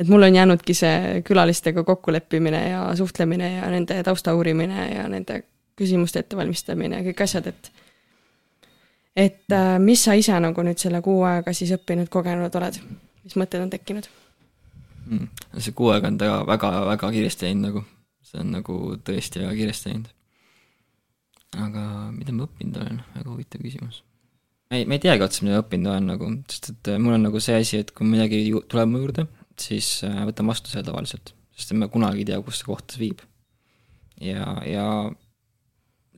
Et 0.00 0.08
mul 0.08 0.22
on 0.22 0.34
jäänudki 0.34 0.74
see 0.74 1.20
külalistega 1.26 1.84
kokkuleppimine 1.84 2.68
ja 2.70 2.96
suhtlemine 2.96 3.52
ja 3.52 3.70
nende 3.70 4.02
tausta 4.02 4.34
uurimine 4.34 4.88
ja 4.94 5.08
nende 5.08 5.42
küsimuste 5.76 6.24
ettevalmistamine 6.24 7.00
ja 7.00 7.04
kõik 7.04 7.22
asjad, 7.24 7.46
et 7.52 7.72
et 9.16 9.54
mis 9.78 10.04
sa 10.04 10.14
ise 10.16 10.36
nagu 10.40 10.64
nüüd 10.64 10.80
selle 10.80 11.02
kuu 11.04 11.22
aega 11.28 11.52
siis 11.52 11.72
õppinud, 11.76 12.08
kogenud 12.08 12.54
oled, 12.56 12.78
mis 13.24 13.36
mõtted 13.36 13.62
on 13.64 13.72
tekkinud? 13.72 14.08
mm.. 15.06 15.26
see 15.58 15.74
kuu 15.76 15.90
aega 15.94 16.08
on 16.10 16.18
ta 16.20 16.30
väga-väga 16.48 17.10
kiiresti 17.16 17.48
läinud 17.48 17.66
nagu, 17.68 17.82
see 18.24 18.40
on 18.42 18.54
nagu 18.56 18.78
tõesti 19.06 19.42
väga 19.42 19.56
kiiresti 19.58 19.92
läinud. 19.92 20.14
aga 21.66 21.82
mida 22.14 22.36
ma 22.36 22.46
õppinud 22.46 22.80
olen, 22.80 23.02
väga 23.16 23.28
huvitav 23.32 23.66
küsimus. 23.66 24.02
ma 24.70 24.78
ei, 24.80 24.86
ma 24.86 24.96
ei 24.96 25.04
teagi 25.04 25.26
otseselt, 25.26 25.48
mida 25.48 25.58
ma 25.58 25.66
õppinud 25.66 25.92
olen 25.92 26.10
nagu, 26.14 26.30
sest 26.52 26.72
et 26.74 26.92
äh, 26.94 27.02
mul 27.02 27.18
on 27.18 27.28
nagu 27.28 27.42
see 27.42 27.58
asi, 27.60 27.82
et 27.84 27.92
kui 27.96 28.08
midagi 28.08 28.42
tuleb 28.70 28.92
mu 28.92 29.02
juurde, 29.02 29.26
siis 29.62 30.00
äh, 30.06 30.22
võtan 30.28 30.48
vastu 30.50 30.72
selle 30.72 30.86
tavaliselt, 30.86 31.34
sest 31.56 31.74
ma 31.78 31.90
kunagi 31.92 32.24
ei 32.24 32.30
tea, 32.32 32.40
kus 32.44 32.60
see 32.60 32.68
koht 32.68 32.96
viib. 33.00 33.24
ja, 34.20 34.44
ja 34.66 34.86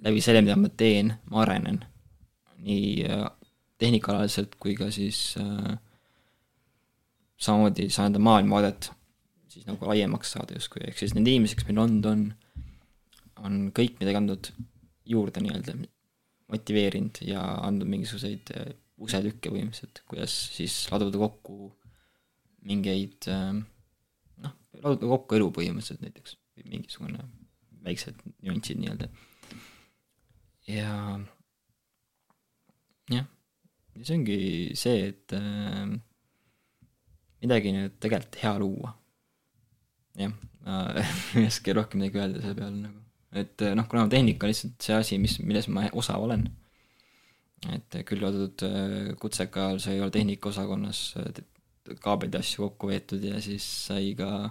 läbi 0.03 0.23
selle, 0.25 0.43
mida 0.43 0.59
ma 0.59 0.71
teen, 0.75 1.15
ma 1.31 1.45
arenen 1.45 1.83
nii 2.63 3.07
äh, 3.11 3.27
tehnikaalaliselt 3.83 4.57
kui 4.63 4.75
ka 4.79 4.91
siis 4.95 5.35
äh, 5.41 5.77
samamoodi 7.43 7.89
saa 7.91 8.07
enda 8.11 8.23
maailmavaadet 8.23 8.91
siis 9.53 9.67
nagu 9.69 9.89
laiemaks 9.91 10.37
saada 10.37 10.57
justkui, 10.57 10.85
ehk 10.89 10.99
siis 10.99 11.17
need 11.17 11.29
inimesed, 11.29 11.59
kes 11.59 11.69
meil 11.69 11.83
olnud 11.85 12.07
on, 12.09 12.23
on 13.45 13.59
kõik 13.77 13.99
midagi 14.01 14.21
andnud 14.21 14.53
juurde 15.13 15.43
nii-öelda, 15.45 15.75
motiveerinud 16.53 17.21
ja 17.27 17.43
andnud 17.67 17.91
mingisuguseid 17.91 18.55
äh, 18.57 18.73
usetükke 19.03 19.51
põhimõtteliselt, 19.51 20.05
kuidas 20.09 20.35
siis 20.55 20.77
laduda 20.93 21.21
kokku 21.21 21.73
mingeid 22.67 23.29
äh, 23.31 23.53
noh, 24.45 24.57
laduda 24.83 25.11
kokku 25.15 25.39
elu 25.39 25.51
põhimõtteliselt 25.57 26.05
näiteks, 26.05 26.39
mingisugune 26.63 27.27
väiksed 27.83 28.19
nüansid 28.47 28.81
nii-öelda. 28.83 29.09
ja 30.71 30.95
jah, 33.11 33.27
ja 33.97 34.05
see 34.07 34.19
ongi 34.19 34.41
see, 34.79 35.11
et 35.11 35.37
äh, 35.37 35.93
midagi 37.43 37.75
nüüd 37.75 37.99
tegelikult 38.03 38.41
hea 38.45 38.57
luua. 38.63 38.97
Jah, 40.21 40.35
ma 40.63 40.83
ei 41.41 41.47
oska 41.49 41.75
rohkem 41.77 42.03
midagi 42.03 42.21
öelda 42.21 42.43
selle 42.43 42.59
peale 42.59 42.81
nagu, 42.85 42.99
et 43.43 43.65
noh, 43.79 43.87
kuna 43.89 44.09
tehnika 44.13 44.47
on 44.47 44.53
lihtsalt 44.53 44.85
see 44.85 44.99
asi, 44.99 45.19
mis, 45.19 45.39
milles 45.43 45.69
ma 45.73 45.89
osav 45.99 46.23
olen, 46.23 46.45
et 47.73 47.97
küll 48.09 48.25
oldud 48.27 48.65
äh, 48.67 49.13
kutseka 49.21 49.69
ajal 49.69 49.83
sai 49.83 49.99
olla 50.01 50.13
tehnikaosakonnas 50.15 51.03
äh, 51.21 51.43
kaabelid 52.03 52.37
ja 52.37 52.43
asju 52.45 52.69
kokku 52.69 52.91
veetud 52.93 53.25
ja 53.25 53.41
siis 53.43 53.65
sai 53.87 54.13
ka 54.19 54.51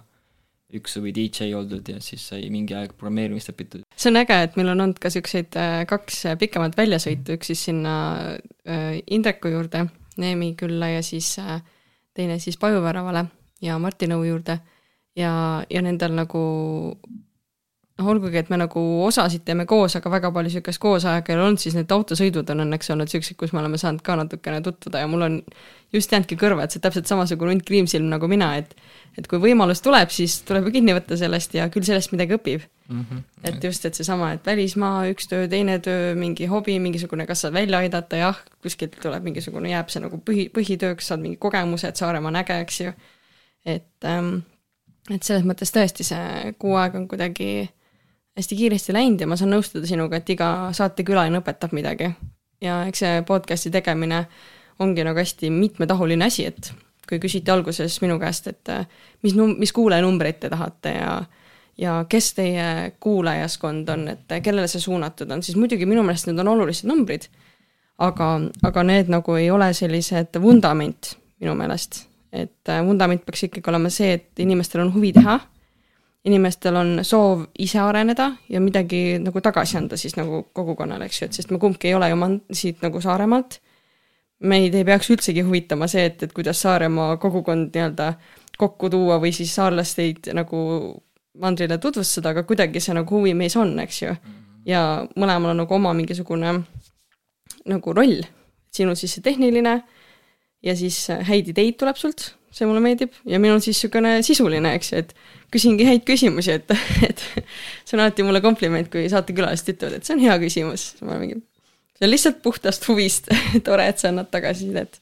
üks 0.76 0.94
suvi 0.96 1.12
DJ 1.12 1.52
oldud 1.56 1.88
ja 1.88 1.98
siis 2.00 2.24
sai 2.30 2.48
mingi 2.52 2.74
aeg 2.76 2.94
programmeerimist 2.96 3.52
õpitud. 3.52 3.84
see 3.96 4.10
on 4.12 4.20
äge, 4.22 4.38
et 4.46 4.56
meil 4.56 4.72
on 4.72 4.84
olnud 4.86 5.00
ka 5.02 5.10
siukseid 5.12 5.58
äh, 5.60 5.82
kaks 5.88 6.22
pikemat 6.40 6.76
väljasõitu, 6.78 7.36
üks 7.36 7.52
siis 7.52 7.64
sinna 7.68 7.94
äh, 8.32 9.00
Indreku 9.12 9.52
juurde, 9.52 9.86
Neemi 10.20 10.52
külla 10.60 10.90
ja 10.94 11.02
siis 11.04 11.34
äh, 11.40 11.60
teine 12.16 12.38
siis 12.40 12.58
Pajuväravale 12.60 13.26
ja 13.64 13.78
Martin 13.80 14.16
Õu 14.16 14.24
juurde 14.28 14.58
ja, 15.16 15.32
ja 15.68 15.84
nendel 15.84 16.16
nagu 16.16 16.42
noh, 18.02 18.10
olgugi, 18.12 18.42
et 18.42 18.50
me 18.52 18.58
nagu 18.60 18.82
osasid 19.06 19.46
teeme 19.46 19.66
koos, 19.70 19.96
aga 19.98 20.12
väga 20.12 20.32
palju 20.34 20.50
niisugust 20.50 20.82
koosaega 20.82 21.32
ei 21.32 21.38
ole 21.38 21.46
olnud, 21.48 21.62
siis 21.62 21.78
need 21.78 21.94
autosõidud 21.94 22.50
on 22.52 22.66
õnneks 22.66 22.92
olnud 22.92 23.08
niisugused, 23.08 23.38
kus 23.40 23.54
me 23.54 23.62
oleme 23.62 23.80
saanud 23.80 24.02
ka 24.04 24.18
natukene 24.18 24.60
tutvuda 24.66 25.04
ja 25.04 25.10
mul 25.10 25.28
on 25.28 25.38
just 25.94 26.12
jäänudki 26.12 26.36
kõrva, 26.40 26.66
et 26.66 26.74
see 26.74 26.82
täpselt 26.82 27.08
samasugune 27.10 27.54
hunt 27.54 27.66
kriimsilm 27.68 28.10
nagu 28.12 28.30
mina, 28.30 28.56
et 28.60 28.74
et 29.18 29.26
kui 29.28 29.36
võimalus 29.40 29.82
tuleb, 29.84 30.08
siis 30.08 30.38
tuleb 30.48 30.68
ju 30.68 30.78
kinni 30.78 30.94
võtta 30.96 31.18
sellest 31.20 31.52
ja 31.54 31.66
küll 31.72 31.84
sellest 31.84 32.14
midagi 32.14 32.38
õpib 32.38 32.62
et 33.44 33.64
just, 33.64 33.84
et 33.86 33.94
seesama, 33.94 34.32
et 34.36 34.46
välismaa, 34.46 35.06
üks 35.12 35.28
töö, 35.30 35.46
teine 35.50 35.78
töö, 35.84 36.14
mingi 36.18 36.46
hobi, 36.50 36.78
mingisugune, 36.82 37.26
kas 37.26 37.44
saad 37.44 37.54
välja 37.56 37.80
aidata, 37.82 38.18
jah, 38.20 38.40
kuskilt 38.62 38.96
tuleb 39.02 39.24
mingisugune, 39.26 39.70
jääb 39.72 39.92
see 39.92 40.02
nagu 40.04 40.18
põhi, 40.26 40.48
põhitööks, 40.54 41.10
saad 41.10 41.22
mingi 41.22 41.40
kogemuse, 41.42 41.88
et 41.88 42.00
Saaremaa 42.00 42.32
on 42.32 42.40
äge, 42.42 42.58
eks 42.64 42.80
ju. 42.80 42.94
et 43.64 44.08
ähm,, 44.08 44.34
et 45.10 45.22
selles 45.22 45.46
mõttes 45.46 45.72
tõesti 45.74 46.06
see 46.06 46.52
kuu 46.62 46.76
aega 46.78 47.00
on 47.00 47.08
kuidagi 47.10 47.68
hästi 48.36 48.56
kiiresti 48.56 48.94
läinud 48.96 49.20
ja 49.20 49.28
ma 49.28 49.36
saan 49.36 49.52
nõustuda 49.52 49.88
sinuga, 49.88 50.20
et 50.20 50.30
iga 50.32 50.70
saatekülaline 50.76 51.42
õpetab 51.42 51.74
midagi. 51.76 52.12
ja 52.62 52.84
eks 52.86 53.02
see 53.02 53.22
podcast'i 53.26 53.72
tegemine 53.74 54.26
ongi 54.80 55.04
nagu 55.04 55.18
hästi 55.18 55.50
mitmetahuline 55.50 56.24
asi, 56.24 56.46
et 56.46 56.72
kui 57.08 57.18
küsiti 57.20 57.50
alguses 57.52 57.98
minu 58.00 58.18
käest, 58.22 58.46
et 58.48 58.68
äh, 58.72 58.86
mis 59.22 59.34
num-, 59.36 59.56
mis 59.58 59.72
kuulajanumbreid 59.72 60.40
te 60.40 60.50
tahate 60.52 60.96
ja 60.96 61.22
ja 61.80 62.04
kes 62.08 62.34
teie 62.36 62.92
kuulajaskond 63.00 63.88
on, 63.88 64.08
et 64.12 64.34
kellele 64.44 64.68
see 64.68 64.80
suunatud 64.80 65.30
on, 65.32 65.42
siis 65.42 65.56
muidugi 65.56 65.86
minu 65.88 66.02
meelest 66.04 66.28
need 66.28 66.40
on 66.42 66.50
olulised 66.52 66.88
numbrid, 66.88 67.24
aga, 67.98 68.28
aga 68.62 68.84
need 68.84 69.08
nagu 69.12 69.36
ei 69.40 69.48
ole 69.50 69.70
sellised 69.74 70.36
vundament 70.40 71.14
minu 71.40 71.56
meelest. 71.58 72.06
et 72.32 72.68
äh, 72.68 72.80
vundament 72.86 73.24
peaks 73.26 73.42
ikkagi 73.48 73.68
olema 73.68 73.90
see, 73.92 74.14
et 74.16 74.40
inimestel 74.40 74.80
on 74.86 74.92
huvi 74.94 75.12
teha, 75.12 75.36
inimestel 76.24 76.76
on 76.78 76.90
soov 77.02 77.46
ise 77.58 77.80
areneda 77.82 78.28
ja 78.50 78.60
midagi 78.62 79.18
nagu 79.18 79.40
tagasi 79.42 79.76
anda 79.80 79.98
siis 79.98 80.14
nagu 80.16 80.44
kogukonnale, 80.54 81.08
eks 81.08 81.20
ju, 81.20 81.28
et 81.28 81.38
sest 81.38 81.50
me 81.50 81.58
kumbki 81.62 81.90
ei 81.90 81.96
ole 81.98 82.08
ju 82.12 82.18
man-, 82.18 82.40
siit 82.52 82.82
nagu 82.82 83.00
Saaremaalt. 83.00 83.60
meid 84.42 84.74
ei 84.74 84.84
peaks 84.84 85.10
üldsegi 85.10 85.42
huvitama 85.46 85.86
see, 85.86 86.04
et, 86.10 86.22
et 86.22 86.32
kuidas 86.34 86.62
Saaremaa 86.62 87.16
kogukond 87.22 87.74
nii-öelda 87.74 88.12
kokku 88.58 88.90
tuua 88.90 89.18
või 89.22 89.30
siis 89.34 89.54
saarlasteid 89.54 90.32
nagu 90.34 90.58
mandrile 91.38 91.78
tutvustada, 91.78 92.32
aga 92.32 92.42
kuidagi 92.42 92.80
see 92.82 92.94
nagu 92.94 93.18
huvi 93.18 93.34
meis 93.34 93.56
on, 93.56 93.74
eks 93.80 94.02
ju. 94.02 94.14
ja 94.66 94.82
mõlemal 95.16 95.54
on 95.54 95.62
nagu 95.62 95.74
oma 95.74 95.94
mingisugune 95.96 96.52
nagu 97.70 97.94
roll, 97.94 98.22
sinul 98.74 98.98
siis 98.98 99.16
see 99.16 99.24
tehniline 99.24 99.80
ja 100.62 100.76
siis 100.78 100.98
häid 101.26 101.50
ideid 101.54 101.78
tuleb 101.80 101.98
sult, 101.98 102.32
see 102.52 102.68
mulle 102.68 102.82
meeldib, 102.84 103.14
ja 103.28 103.40
minul 103.40 103.62
siis 103.64 103.78
niisugune 103.78 104.18
sisuline, 104.26 104.74
eks 104.76 104.92
ju, 104.92 105.00
et 105.02 105.14
küsingi 105.52 105.86
häid 105.88 106.04
küsimusi, 106.08 106.58
et, 106.58 106.74
et 107.08 107.24
see 107.84 107.96
on 107.96 108.04
alati 108.04 108.26
mulle 108.26 108.42
kompliment, 108.44 108.90
kui 108.92 109.06
saatekülalised 109.12 109.72
ütlevad, 109.74 109.98
et 109.98 110.08
see 110.08 110.16
on 110.16 110.22
hea 110.24 110.36
küsimus, 110.42 110.92
siis 110.92 111.08
ma 111.08 111.16
mingi, 111.20 111.40
see 111.96 112.06
on 112.08 112.12
lihtsalt 112.12 112.42
puhtast 112.44 112.88
huvist 112.90 113.32
tore, 113.66 113.88
et 113.88 114.02
sa 114.02 114.12
annad 114.12 114.30
tagasisidet. 114.32 115.00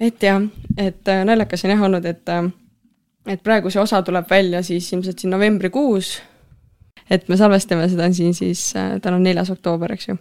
et 0.00 0.22
jah, 0.22 0.42
et 0.76 1.10
äh, 1.10 1.24
naljakas 1.26 1.64
on 1.64 1.74
jah 1.74 1.86
olnud, 1.88 2.04
et 2.06 2.34
äh, 2.36 2.50
et 3.28 3.44
praegu 3.44 3.70
see 3.72 3.82
osa 3.82 4.00
tuleb 4.02 4.28
välja 4.30 4.62
siis 4.64 4.88
ilmselt 4.92 5.18
siin 5.18 5.30
novembrikuus. 5.34 6.18
et 7.10 7.28
me 7.28 7.36
salvestame 7.36 7.88
seda 7.88 8.10
siin 8.12 8.34
siis 8.34 8.76
äh,, 8.76 9.00
täna 9.00 9.16
on 9.16 9.22
neljas 9.22 9.50
oktoober, 9.50 9.92
eks 9.92 10.08
ju. 10.08 10.16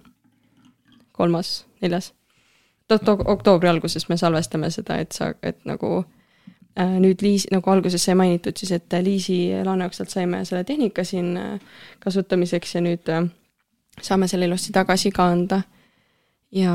kolmas, 1.12 1.66
neljas. 1.82 2.14
Oktoobri 2.92 3.70
alguses 3.70 4.10
me 4.10 4.18
salvestame 4.18 4.70
seda, 4.72 5.00
et 5.04 5.12
sa, 5.16 5.32
et 5.44 5.60
nagu 5.68 6.04
äh, 6.80 6.98
nüüd 7.02 7.24
Liis, 7.26 7.48
nagu 7.52 7.72
alguses 7.72 8.04
sai 8.04 8.16
mainitud 8.20 8.58
siis, 8.58 8.72
et 8.76 8.98
Liisi 9.04 9.40
Laaneoksalt 9.66 10.14
saime 10.14 10.44
selle 10.46 10.64
tehnika 10.68 11.04
siin 11.08 11.36
äh, 11.38 11.60
kasutamiseks 12.04 12.76
ja 12.76 12.84
nüüd 12.86 13.12
äh, 13.14 13.28
saame 14.02 14.30
selle 14.32 14.48
ilusti 14.48 14.76
tagasi 14.76 15.12
ka 15.12 15.32
anda. 15.34 15.62
ja, 16.52 16.74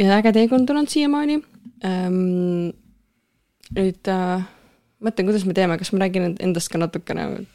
ja 0.00 0.18
äge 0.18 0.32
teekond 0.32 0.70
on 0.70 0.76
olnud 0.76 0.90
siiamaani 0.90 1.42
ähm,. 1.84 2.72
nüüd 3.72 4.08
mõtlen, 5.02 5.26
kuidas 5.26 5.44
me 5.48 5.54
teeme, 5.56 5.76
kas 5.80 5.92
ma 5.92 6.04
räägin 6.04 6.36
endast 6.40 6.70
ka 6.72 6.78
natukene, 6.78 7.46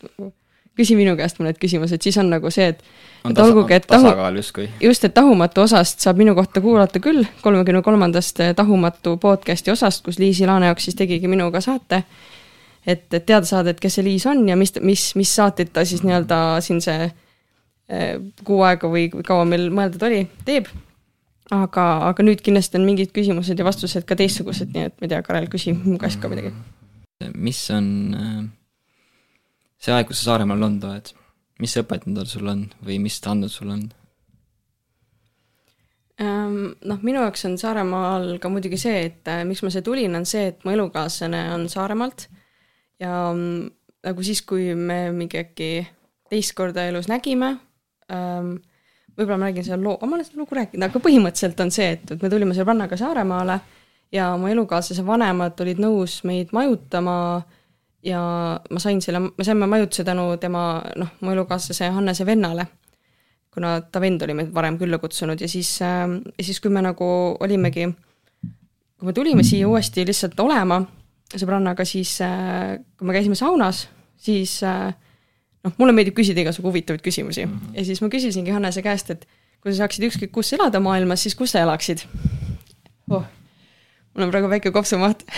küsi 0.78 0.96
minu 0.96 1.16
käest 1.18 1.42
mõned 1.42 1.58
küsimused, 1.60 2.02
siis 2.06 2.18
on 2.22 2.30
nagu 2.30 2.52
see, 2.54 2.70
et 2.74 2.84
on 3.26 3.32
Et 3.32 3.40
olgugi, 3.44 3.74
et 3.74 3.88
tahu- 3.88 4.08
just, 4.82 5.04
et 5.04 5.14
Tahumatu 5.14 5.62
osast 5.62 6.00
saab 6.00 6.18
minu 6.22 6.36
kohta 6.36 6.62
kuulata 6.62 7.00
küll, 7.04 7.26
kolmekümne 7.42 7.82
kolmandast 7.84 8.40
Tahumatu 8.56 9.18
podcast'i 9.18 9.72
osast, 9.74 10.04
kus 10.06 10.20
Liisi 10.20 10.48
Laaneoks 10.48 10.84
siis 10.86 10.96
tegigi 10.96 11.28
minuga 11.28 11.62
saate. 11.62 12.04
et, 12.88 13.14
et 13.14 13.26
teada 13.26 13.46
saada, 13.46 13.70
et 13.70 13.80
kes 13.80 13.98
see 13.98 14.04
Liis 14.06 14.26
on 14.26 14.46
ja 14.48 14.56
mis, 14.56 14.72
mis, 14.82 15.16
mis 15.20 15.36
saateid 15.36 15.74
ta 15.76 15.84
siis 15.86 16.04
nii-öelda 16.08 16.62
siin 16.64 16.78
see 16.82 17.10
eh, 17.90 18.20
kuu 18.48 18.62
aega 18.64 18.88
või 18.88 19.10
kui 19.12 19.24
kaua 19.28 19.44
meil 19.46 19.68
mõeldud 19.76 20.06
oli, 20.08 20.22
teeb. 20.48 20.70
aga, 21.52 21.88
aga 22.08 22.24
nüüd 22.24 22.40
kindlasti 22.44 22.80
on 22.80 22.86
mingid 22.88 23.12
küsimused 23.16 23.60
ja 23.60 23.66
vastused 23.68 24.08
ka 24.08 24.16
teistsugused, 24.16 24.72
nii 24.72 24.88
et 24.88 24.96
ma 24.96 25.08
ei 25.08 25.12
tea, 25.12 25.22
Karel, 25.26 25.50
küsi 25.52 25.74
mu 25.76 25.98
käest 26.00 26.22
ka 26.22 26.32
midagi. 26.32 26.54
mis 27.36 27.60
on 27.76 27.90
äh, 28.16 28.40
see 29.78 29.94
aeg, 29.94 30.10
kus 30.10 30.22
sa 30.22 30.32
Saaremaal 30.34 30.68
olnud 30.68 30.90
oled, 30.90 31.14
mis 31.62 31.78
õpetanud 31.80 32.30
sul 32.30 32.50
on 32.52 32.68
või 32.86 33.00
mis 33.04 33.20
ta 33.22 33.34
andnud 33.34 33.54
sulle 33.54 33.78
on? 33.78 33.88
Ehm, 36.18 36.62
noh, 36.90 37.02
minu 37.06 37.22
jaoks 37.22 37.46
on 37.46 37.58
Saaremaal 37.62 38.38
ka 38.42 38.50
muidugi 38.50 38.80
see, 38.82 39.04
et 39.12 39.30
äh, 39.30 39.44
miks 39.46 39.62
ma 39.62 39.70
siia 39.74 39.86
tulin, 39.86 40.16
on 40.18 40.26
see, 40.26 40.48
et 40.52 40.64
mu 40.66 40.74
elukaaslane 40.74 41.44
on 41.54 41.68
Saaremaalt 41.70 42.26
ja 43.02 43.28
mm, 43.30 43.68
nagu 44.08 44.26
siis, 44.26 44.42
kui 44.48 44.72
me 44.74 45.12
mingi 45.14 45.38
äkki 45.44 45.70
teist 46.32 46.56
korda 46.58 46.88
elus 46.90 47.10
nägime 47.12 47.54
ähm,, 48.12 48.58
võib-olla 49.18 49.38
ma 49.42 49.50
räägin 49.50 49.66
selle 49.66 49.82
loo, 49.82 49.98
ma 50.02 50.18
olen 50.18 50.26
seda 50.26 50.42
lugu 50.42 50.58
rääkinud, 50.58 50.88
aga 50.88 51.02
põhimõtteliselt 51.02 51.62
on 51.64 51.74
see, 51.74 51.92
et, 51.98 52.10
et 52.14 52.26
me 52.26 52.32
tulime 52.34 52.58
sõbrannaga 52.58 52.98
Saaremaale 52.98 53.60
ja 54.14 54.32
mu 54.40 54.50
elukaaslase 54.50 55.06
vanemad 55.06 55.62
olid 55.62 55.82
nõus 55.82 56.20
meid 56.28 56.54
majutama 56.56 57.18
ja 58.04 58.22
ma 58.70 58.80
sain 58.80 59.02
selle, 59.02 59.20
me 59.20 59.44
saime 59.44 59.68
majutuse 59.68 60.04
tänu 60.04 60.38
tema 60.38 60.84
noh, 60.96 61.08
mu 61.22 61.32
elukaaslase 61.32 61.90
Hannese 61.90 62.26
vennale 62.26 62.68
kuna 63.58 63.82
ta 63.82 64.02
vend 64.02 64.22
oli 64.22 64.36
meid 64.38 64.54
varem 64.54 64.78
külla 64.78 65.00
kutsunud 65.02 65.42
ja 65.42 65.50
siis 65.50 65.72
äh,, 65.82 66.06
ja 66.38 66.46
siis, 66.46 66.60
kui 66.62 66.70
me 66.70 66.84
nagu 66.86 67.08
olimegi, 67.42 67.88
kui 69.00 69.10
me 69.10 69.16
tulime 69.18 69.46
siia 69.46 69.70
uuesti 69.70 70.06
lihtsalt 70.06 70.38
olema 70.44 70.84
sõbrannaga, 71.34 71.86
siis 71.88 72.20
äh, 72.22 72.78
kui 73.00 73.10
me 73.10 73.18
käisime 73.18 73.36
saunas, 73.36 73.88
siis 74.22 74.60
äh, 74.64 74.94
noh, 75.66 75.74
mulle 75.82 75.96
meeldib 75.98 76.16
küsida 76.20 76.44
igasugu 76.44 76.70
huvitavaid 76.70 77.02
küsimusi 77.02 77.48
mm 77.48 77.58
-hmm. 77.58 77.80
ja 77.80 77.86
siis 77.86 78.02
ma 78.02 78.12
küsisingi 78.14 78.54
Hannese 78.54 78.86
käest, 78.86 79.10
et 79.10 79.26
kui 79.62 79.74
sa 79.74 79.82
saaksid 79.82 80.06
ükskõik 80.06 80.32
kus 80.38 80.54
elada 80.54 80.80
maailmas, 80.80 81.26
siis 81.26 81.36
kus 81.36 81.52
sa 81.52 81.66
elaksid 81.66 82.06
oh,? 83.10 83.26
mul 84.14 84.26
on 84.26 84.30
praegu 84.30 84.50
väike 84.50 84.72
kopsumaht 84.72 85.26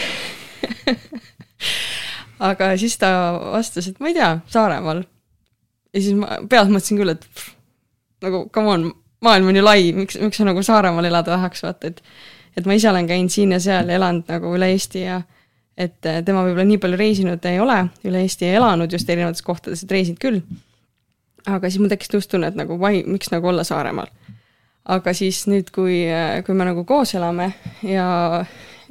aga 2.39 2.71
siis 2.79 2.97
ta 2.99 3.11
vastas, 3.53 3.89
et 3.89 3.99
ma 3.99 4.11
ei 4.11 4.17
tea, 4.17 4.31
Saaremaal. 4.47 5.03
ja 5.93 6.01
siis 6.01 6.15
ma 6.17 6.39
peas 6.49 6.69
mõtlesin 6.71 6.99
küll, 7.01 7.13
et 7.15 7.25
pff, 7.25 7.53
nagu 8.25 8.45
come 8.55 8.75
on, 8.75 8.85
maailm 9.25 9.51
on 9.51 9.59
ju 9.59 9.63
lai, 9.63 9.91
miks, 9.95 10.19
miks 10.21 10.39
sa 10.39 10.47
nagu 10.47 10.63
Saaremaal 10.63 11.09
elada 11.09 11.35
tahaks, 11.35 11.63
vaata, 11.65 11.93
et 11.93 12.03
et 12.57 12.65
ma 12.65 12.75
ise 12.75 12.89
olen 12.89 13.07
käinud 13.07 13.31
siin 13.31 13.53
ja 13.53 13.59
seal 13.63 13.89
elanud 13.93 14.27
nagu 14.27 14.49
üle 14.57 14.71
Eesti 14.73 15.03
ja 15.05 15.21
et 15.79 16.05
eh, 16.09 16.21
tema 16.25 16.41
võib-olla 16.43 16.65
nii 16.67 16.79
palju 16.81 16.97
reisinud 16.99 17.45
ei 17.47 17.59
ole, 17.63 17.77
üle 18.07 18.23
Eesti 18.25 18.49
elanud 18.51 18.91
just 18.91 19.09
erinevates 19.09 19.45
kohtades, 19.45 19.83
et 19.83 19.93
reisid 19.93 20.17
küll. 20.19 20.41
aga 21.47 21.69
siis 21.69 21.79
mul 21.79 21.91
tekkis 21.91 22.27
tunne, 22.27 22.49
et 22.49 22.57
nagu 22.59 22.75
vai, 22.79 23.03
miks 23.07 23.31
nagu 23.31 23.47
olla 23.47 23.63
Saaremaal. 23.63 24.09
aga 24.85 25.13
siis 25.13 25.45
nüüd, 25.47 25.71
kui, 25.71 26.01
kui 26.45 26.55
me 26.55 26.67
nagu 26.67 26.83
koos 26.85 27.13
elame 27.15 27.53
ja, 27.83 28.43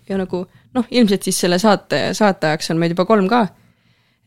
ja 0.08 0.20
nagu 0.20 0.46
noh, 0.74 0.84
ilmselt 0.90 1.22
siis 1.24 1.40
selle 1.40 1.58
saate, 1.58 2.10
saate 2.12 2.50
ajaks 2.52 2.70
on 2.74 2.82
meid 2.82 2.92
juba 2.96 3.06
kolm 3.08 3.28
ka 3.30 3.46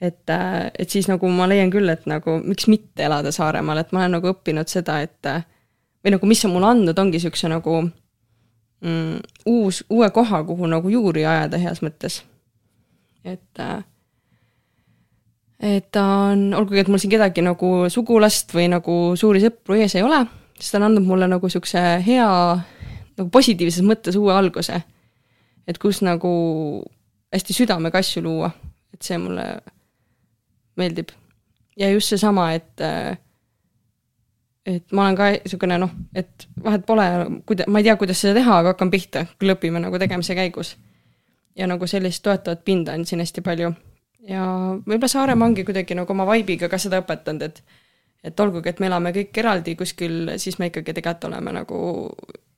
et, 0.01 0.33
et 0.79 0.89
siis 0.89 1.07
nagu 1.09 1.29
ma 1.29 1.47
leian 1.49 1.71
küll, 1.73 1.89
et 1.93 2.05
nagu 2.09 2.39
miks 2.41 2.67
mitte 2.71 3.05
elada 3.05 3.31
Saaremaal, 3.31 3.83
et 3.83 3.91
ma 3.93 4.01
olen 4.01 4.17
nagu 4.17 4.31
õppinud 4.33 4.71
seda, 4.71 4.97
et 5.05 5.29
või 6.01 6.15
nagu 6.15 6.29
mis 6.29 6.41
on 6.47 6.55
mulle 6.55 6.71
andnud, 6.73 6.97
ongi 6.97 7.19
niisuguse 7.19 7.49
nagu 7.51 7.77
mm, 7.85 9.17
uus, 9.45 9.83
uue 9.89 10.09
koha, 10.13 10.43
kuhu 10.47 10.69
nagu 10.69 10.89
juuri 10.89 11.25
ajada 11.25 11.61
heas 11.61 11.81
mõttes. 11.85 12.21
et, 13.23 13.61
et 15.59 15.91
ta 15.91 16.05
on, 16.31 16.53
olgugi 16.57 16.81
et 16.81 16.89
mul 16.89 17.01
siin 17.01 17.13
kedagi 17.13 17.43
nagu 17.45 17.89
sugulast 17.89 18.53
või 18.57 18.67
nagu 18.73 18.95
suuri 19.15 19.43
sõpru 19.43 19.77
ees 19.77 19.95
ei 19.95 20.05
ole, 20.05 20.23
siis 20.57 20.71
ta 20.71 20.81
on 20.81 20.89
andnud 20.89 21.05
mulle 21.05 21.29
nagu 21.29 21.45
niisuguse 21.45 21.83
hea, 22.07 22.31
nagu 23.17 23.29
positiivses 23.29 23.85
mõttes 23.85 24.17
uue 24.17 24.33
alguse. 24.33 24.81
Et 25.67 25.77
kus 25.81 26.01
nagu 26.05 26.31
hästi 27.31 27.55
südamega 27.55 28.01
asju 28.01 28.23
luua, 28.23 28.51
et 28.93 29.01
see 29.01 29.17
mulle 29.17 29.45
meeldib. 30.77 31.11
ja 31.77 31.89
just 31.91 32.09
seesama, 32.11 32.51
et 32.53 32.81
et 34.65 34.91
ma 34.91 35.05
olen 35.07 35.15
ka 35.17 35.29
niisugune 35.31 35.77
noh, 35.81 35.93
et 36.15 36.47
vahet 36.63 36.85
pole, 36.85 37.05
kuida-, 37.49 37.67
ma 37.67 37.79
ei 37.79 37.87
tea, 37.87 37.95
kuidas 37.97 38.21
seda 38.21 38.35
teha, 38.37 38.57
aga 38.61 38.75
hakkan 38.75 38.91
pihta, 38.91 39.25
küll 39.39 39.55
õpime 39.55 39.81
nagu 39.81 39.99
tegemise 39.99 40.35
käigus. 40.35 40.75
ja 41.55 41.67
nagu 41.67 41.87
sellist 41.87 42.23
toetavat 42.23 42.63
pinda 42.65 42.93
on 42.93 43.05
siin 43.05 43.19
hästi 43.19 43.41
palju 43.41 43.73
ja 44.27 44.43
võib-olla 44.85 45.09
Saaremaa 45.11 45.49
ongi 45.49 45.65
kuidagi 45.67 45.95
nagu 45.97 46.13
oma 46.13 46.27
vibe'iga 46.29 46.69
ka 46.71 46.79
seda 46.81 47.01
õpetanud, 47.03 47.47
et 47.47 47.63
et 48.21 48.39
olgugi, 48.39 48.69
et 48.69 48.79
me 48.79 48.85
elame 48.85 49.09
kõik 49.15 49.37
eraldi 49.41 49.73
kuskil, 49.75 50.35
siis 50.37 50.59
me 50.61 50.67
ikkagi 50.69 50.93
tegelikult 50.93 51.23
oleme 51.31 51.55
nagu 51.55 51.77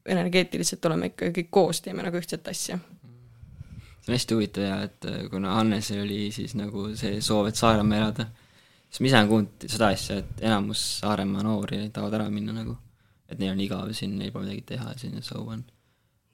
energeetiliselt 0.06 0.86
oleme 0.86 1.12
ikka 1.12 1.32
kõik 1.36 1.50
koos, 1.54 1.82
teeme 1.82 2.04
nagu 2.04 2.20
ühtset 2.20 2.48
asja. 2.52 2.78
see 2.78 4.12
on 4.12 4.18
hästi 4.18 4.36
huvitav 4.36 4.64
ja 4.64 4.80
et 4.88 5.06
kuna 5.32 5.56
Hannesel 5.58 6.04
oli 6.04 6.28
siis 6.36 6.56
nagu 6.60 6.90
see 7.00 7.22
soov, 7.22 7.48
et 7.48 7.60
Saaremaal 7.60 8.02
elada, 8.02 8.28
siis 8.90 9.00
ma 9.00 9.10
ise 9.10 9.20
olen 9.20 9.32
kuulnud 9.32 9.68
seda 9.68 9.92
asja, 9.96 10.20
et 10.24 10.44
enamus 10.44 10.84
Saaremaa 11.00 11.46
noori 11.46 11.86
tahavad 11.90 12.20
ära 12.20 12.30
minna 12.30 12.56
nagu. 12.56 12.78
et 13.30 13.40
neil 13.40 13.56
on 13.56 13.62
igav 13.64 13.92
siin, 13.96 14.18
neil 14.20 14.32
pole 14.32 14.46
midagi 14.46 14.66
teha 14.74 14.92
ja 14.92 15.00
selline 15.00 15.24
soov 15.26 15.48
on. 15.56 15.64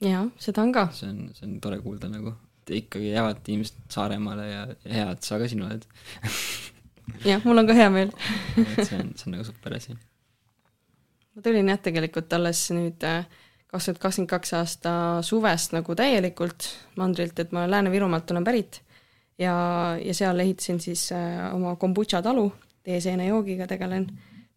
jaa, 0.04 0.26
seda 0.38 0.62
on 0.62 0.72
ka. 0.72 0.88
see 0.92 1.08
on, 1.08 1.28
see 1.34 1.46
on 1.46 1.60
tore 1.60 1.78
kuulda 1.84 2.10
nagu 2.10 2.34
ikkagi 2.70 3.10
jäävad 3.10 3.48
inimesed 3.48 3.78
Saaremaale 3.90 4.46
ja 4.50 4.66
hea, 4.84 5.10
et 5.10 5.26
sa 5.26 5.38
ka 5.38 5.48
siin 5.48 5.62
oled 5.66 5.86
jah, 7.30 7.42
mul 7.44 7.62
on 7.62 7.66
ka 7.66 7.76
hea 7.76 7.90
meel 7.92 8.12
et 8.60 8.82
see 8.86 8.98
on, 8.98 9.12
see 9.16 9.28
on 9.28 9.36
nagu 9.36 9.46
super 9.46 9.74
asi. 9.76 9.96
ma 11.34 11.44
tulin 11.46 11.70
jah, 11.72 11.80
tegelikult 11.82 12.32
alles 12.38 12.62
nüüd 12.74 13.06
äh, 13.06 13.24
kaks 13.70 13.86
tuhat 13.86 14.00
kakskümmend 14.02 14.30
kaks 14.30 14.54
aasta 14.58 14.92
suvest 15.26 15.74
nagu 15.76 15.94
täielikult 15.94 16.70
mandrilt, 16.98 17.38
et 17.38 17.52
ma 17.54 17.66
Lääne-Virumaalt 17.70 18.30
olen 18.34 18.44
pärit. 18.44 18.80
Ja, 19.38 19.54
ja 20.02 20.14
seal 20.14 20.42
ehitasin 20.42 20.80
siis 20.80 21.06
äh, 21.16 21.46
oma 21.54 21.76
kombutša 21.80 22.20
talu, 22.22 22.50
teeseenejoogiga 22.84 23.66
tegelen 23.70 24.10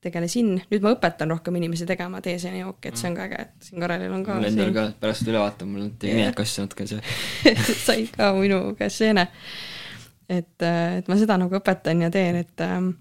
tegelesin, 0.03 0.57
nüüd 0.71 0.83
ma 0.83 0.91
õpetan 0.95 1.31
rohkem 1.31 1.55
inimesi 1.59 1.85
tegema 1.87 2.19
teeseenejooki, 2.23 2.89
et 2.89 2.99
see 2.99 3.09
on 3.09 3.15
ka 3.17 3.27
äge, 3.29 3.45
et 3.45 3.67
siin 3.69 3.83
Karelil 3.83 4.11
on 4.11 4.25
ka 4.25 4.35
mul 4.35 4.49
endal 4.49 4.73
ka, 4.75 4.85
pärast 4.99 5.29
üle 5.29 5.39
vaatan, 5.39 5.69
mul 5.71 5.85
on 5.85 5.93
kassi 6.35 6.63
natuke 6.63 6.87
see 6.89 7.53
sai 7.85 8.07
ka 8.11 8.33
minu 8.35 8.59
käest 8.79 8.99
seene. 8.99 9.29
et, 10.27 10.57
äh, 10.59 10.97
et 10.99 11.07
ma 11.07 11.19
seda 11.19 11.37
nagu 11.39 11.55
õpetan 11.59 12.03
ja 12.03 12.11
teen, 12.11 12.41
et 12.43 12.65
ähm, 12.65 12.93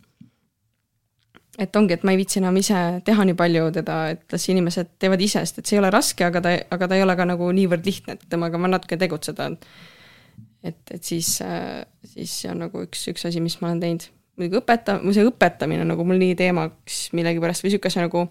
et 1.58 1.76
ongi, 1.76 1.96
et 1.96 2.04
ma 2.06 2.14
ei 2.14 2.20
viitsi 2.20 2.40
enam 2.40 2.56
ise 2.56 2.78
teha 3.04 3.26
nii 3.28 3.36
palju 3.36 3.70
teda, 3.76 3.98
et 4.14 4.32
las 4.32 4.48
inimesed 4.48 4.94
teevad 5.02 5.20
ise, 5.20 5.42
sest 5.44 5.60
et 5.60 5.68
see 5.68 5.76
ei 5.76 5.82
ole 5.82 5.90
raske, 5.92 6.24
aga 6.24 6.40
ta, 6.44 6.54
aga 6.76 6.88
ta 6.88 6.96
ei 6.96 7.04
ole 7.04 7.16
ka 7.18 7.26
nagu 7.28 7.50
niivõrd 7.52 7.84
lihtne, 7.86 8.16
et 8.16 8.26
temaga 8.32 8.60
ma 8.60 8.70
natuke 8.72 8.96
tegutseda. 9.00 9.50
et, 10.62 10.80
et 10.90 11.04
siis, 11.04 11.38
siis 12.14 12.40
see 12.40 12.50
on 12.50 12.64
nagu 12.64 12.84
üks, 12.86 13.08
üks 13.12 13.26
asi, 13.28 13.40
mis 13.44 13.58
ma 13.60 13.68
olen 13.68 13.82
teinud 13.82 14.08
muidugi 14.38 14.60
õpeta-, 14.62 15.00
see 15.12 15.26
õpetamine 15.28 15.84
nagu 15.84 16.04
mul 16.08 16.20
nii 16.20 16.36
teemaks 16.38 17.02
millegipärast 17.16 17.64
või 17.64 17.72
niisuguse 17.72 18.06
nagu 18.06 18.24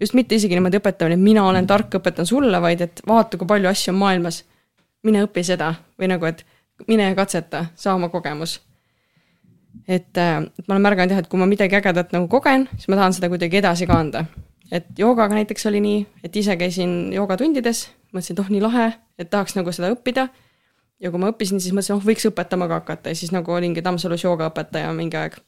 just 0.00 0.14
mitte 0.14 0.36
isegi 0.38 0.58
niimoodi 0.58 0.80
õpetamine, 0.80 1.18
et 1.18 1.24
mina 1.24 1.44
olen 1.48 1.66
tark, 1.66 1.98
õpetan 1.98 2.28
sulle, 2.28 2.60
vaid 2.62 2.82
et 2.84 3.02
vaata, 3.08 3.38
kui 3.38 3.48
palju 3.48 3.70
asju 3.70 3.94
on 3.94 4.00
maailmas. 4.04 4.44
mine 5.02 5.22
õpi 5.22 5.44
seda 5.46 5.74
või 5.98 6.08
nagu, 6.10 6.26
et 6.26 6.42
mine 6.88 7.12
katseta, 7.14 7.66
saa 7.78 7.94
oma 7.94 8.08
kogemus. 8.08 8.58
Et, 9.88 10.16
äh, 10.18 10.42
et 10.58 10.68
ma 10.68 10.76
olen 10.76 10.84
märganud 10.88 11.14
jah, 11.14 11.22
et 11.22 11.30
kui 11.30 11.40
ma 11.40 11.46
midagi 11.46 11.78
ägedat 11.78 12.12
nagu 12.16 12.28
kogen, 12.28 12.68
siis 12.76 12.88
ma 12.88 13.00
tahan 13.00 13.16
seda 13.16 13.30
kuidagi 13.32 13.60
edasi 13.62 13.86
ka 13.86 13.98
anda. 13.98 14.24
et 14.72 14.84
joogaga 14.98 15.34
näiteks 15.34 15.66
oli 15.66 15.80
nii, 15.80 16.06
et 16.24 16.36
ise 16.36 16.56
käisin 16.60 17.12
joogatundides, 17.12 17.86
mõtlesin, 18.12 18.36
et 18.36 18.40
oh, 18.42 18.50
nii 18.52 18.60
lahe, 18.60 18.92
et 19.18 19.30
tahaks 19.30 19.56
nagu 19.56 19.72
seda 19.72 19.88
õppida 19.94 20.28
ja 21.00 21.10
kui 21.10 21.20
ma 21.22 21.30
õppisin, 21.32 21.60
siis 21.62 21.72
mõtlesin, 21.72 21.96
oh, 21.96 22.04
võiks 22.04 22.26
õpetama 22.28 22.68
ka 22.68 22.82
hakata 22.82 23.14
ja 23.14 23.18
siis 23.18 23.32
nagu 23.32 23.52
olingi 23.54 23.82
Tammsalus 23.84 24.26
joogaõpetaja 24.26 24.90
mingi 24.96 25.16
aeg 25.16 25.38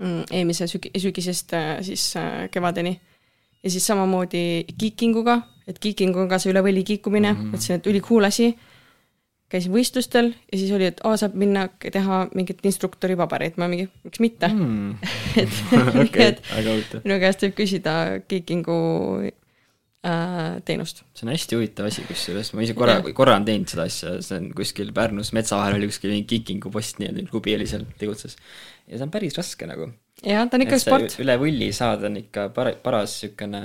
mm,. 0.00 0.22
eelmise 0.30 0.68
sügi-, 0.70 0.92
sügisest 1.00 1.52
äh, 1.56 1.74
siis 1.86 2.14
äh, 2.16 2.46
kevadeni. 2.50 3.00
ja 3.64 3.70
siis 3.70 3.86
samamoodi 3.86 4.64
kiikinguga, 4.78 5.40
et 5.66 5.78
kiiking 5.78 6.16
on 6.16 6.28
ka 6.28 6.38
see 6.38 6.52
üle 6.52 6.62
võli 6.64 6.84
kiikumine 6.84 7.32
mm, 7.32 7.38
-hmm. 7.38 7.52
mõtlesin, 7.54 7.80
et 7.80 7.86
ülikool 7.86 8.24
asi. 8.24 8.54
Käisin 9.52 9.74
võistlustel 9.74 10.32
ja 10.32 10.58
siis 10.58 10.72
oli, 10.74 10.88
et 10.90 11.00
aa, 11.06 11.16
saab 11.20 11.36
minna 11.38 11.66
teha 11.82 12.24
mingit 12.34 12.64
instruktori 12.66 13.16
paberit, 13.18 13.58
ma 13.60 13.68
mingi, 13.70 13.86
miks 14.06 14.22
mitte 14.24 14.50
mm. 14.50 14.94
et 15.42 15.56
okay, 16.04 16.32
et 16.32 17.00
minu 17.04 17.18
käest 17.22 17.44
võib 17.44 17.56
küsida 17.58 17.96
kiikingu 18.28 18.78
äh, 19.24 20.62
teenust. 20.66 21.04
see 21.16 21.26
on 21.28 21.34
hästi 21.34 21.58
huvitav 21.58 21.90
asi, 21.90 22.06
kusjuures 22.08 22.54
ma 22.56 22.64
ise 22.66 22.76
korra, 22.78 22.98
korra 23.12 23.36
olen 23.36 23.48
teinud 23.50 23.74
seda 23.74 23.86
asja, 23.90 24.16
see 24.24 24.40
on 24.40 24.48
kuskil 24.56 24.94
Pärnus 24.96 25.34
metsa 25.36 25.60
vahel 25.60 25.78
oli 25.78 25.90
kuskil 25.92 26.14
mingi 26.14 26.28
kikingu 26.36 26.72
post 26.74 27.02
nii-öelda, 27.02 27.28
klubi 27.30 27.56
oli 27.58 27.68
seal, 27.70 27.86
tegutses. 28.00 28.38
ja 28.88 28.96
see 28.96 29.06
on 29.06 29.14
päris 29.14 29.38
raske 29.38 29.68
nagu. 29.70 29.92
jah, 30.24 30.48
ta 30.48 30.58
on 30.58 30.66
ikka 30.66 30.80
sport. 30.82 31.20
üle 31.24 31.38
vulli 31.40 31.70
saada 31.76 32.08
on 32.10 32.20
ikka 32.24 32.48
par-, 32.56 32.76
paras 32.84 33.20
niisugune 33.20 33.64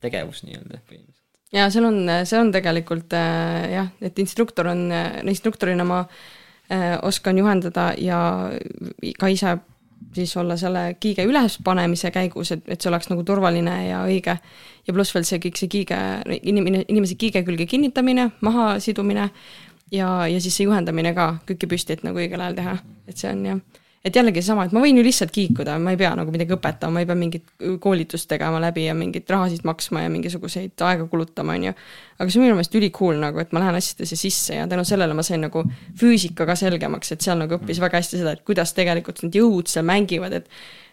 tegevus 0.00 0.44
nii-öelda 0.46 0.80
põhimõtteliselt. 0.88 1.19
Ja 1.52 1.70
seal 1.70 1.88
on, 1.88 2.04
see 2.24 2.38
on 2.38 2.52
tegelikult 2.54 3.16
äh, 3.16 3.70
jah, 3.74 3.90
et 4.00 4.18
instruktor 4.22 4.70
on, 4.70 4.86
instruktorina 5.28 5.86
ma 5.86 6.04
äh, 6.04 6.96
oskan 7.02 7.38
juhendada 7.38 7.90
ja 7.98 8.20
ka 9.18 9.30
ise 9.32 9.58
siis 10.14 10.36
olla 10.36 10.56
selle 10.56 10.96
kiige 11.00 11.24
ülespanemise 11.28 12.10
käigus, 12.10 12.52
et, 12.54 12.62
et 12.66 12.80
see 12.80 12.90
oleks 12.90 13.10
nagu 13.10 13.22
turvaline 13.26 13.74
ja 13.88 14.04
õige. 14.06 14.36
ja 14.86 14.94
pluss 14.94 15.14
veel 15.14 15.26
see 15.28 15.38
kõik 15.42 15.60
see 15.60 15.70
kiige, 15.70 15.98
inimene, 16.40 16.84
inimese 16.88 17.18
kiige 17.20 17.44
külge 17.46 17.66
kinnitamine, 17.66 18.30
maha 18.40 18.72
sidumine 18.80 19.28
ja, 19.92 20.08
ja 20.26 20.40
siis 20.40 20.56
see 20.56 20.66
juhendamine 20.66 21.14
ka, 21.14 21.34
kükki 21.46 21.68
püsti, 21.70 21.98
et 21.98 22.06
nagu 22.06 22.18
õigel 22.18 22.40
ajal 22.40 22.58
teha, 22.58 22.76
et 23.06 23.18
see 23.18 23.30
on 23.30 23.46
jah 23.46 23.79
et 24.04 24.16
jällegi 24.16 24.40
seesama, 24.40 24.64
et 24.64 24.72
ma 24.72 24.80
võin 24.80 24.96
ju 24.96 25.04
lihtsalt 25.04 25.32
kiikuda, 25.34 25.74
ma 25.82 25.92
ei 25.92 25.98
pea 26.00 26.14
nagu 26.16 26.32
midagi 26.32 26.54
õpetama, 26.56 26.96
ma 26.96 27.02
ei 27.02 27.08
pea 27.08 27.16
mingit 27.20 27.50
koolitust 27.84 28.30
tegema 28.30 28.60
läbi 28.62 28.86
ja 28.86 28.94
mingit 28.96 29.28
rahasid 29.30 29.66
maksma 29.68 30.06
ja 30.06 30.12
mingisuguseid 30.12 30.84
aega 30.88 31.04
kulutama, 31.10 31.56
on 31.58 31.66
ju. 31.68 31.74
aga 32.16 32.32
see 32.32 32.40
on 32.40 32.46
minu 32.46 32.56
meelest 32.56 32.78
ülikool 32.80 33.20
nagu, 33.20 33.42
et 33.42 33.52
ma 33.52 33.60
lähen 33.60 33.76
asjadesse 33.76 34.16
sisse 34.16 34.56
ja 34.56 34.68
tänu 34.70 34.86
sellele 34.88 35.16
ma 35.16 35.24
sain 35.26 35.44
nagu 35.44 35.66
füüsika 36.00 36.48
ka 36.48 36.56
selgemaks, 36.56 37.12
et 37.12 37.26
seal 37.26 37.40
nagu 37.42 37.58
õppis 37.58 37.82
väga 37.82 38.00
hästi 38.00 38.22
seda, 38.22 38.34
et 38.38 38.46
kuidas 38.48 38.72
tegelikult 38.76 39.20
need 39.26 39.36
jõud 39.42 39.68
seal 39.68 39.84
mängivad, 39.88 40.40
et 40.40 40.48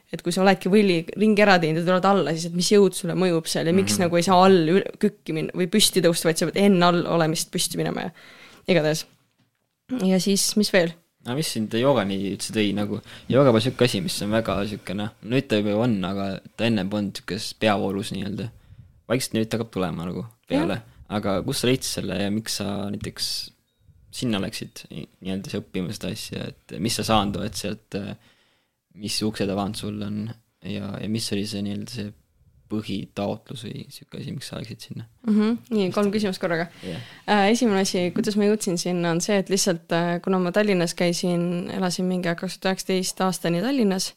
et 0.08 0.22
kui 0.24 0.32
sa 0.32 0.40
oledki 0.40 0.70
võlli 0.72 1.02
ringi 1.20 1.44
ära 1.44 1.58
teinud 1.60 1.82
ja 1.82 1.88
tuled 1.90 2.06
alla, 2.08 2.32
siis 2.32 2.48
et 2.48 2.54
mis 2.56 2.70
jõud 2.72 2.96
sulle 2.96 3.16
mõjub 3.20 3.48
seal 3.52 3.68
ja 3.68 3.74
miks 3.76 3.92
mm 3.92 3.96
-hmm. 3.98 4.06
nagu 4.08 4.16
ei 4.16 4.24
saa 4.24 4.38
all 4.46 4.84
kükki 5.04 5.36
minna 5.36 5.52
või 5.52 5.68
püsti 5.68 6.04
tõusta, 6.04 6.30
vaid 6.30 6.40
sa 6.40 6.48
pead 6.48 6.64
enne 6.64 6.86
all 6.86 7.04
olemist 7.18 7.52
püsti 7.52 7.76
minema 7.76 8.08
ja 8.08 8.14
igatahes. 8.68 9.06
ja 10.04 10.20
siis, 10.20 10.56
mis 10.56 10.72
veel 10.72 10.96
aga 11.28 11.36
mis 11.36 11.50
sind 11.58 11.74
joogani 11.76 12.18
üldse 12.32 12.54
tõi 12.56 12.70
nagu, 12.76 13.02
jooga 13.28 13.52
pole 13.52 13.60
niisugune 13.60 13.90
asi, 13.90 14.00
mis 14.06 14.18
on 14.24 14.36
väga 14.38 14.56
niisugune, 14.62 15.10
nüüd 15.28 15.50
ta 15.52 15.60
juba 15.60 15.76
on, 15.84 15.98
aga 16.08 16.28
ta 16.56 16.68
ennem 16.70 16.92
polnud 16.92 17.12
niisuguses 17.12 17.52
peavoolus 17.60 18.14
nii-öelda. 18.16 18.48
vaikselt 19.12 19.36
nüüd 19.36 19.52
hakkab 19.52 19.72
tulema 19.76 20.08
nagu 20.08 20.24
peale, 20.48 20.82
aga 21.20 21.38
kust 21.44 21.64
sa 21.64 21.70
leidsid 21.70 22.00
selle 22.00 22.20
ja 22.22 22.32
miks 22.32 22.58
sa 22.62 22.70
näiteks 22.94 23.28
sinna 24.18 24.40
läksid 24.44 24.86
nii-öelda 24.90 25.60
õppima 25.60 25.96
seda 25.96 26.14
asja, 26.16 26.48
et 26.54 26.78
mis 26.84 26.96
sa 26.96 27.06
saanud 27.08 27.42
oled 27.42 27.60
sealt, 27.60 28.00
mis 28.98 29.20
uksed 29.28 29.52
avanud 29.52 29.78
sul 29.80 30.00
on 30.08 30.24
ja, 30.64 30.96
ja 30.96 31.12
mis 31.12 31.28
oli 31.36 31.44
see 31.48 31.64
nii-öelda 31.68 32.00
see 32.00 32.14
põhitaotlus 32.72 33.64
või 33.66 33.84
niisugune 33.86 34.24
asi, 34.24 34.34
miks 34.36 34.52
sa 34.52 34.60
läksid 34.60 34.84
sinna 34.84 35.06
mm? 35.06 35.34
-hmm. 35.34 35.58
nii, 35.76 35.90
kolm 35.96 36.12
küsimust 36.14 36.42
korraga 36.44 36.68
yeah.. 36.84 37.02
Äh, 37.30 37.50
esimene 37.54 37.84
asi, 37.86 38.08
kuidas 38.16 38.38
ma 38.40 38.48
jõudsin 38.48 38.80
sinna, 38.82 39.12
on 39.16 39.22
see, 39.24 39.38
et 39.42 39.52
lihtsalt 39.54 39.94
äh, 39.96 40.18
kuna 40.24 40.40
ma 40.44 40.54
Tallinnas 40.56 40.96
käisin, 40.98 41.70
elasin 41.74 42.08
mingi 42.10 42.30
kaks 42.30 42.60
tuhat 42.60 42.74
üheksateist 42.76 43.22
aastani 43.26 43.64
Tallinnas, 43.64 44.14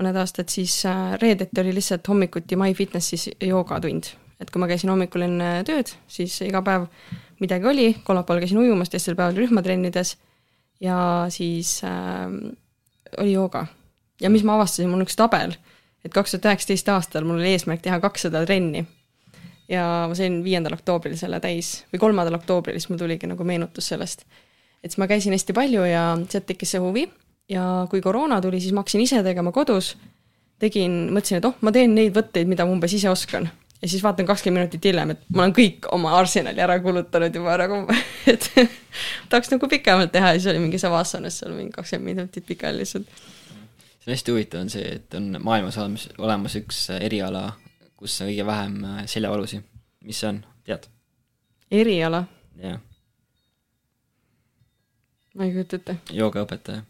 mõned 0.00 0.18
aastad, 0.20 0.52
siis 0.52 0.78
äh, 0.88 1.16
reedeti 1.22 1.60
oli 1.62 1.74
lihtsalt 1.78 2.08
hommikuti 2.08 2.56
MyFitnessis 2.56 3.30
joogatund. 3.40 4.12
et 4.40 4.50
kui 4.52 4.60
ma 4.60 4.68
käisin 4.68 4.92
hommikul 4.92 5.24
enne 5.24 5.62
tööd, 5.64 5.94
siis 6.08 6.40
iga 6.44 6.60
päev 6.62 6.90
midagi 7.40 7.66
oli, 7.68 7.88
kolmapäeval 8.04 8.44
käisin 8.44 8.58
ujumas, 8.60 8.92
teistel 8.92 9.16
päevadel 9.16 9.46
rühmatrennides 9.46 10.16
ja 10.80 10.98
siis 11.32 11.80
äh, 11.84 12.28
oli 13.18 13.32
jooga. 13.32 13.66
ja 14.20 14.30
mis 14.30 14.44
ma 14.44 14.54
avastasin, 14.54 14.88
mul 14.88 15.00
on 15.00 15.06
üks 15.08 15.16
tabel 15.16 15.56
et 16.06 16.14
kaks 16.14 16.36
tuhat 16.36 16.48
üheksateist 16.52 16.88
aastal 16.94 17.26
mul 17.26 17.40
oli 17.42 17.52
eesmärk 17.56 17.82
teha 17.84 17.98
kakssada 18.00 18.44
trenni. 18.46 18.86
ja 19.68 20.06
ma 20.06 20.14
sain 20.14 20.42
viiendal 20.46 20.76
oktoobril 20.78 21.16
selle 21.18 21.40
täis 21.42 21.84
või 21.92 22.02
kolmandal 22.06 22.38
oktoobril, 22.38 22.78
siis 22.78 22.90
mul 22.92 23.02
tuligi 23.02 23.26
nagu 23.26 23.44
meenutus 23.44 23.92
sellest. 23.92 24.26
et 24.82 24.92
siis 24.92 24.98
ma 25.02 25.10
käisin 25.10 25.34
hästi 25.34 25.56
palju 25.56 25.86
ja 25.90 26.08
sealt 26.30 26.46
tekkis 26.46 26.76
see 26.76 26.82
huvi 26.82 27.08
ja 27.48 27.86
kui 27.90 28.02
koroona 28.02 28.40
tuli, 28.42 28.60
siis 28.60 28.74
ma 28.74 28.82
hakkasin 28.82 29.04
ise 29.04 29.22
tegema 29.22 29.52
kodus. 29.52 29.96
tegin, 30.58 31.10
mõtlesin, 31.12 31.36
et 31.36 31.44
oh, 31.44 31.56
ma 31.60 31.68
teen 31.72 31.92
neid 31.92 32.14
võtteid, 32.16 32.48
mida 32.48 32.64
ma 32.64 32.72
umbes 32.72 32.94
ise 32.96 33.10
oskan. 33.10 33.48
ja 33.82 33.88
siis 33.88 34.02
vaatan 34.02 34.26
kakskümmend 34.26 34.64
minutit 34.64 34.88
hiljem, 34.88 35.12
et 35.12 35.24
ma 35.34 35.44
olen 35.44 35.54
kõik 35.56 35.88
oma 35.92 36.14
arsenali 36.16 36.62
ära 36.64 36.78
kulutanud 36.80 37.34
juba 37.34 37.58
nagu, 37.60 37.82
et 38.32 38.50
tahaks 39.30 39.52
nagu 39.52 39.68
pikemalt 39.68 40.12
teha 40.12 40.32
ja 40.32 40.40
siis 40.40 40.50
oli 40.54 40.62
mingi 40.64 40.80
Savassanas 40.80 41.42
seal 41.42 41.52
mingi 41.56 41.74
kakskümmend 41.76 42.14
minutit 42.14 42.46
pikali 42.46 42.82
lihtsalt. 42.82 43.10
See 44.06 44.12
on 44.12 44.16
hästi 44.16 44.34
huvitav, 44.34 44.60
on 44.62 44.70
see, 44.70 44.88
et 44.96 45.14
on 45.18 45.36
maailmas 45.42 45.78
olemas, 45.82 46.08
olemas 46.18 46.54
üks 46.60 46.82
eriala, 46.94 47.48
kus 47.98 48.20
on 48.22 48.30
kõige 48.30 48.46
vähem 48.46 48.76
äh, 48.86 49.04
seljavalusid. 49.10 49.64
mis 50.06 50.20
see 50.22 50.28
on, 50.30 50.42
tead? 50.64 50.86
eriala? 51.70 52.24
jah. 52.62 52.78
ma 55.34 55.48
ei 55.48 55.56
kujuta 55.56 55.80
ette. 55.82 55.98
joogaõpetaja 56.14 56.84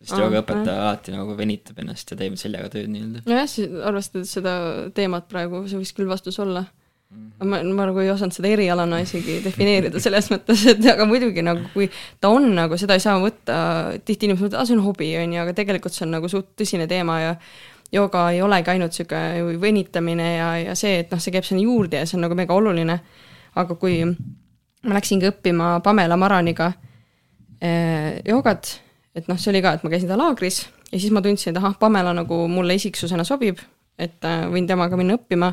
sest 0.00 0.16
joogaõpetaja 0.16 0.80
alati 0.80 1.12
nagu 1.12 1.34
venitab 1.36 1.80
ennast 1.82 2.10
ja 2.12 2.16
teeb 2.16 2.36
seljaga 2.40 2.72
tööd 2.72 2.88
nii-öelda. 2.92 3.24
nojah, 3.28 3.56
arvestades 3.90 4.32
seda 4.32 4.54
teemat 4.96 5.28
praegu, 5.28 5.60
see 5.68 5.80
võiks 5.80 5.92
küll 5.96 6.08
vastus 6.08 6.40
olla. 6.40 6.64
Aga 7.10 7.48
ma, 7.48 7.60
ma 7.62 7.86
nagu 7.88 8.02
ei 8.02 8.10
osanud 8.12 8.34
seda 8.36 8.50
erialana 8.52 9.00
isegi 9.02 9.40
defineerida 9.44 10.02
selles 10.02 10.30
mõttes, 10.32 10.62
et 10.70 10.84
aga 10.92 11.06
muidugi 11.08 11.42
nagu 11.46 11.66
kui 11.74 11.88
ta 12.20 12.30
on 12.30 12.50
nagu, 12.56 12.78
seda 12.80 12.98
ei 12.98 13.02
saa 13.02 13.16
võtta, 13.22 13.56
tihti 14.04 14.28
inimesed 14.28 14.46
mõtlevad, 14.46 14.60
aa 14.60 14.68
see 14.68 14.76
on 14.78 14.84
hobi, 14.84 15.10
on 15.18 15.34
ju, 15.34 15.42
aga 15.44 15.56
tegelikult 15.58 15.96
see 15.96 16.06
on 16.06 16.14
nagu 16.18 16.30
suht 16.30 16.52
tõsine 16.60 16.86
teema 16.90 17.18
ja 17.20 17.32
jooga 17.94 18.28
ei 18.34 18.42
olegi 18.46 18.70
ainult 18.74 18.94
niisugune 18.94 19.56
venitamine 19.62 20.28
ja, 20.36 20.50
ja 20.68 20.76
see, 20.78 21.00
et 21.02 21.10
noh, 21.10 21.22
see 21.22 21.34
käib 21.34 21.48
sinna 21.48 21.64
juurde 21.64 22.04
ja 22.04 22.06
see 22.06 22.18
on 22.20 22.28
nagu 22.28 22.38
mega 22.38 22.54
oluline. 22.54 23.00
aga 23.58 23.74
kui 23.74 24.04
ma 24.06 24.94
läksingi 24.94 25.26
õppima 25.32 25.80
Pamela 25.82 26.16
Maraniga 26.16 26.70
eh, 27.58 28.22
joogat 28.28 28.76
et 29.14 29.28
noh, 29.28 29.38
see 29.40 29.50
oli 29.52 29.62
ka, 29.64 29.74
et 29.74 29.84
ma 29.84 29.92
käisin 29.92 30.10
ta 30.10 30.18
laagris 30.18 30.62
ja 30.90 30.98
siis 30.98 31.10
ma 31.14 31.22
tundsin, 31.24 31.52
et 31.52 31.60
ahah, 31.60 31.76
Pamela 31.78 32.12
nagu 32.16 32.44
mulle 32.50 32.76
isiksusena 32.78 33.24
sobib, 33.26 33.60
et 34.00 34.26
äh, 34.26 34.44
võin 34.50 34.68
temaga 34.68 34.98
minna 34.98 35.18
õppima, 35.18 35.52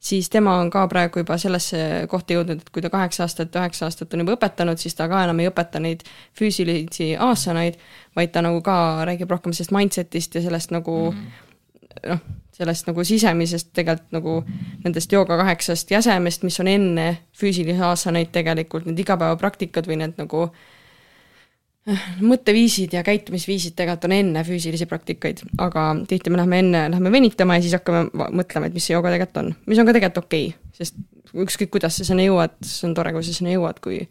siis 0.00 0.30
tema 0.30 0.56
on 0.56 0.70
ka 0.70 0.86
praegu 0.88 1.20
juba 1.20 1.36
sellesse 1.38 2.06
kohta 2.08 2.34
jõudnud, 2.34 2.62
et 2.62 2.72
kui 2.72 2.82
ta 2.82 2.90
kaheksa 2.92 3.26
aastat, 3.26 3.54
üheksa 3.56 3.86
aastat 3.88 4.14
on 4.14 4.24
juba 4.24 4.38
õpetanud, 4.38 4.80
siis 4.80 4.96
ta 4.96 5.08
ka 5.10 5.24
enam 5.26 5.42
ei 5.42 5.50
õpeta 5.50 5.82
neid 5.82 6.04
füüsilisi 6.38 7.12
aasanaid, 7.20 7.78
vaid 8.16 8.32
ta 8.34 8.42
nagu 8.44 8.62
ka 8.64 9.04
räägib 9.08 9.30
rohkem 9.30 9.52
sellest 9.52 9.74
mindset'ist 9.76 10.38
ja 10.38 10.44
sellest 10.46 10.72
nagu 10.74 10.96
mm. 11.12 11.30
noh, 12.08 12.24
sellest 12.56 12.88
nagu 12.88 13.04
sisemisest 13.04 13.70
tegelikult 13.76 14.16
nagu 14.16 14.40
nendest 14.84 15.12
jooga 15.12 15.36
kaheksast 15.40 15.92
jäsemest, 15.92 16.44
mis 16.48 16.60
on 16.60 16.68
enne 16.72 17.06
füüsilisi 17.36 17.84
aasanaid 17.84 18.32
tegelikult, 18.32 18.88
need 18.88 19.04
igapäevapraktikad 19.04 19.88
või 19.88 20.00
need 20.02 20.20
nagu 20.20 20.48
äh, 20.48 20.68
mõtteviisid 22.20 22.92
ja 22.94 23.02
käitumisviisid 23.04 23.74
tegelikult 23.78 24.08
on 24.10 24.14
enne 24.14 24.42
füüsilisi 24.44 24.86
praktikaid, 24.88 25.40
aga 25.62 25.86
tihti 26.08 26.32
me 26.32 26.40
lähme 26.42 26.60
enne, 26.60 26.82
lähme 26.92 27.12
venitama 27.12 27.56
ja 27.56 27.64
siis 27.64 27.76
hakkame 27.78 28.10
mõtlema, 28.12 28.68
et 28.68 28.76
mis 28.76 28.84
see 28.86 28.94
jooga 28.94 29.12
tegelikult 29.14 29.40
on, 29.42 29.54
mis 29.70 29.80
on 29.80 29.88
ka 29.88 29.94
tegelikult 29.96 30.26
okei 30.26 30.50
okay,, 30.50 30.74
sest 30.76 31.00
ükskõik, 31.46 31.72
kuidas 31.76 31.96
sa 31.96 32.06
sinna 32.06 32.26
jõuad, 32.26 32.58
see 32.66 32.86
on 32.90 32.94
tore, 32.98 33.14
kui 33.16 33.24
sa 33.24 33.34
sinna 33.34 33.54
jõuad, 33.54 33.80
kui 33.82 34.02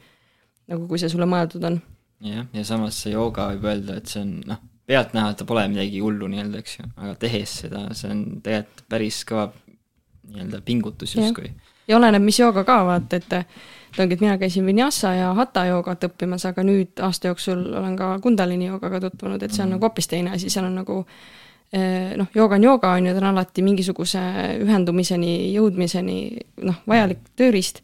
nagu, 0.70 0.84
kui 0.90 1.02
see 1.02 1.12
sulle 1.14 1.30
mõeldud 1.30 1.70
on. 1.70 1.80
jah, 2.26 2.50
ja 2.56 2.66
samas 2.68 3.00
see 3.04 3.14
jooga 3.14 3.52
võib 3.54 3.70
öelda, 3.70 4.00
et 4.02 4.12
see 4.12 4.24
on 4.26 4.36
noh, 4.50 4.62
pealtnäha 4.90 5.34
ta 5.38 5.46
pole 5.50 5.68
midagi 5.70 6.02
hullu 6.02 6.30
nii-öelda, 6.32 6.64
eks 6.64 6.80
ju, 6.80 6.92
aga 6.98 7.16
tehes 7.22 7.58
seda, 7.66 7.86
see 7.98 8.10
on 8.14 8.24
tegelikult 8.46 8.88
päris 8.90 9.22
kõva 9.30 9.52
nii-öelda 10.30 10.64
pingutus 10.66 11.14
justkui. 11.18 11.54
ja 11.90 12.00
oleneb, 12.02 12.26
mis 12.26 12.42
jooga 12.42 12.66
ka, 12.66 12.82
vaata, 12.88 13.22
et 13.22 13.38
et 13.94 14.00
ongi, 14.00 14.14
et 14.14 14.22
mina 14.22 14.38
käisin 14.38 14.66
vinyasa 14.66 15.14
ja 15.18 15.34
hatha 15.38 15.66
joogat 15.70 16.04
õppimas, 16.10 16.46
aga 16.50 16.64
nüüd 16.66 17.02
aasta 17.06 17.32
jooksul 17.32 17.62
olen 17.82 17.96
ka 17.98 18.14
kundalini 18.24 18.70
joogaga 18.70 19.02
tutvunud, 19.08 19.44
et 19.44 19.54
see 19.54 19.64
on 19.64 19.70
mm. 19.70 19.78
nagu 19.78 19.88
hoopis 19.88 20.10
teine 20.12 20.34
asi, 20.36 20.50
seal 20.54 20.68
on 20.68 20.78
nagu 20.82 21.00
eh, 21.74 22.16
noh, 22.20 22.30
jooga 22.36 22.60
on 22.60 22.68
jooga, 22.68 22.94
on 22.98 23.10
ju, 23.10 23.16
ta 23.16 23.24
on 23.24 23.30
alati 23.32 23.66
mingisuguse 23.66 24.24
ühendumiseni, 24.66 25.34
jõudmiseni 25.56 26.20
noh, 26.70 26.82
vajalik 26.90 27.24
tööriist, 27.40 27.84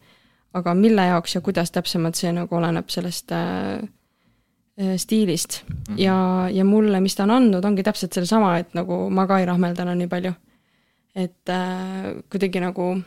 aga 0.56 0.76
mille 0.78 1.10
jaoks 1.10 1.36
ja 1.36 1.43
kuidas 1.45 1.74
täpsemalt, 1.76 2.20
see 2.20 2.32
nagu 2.36 2.56
oleneb 2.56 2.89
sellest 2.93 3.34
äh, 3.36 3.84
stiilist 4.97 5.64
mm. 5.64 5.76
-hmm. 5.76 5.99
ja, 6.01 6.49
ja 6.51 6.66
mulle, 6.66 7.01
mis 7.01 7.16
ta 7.16 7.24
on 7.24 7.32
andnud, 7.32 7.66
ongi 7.66 7.84
täpselt 7.84 8.14
sellesama, 8.14 8.58
et 8.58 8.74
nagu 8.74 9.10
ma 9.10 9.28
ka 9.28 9.39
ei 9.39 9.45
rahmelda 9.45 9.84
enam 9.84 9.97
nii 9.97 10.08
palju. 10.08 10.34
et 11.16 11.49
äh, 11.49 12.16
kuidagi 12.30 12.60
nagu 12.60 12.97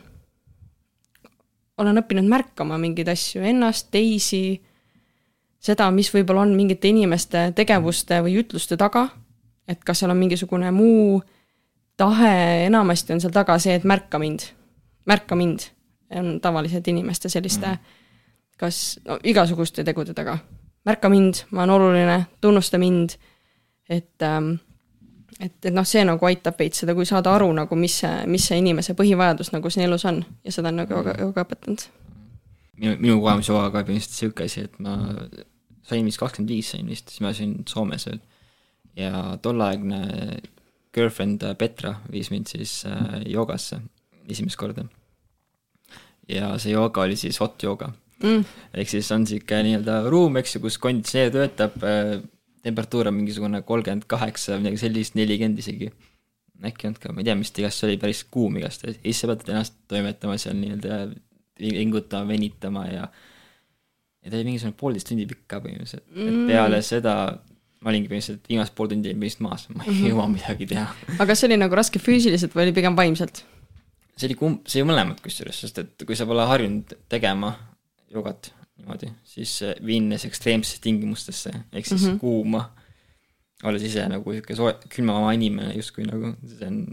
olen 1.79 2.01
õppinud 2.01 2.27
märkama 2.29 2.77
mingeid 2.81 3.09
asju, 3.11 3.41
ennast, 3.47 3.89
teisi, 3.91 4.59
seda, 5.59 5.89
mis 5.95 6.11
võib-olla 6.13 6.43
on 6.45 6.55
mingite 6.55 6.91
inimeste 6.91 7.49
tegevuste 7.55 8.21
või 8.25 8.37
ütluste 8.43 8.77
taga, 8.79 9.07
et 9.67 9.83
kas 9.85 10.01
seal 10.01 10.11
on 10.11 10.19
mingisugune 10.19 10.71
muu 10.75 11.19
tahe, 11.99 12.65
enamasti 12.67 13.15
on 13.15 13.23
seal 13.23 13.35
taga 13.35 13.57
see, 13.59 13.75
et 13.79 13.87
märka 13.87 14.19
mind, 14.21 14.49
märka 15.09 15.37
mind, 15.39 15.69
on 16.15 16.37
tavaliselt 16.41 16.87
inimeste 16.87 17.29
selliste 17.29 17.77
kas 18.59 18.99
no, 19.07 19.17
igasuguste 19.23 19.85
tegude 19.87 20.13
taga. 20.13 20.37
märka 20.85 21.09
mind, 21.09 21.43
ma 21.51 21.63
olen 21.63 21.75
oluline, 21.75 22.17
tunnusta 22.41 22.79
mind, 22.79 23.15
et 23.89 24.23
ähm, 24.23 24.55
et, 25.39 25.55
et 25.65 25.73
noh, 25.73 25.87
see 25.87 26.03
nagu 26.07 26.29
aitab 26.29 26.59
veits 26.59 26.83
seda, 26.83 26.95
kui 26.97 27.07
saada 27.07 27.33
aru 27.35 27.49
nagu, 27.55 27.79
mis 27.79 27.99
see, 28.03 28.11
mis 28.31 28.49
see 28.49 28.59
inimese 28.61 28.95
põhivajadus 28.99 29.53
nagu 29.55 29.71
siin 29.71 29.87
elus 29.87 30.05
on 30.09 30.21
ja 30.45 30.53
seda 30.55 30.73
on 30.73 30.81
nagu 30.83 30.97
jooga, 30.97 31.15
jooga 31.21 31.45
õpetanud. 31.47 31.85
minu, 32.79 32.95
minu 32.97 33.19
kogemus 33.21 33.51
joogaga 33.51 33.81
oli 33.81 33.89
põhimõtteliselt 33.91 34.19
sihuke 34.23 34.49
asi, 34.49 34.65
et 34.67 34.79
ma 34.83 34.97
sain 35.89 36.05
vist 36.05 36.21
kakskümmend 36.21 36.53
viis 36.53 36.73
sain 36.75 36.87
vist, 36.89 37.09
siis 37.09 37.23
ma 37.23 37.33
asusin 37.33 37.55
Soomes 37.69 38.07
veel. 38.09 38.21
ja 38.99 39.37
tolleaegne 39.41 40.03
girlfriend 40.95 41.45
Petra 41.57 41.95
viis 42.11 42.31
mind 42.33 42.49
siis 42.51 42.83
äh, 42.89 43.21
joogasse 43.29 43.79
esimest 44.29 44.59
korda. 44.59 44.85
ja 46.27 46.51
see 46.61 46.73
jooga 46.75 47.07
oli 47.07 47.15
siis 47.19 47.39
hot 47.41 47.63
jooga 47.63 47.93
mm.. 48.23 48.43
ehk 48.73 48.91
siis 48.91 49.11
on 49.15 49.25
sihuke 49.27 49.63
nii-öelda 49.65 50.01
ruum, 50.09 50.37
eks 50.41 50.55
ju, 50.55 50.63
kus 50.65 50.77
konditsioneer 50.81 51.33
töötab 51.33 51.79
äh, 51.83 52.19
temperatuur 52.65 53.09
on 53.09 53.17
mingisugune 53.19 53.61
kolmkümmend 53.67 54.07
kaheksa 54.11 54.55
või 54.55 54.65
midagi 54.65 54.83
sellist, 54.83 55.15
nelikümmend 55.19 55.59
isegi. 55.61 55.91
äkki 56.59 56.89
olnud 56.89 56.99
ka, 56.99 57.13
ma 57.15 57.21
ei 57.21 57.29
tea, 57.29 57.35
mis 57.39 57.53
ta 57.55 57.61
igastahes 57.63 57.87
oli, 57.87 57.99
päris 58.01 58.25
kuum 58.27 58.57
igastahes, 58.59 58.97
ja 58.99 59.05
siis 59.05 59.21
sa 59.23 59.29
pead 59.31 59.47
ennast 59.47 59.77
toimetama 59.87 60.35
seal 60.41 60.57
nii-öelda, 60.59 60.97
vingutama, 61.59 62.27
venitama 62.27 62.83
ja 62.87 63.05
ja 64.19 64.31
ta 64.31 64.35
oli 64.35 64.49
mingisugune 64.49 64.75
poolteist 64.79 65.07
tundi 65.07 65.27
pikk 65.29 65.45
ka 65.47 65.61
põhimõtteliselt 65.63 66.03
mm., 66.11 66.27
et 66.27 66.51
peale 66.51 66.81
seda 66.83 67.13
ma 67.79 67.93
olingi 67.93 68.11
põhimõtteliselt 68.11 68.51
viimased 68.51 68.75
pool 68.75 68.91
tundi 68.91 69.13
põhimõtteliselt 69.13 69.45
maas, 69.45 69.65
ma 69.71 69.85
ei 69.85 69.93
mm 69.93 69.95
-hmm. 69.95 70.11
jõua 70.11 70.27
midagi 70.33 70.67
teha. 70.73 70.85
aga 71.15 71.29
kas 71.31 71.39
see 71.41 71.49
oli 71.49 71.59
nagu 71.61 71.79
raske 71.79 72.03
füüsiliselt 72.03 72.55
või 72.55 72.67
oli 72.67 72.75
pigem 72.75 72.99
vaimselt? 72.99 73.43
see 74.17 74.27
oli 74.27 74.35
kumb, 74.35 74.67
see 74.67 74.83
oli 74.83 74.91
mõlemat 74.91 75.23
kusjuures, 75.23 75.63
sest 75.63 75.79
et 75.79 76.05
kui 76.05 76.15
sa 76.19 76.27
pole 76.27 76.45
harjunud 76.49 76.97
tegema 77.07 77.53
jogat 78.11 78.51
niimoodi, 78.79 79.11
siis 79.27 79.59
viines 79.85 80.25
ekstreemsetesse 80.27 80.83
tingimustesse, 80.83 81.53
ehk 81.73 81.85
siis 81.85 82.01
mm 82.01 82.13
-hmm. 82.13 82.19
kuuma, 82.19 82.69
olles 83.63 83.83
ise 83.83 84.05
nagu 84.07 84.31
niisugune 84.31 84.57
soe, 84.57 84.75
külmavama 84.93 85.33
inimene 85.35 85.73
justkui 85.75 86.05
nagu, 86.07 86.33
see 86.47 86.67
on, 86.67 86.85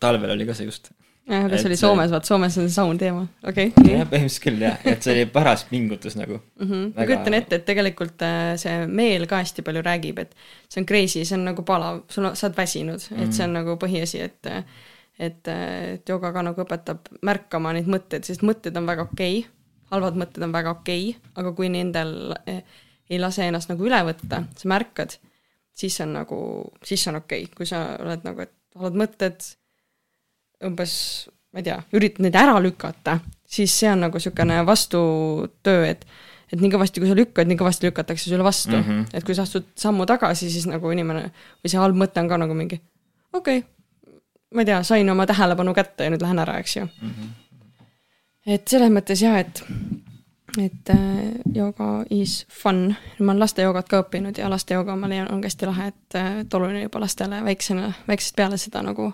talvel 0.00 0.36
oli 0.36 0.46
ka 0.46 0.54
see 0.54 0.68
just. 0.68 0.92
jah, 1.26 1.46
aga 1.46 1.58
see 1.58 1.70
oli 1.70 1.78
Soomes, 1.80 2.12
vaat 2.14 2.28
Soomes 2.28 2.58
on 2.58 2.68
see 2.68 2.74
saun 2.74 2.98
teema, 3.00 3.26
okei 3.42 3.72
okay.. 3.72 3.92
jah, 3.96 4.06
põhimõtteliselt 4.10 4.44
küll 4.46 4.64
jah, 4.66 4.78
et 4.92 5.02
see 5.02 5.14
oli 5.16 5.26
paras 5.34 5.64
pingutus 5.70 6.16
nagu 6.20 6.38
mm. 6.38 6.66
-hmm. 6.66 6.84
Väga... 6.94 7.00
ma 7.00 7.06
kujutan 7.10 7.38
ette, 7.40 7.60
et 7.60 7.66
tegelikult 7.66 8.22
äh, 8.22 8.54
see 8.60 8.86
meel 8.86 9.26
ka 9.26 9.42
hästi 9.42 9.66
palju 9.66 9.82
räägib, 9.82 10.22
et 10.22 10.36
see 10.68 10.82
on 10.82 10.86
crazy, 10.86 11.24
see 11.24 11.38
on 11.38 11.48
nagu 11.50 11.66
palav, 11.66 12.04
sul 12.08 12.30
on, 12.30 12.36
sa 12.36 12.46
oled 12.46 12.56
väsinud 12.56 13.00
mm, 13.00 13.16
-hmm. 13.16 13.24
et 13.24 13.32
see 13.32 13.44
on 13.44 13.50
mhm. 13.50 13.58
nagu 13.60 13.78
põhiasi, 13.86 14.22
et 14.22 14.52
et, 15.18 15.48
et 15.48 16.08
jooga 16.08 16.32
ka 16.32 16.42
nagu 16.42 16.62
õpetab 16.62 17.10
märkama 17.22 17.72
neid 17.72 17.86
mõtteid, 17.86 18.26
sest 18.26 18.42
mõtted 18.42 18.76
on 18.76 18.86
väga 18.86 19.06
okei 19.10 19.38
okay 19.38 19.63
halvad 19.92 20.18
mõtted 20.18 20.44
on 20.46 20.54
väga 20.54 20.74
okei 20.78 21.10
okay,, 21.10 21.30
aga 21.40 21.52
kui 21.56 21.70
nendel 21.72 22.34
eh, 22.46 22.62
ei 23.10 23.20
lase 23.20 23.46
ennast 23.48 23.70
nagu 23.72 23.84
üle 23.86 24.00
võtta, 24.06 24.44
sa 24.56 24.70
märkad, 24.70 25.16
siis 25.76 25.98
on 26.04 26.14
nagu, 26.18 26.38
siis 26.84 27.04
on 27.10 27.20
okei 27.20 27.44
okay., 27.44 27.56
kui 27.56 27.68
sa 27.68 27.84
oled 28.00 28.24
nagu, 28.26 28.46
et 28.46 28.54
halvad 28.78 29.00
mõtted 29.04 29.48
umbes, 30.64 30.94
ma 31.52 31.60
ei 31.60 31.68
tea, 31.68 31.80
üritad 31.96 32.24
neid 32.24 32.38
ära 32.38 32.56
lükata, 32.62 33.18
siis 33.44 33.74
see 33.74 33.90
on 33.92 34.06
nagu 34.06 34.20
niisugune 34.20 34.62
vastutöö, 34.66 35.90
et 35.90 36.06
et 36.52 36.60
nii 36.60 36.70
kõvasti, 36.70 37.00
kui 37.02 37.08
sa 37.08 37.16
lükkad, 37.18 37.48
nii 37.50 37.58
kõvasti 37.58 37.88
lükatakse 37.88 38.28
sulle 38.30 38.44
vastu 38.46 38.76
mm. 38.76 38.82
-hmm. 38.82 39.06
et 39.16 39.24
kui 39.26 39.34
sa 39.34 39.42
astud 39.42 39.64
sammu 39.80 40.06
tagasi, 40.06 40.50
siis 40.52 40.68
nagu 40.70 40.90
inimene 40.92 41.30
või 41.64 41.70
see 41.72 41.80
halb 41.80 41.96
mõte 41.98 42.20
on 42.20 42.28
ka 42.30 42.38
nagu 42.38 42.54
mingi 42.54 42.78
okei 43.32 43.58
okay,, 43.58 44.20
ma 44.54 44.62
ei 44.62 44.68
tea, 44.68 44.82
sain 44.86 45.10
oma 45.10 45.26
tähelepanu 45.26 45.74
kätte 45.74 46.04
ja 46.04 46.12
nüüd 46.12 46.22
lähen 46.22 46.38
ära, 46.38 46.58
eks 46.60 46.76
ju 46.76 46.84
mm. 46.84 47.10
-hmm 47.10 47.43
et 48.46 48.68
selles 48.68 48.92
mõttes 48.92 49.22
jah, 49.24 49.38
et, 49.40 49.62
et 50.60 50.92
äh, 50.92 51.34
jooga 51.54 51.88
is 52.14 52.42
fun, 52.52 52.86
ma 53.18 53.32
olen 53.32 53.42
lastejoogat 53.42 53.88
ka 53.90 54.02
õppinud 54.04 54.38
ja 54.40 54.50
lastejooga 54.52 54.96
ma 54.98 55.10
leian, 55.10 55.30
on 55.32 55.42
ka 55.42 55.50
hästi 55.50 55.68
lahe, 55.70 55.90
et, 55.94 56.18
äh, 56.20 56.40
et 56.44 56.56
oluline 56.56 56.84
juba 56.84 57.02
lastele 57.04 57.40
väiksena, 57.44 57.92
väiksest 58.08 58.36
peale 58.36 58.60
seda 58.60 58.84
nagu 58.84 59.10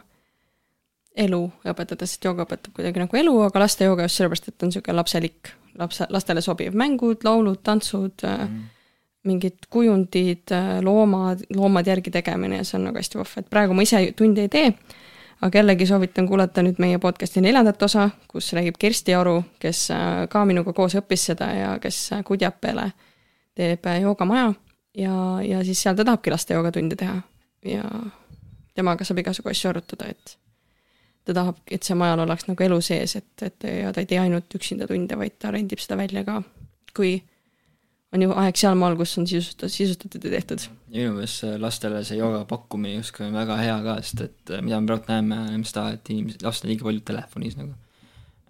elu 1.21 1.41
õpetada, 1.67 2.07
sest 2.07 2.25
jooga 2.25 2.47
õpetab 2.47 2.75
kuidagi 2.75 3.03
nagu 3.03 3.23
elu, 3.23 3.39
aga 3.47 3.65
lastejooga 3.65 4.07
just 4.07 4.21
sellepärast, 4.21 4.51
et 4.51 4.63
on 4.63 4.71
niisugune 4.71 4.99
lapselik, 4.99 5.55
lapse, 5.79 6.07
lastele 6.11 6.43
sobiv. 6.45 6.77
Mängud, 6.79 7.25
laulud, 7.27 7.59
tantsud 7.67 8.23
mm., 8.27 8.61
mingid 9.27 9.67
kujundid, 9.69 10.49
loomad, 10.81 11.43
loomad 11.53 11.89
järgi 11.91 12.09
tegemine 12.15 12.63
ja 12.63 12.65
see 12.65 12.79
on 12.79 12.87
nagu 12.89 12.97
hästi 12.97 13.19
vahva, 13.21 13.43
et 13.43 13.51
praegu 13.53 13.75
ma 13.77 13.85
ise 13.85 13.99
tunde 14.17 14.47
ei 14.47 14.49
tee 14.49 14.71
aga 15.41 15.59
jällegi 15.59 15.87
soovitan 15.87 16.29
kuulata 16.29 16.63
nüüd 16.63 16.81
meie 16.83 16.99
podcast'i 16.99 17.41
neljandat 17.41 17.83
osa, 17.83 18.09
kus 18.29 18.53
räägib 18.57 18.77
Kersti 18.79 19.15
Aru, 19.15 19.41
kes 19.61 19.87
äh, 19.95 20.09
ka 20.31 20.45
minuga 20.49 20.73
koos 20.77 20.97
õppis 21.01 21.31
seda 21.31 21.49
ja 21.57 21.71
kes 21.83 22.01
äh, 22.17 22.25
Kudjapele 22.27 22.91
teeb 23.57 23.87
äh, 23.87 24.01
joogamaja. 24.05 24.53
Ja, 24.97 25.15
ja 25.47 25.65
siis 25.65 25.83
seal 25.83 25.97
ta 25.97 26.05
tahabki 26.05 26.33
laste 26.33 26.55
joogatunde 26.55 26.99
teha. 26.99 27.21
Ja 27.65 27.85
temaga 28.75 29.05
saab 29.05 29.21
igasugu 29.23 29.53
asju 29.53 29.71
arutada, 29.71 30.09
et 30.11 30.37
ta 31.25 31.35
tahab, 31.37 31.61
et 31.71 31.85
see 31.85 31.97
majal 31.99 32.25
oleks 32.25 32.47
nagu 32.49 32.65
elu 32.65 32.81
sees, 32.85 33.17
et, 33.17 33.45
et 33.45 33.69
ja 33.71 33.93
ta 33.93 34.03
ei 34.03 34.09
tee 34.09 34.21
ainult 34.21 34.55
üksinda 34.57 34.89
tunde, 34.89 35.19
vaid 35.21 35.37
ta 35.39 35.53
rendib 35.55 35.81
seda 35.83 35.99
välja 36.01 36.25
ka, 36.27 36.41
kui 36.97 37.19
on 38.11 38.25
ju 38.25 38.33
aeg 38.43 38.59
sealmaal, 38.59 38.97
kus 38.99 39.13
on 39.21 39.29
sisustatud, 39.31 39.73
sisustatud 39.73 40.25
ja 40.27 40.33
tehtud. 40.35 40.65
minu 40.91 41.15
meelest 41.15 41.47
lastele 41.63 42.03
see 42.07 42.19
jooga 42.19 42.43
pakkumine 42.51 42.97
justkui 42.97 43.29
on 43.29 43.37
väga 43.39 43.59
hea 43.61 43.77
ka, 43.85 43.97
sest 44.03 44.25
et 44.27 44.55
äh, 44.57 44.65
mida 44.67 44.81
me 44.81 44.91
praegu 44.91 45.13
näeme, 45.13 45.39
näeme 45.53 45.69
seda, 45.69 45.87
et 45.95 46.11
inimesed, 46.11 46.43
lapsed 46.47 46.67
on 46.67 46.73
liiga 46.73 46.89
palju 46.89 47.05
telefonis 47.13 47.59
nagu. 47.61 47.77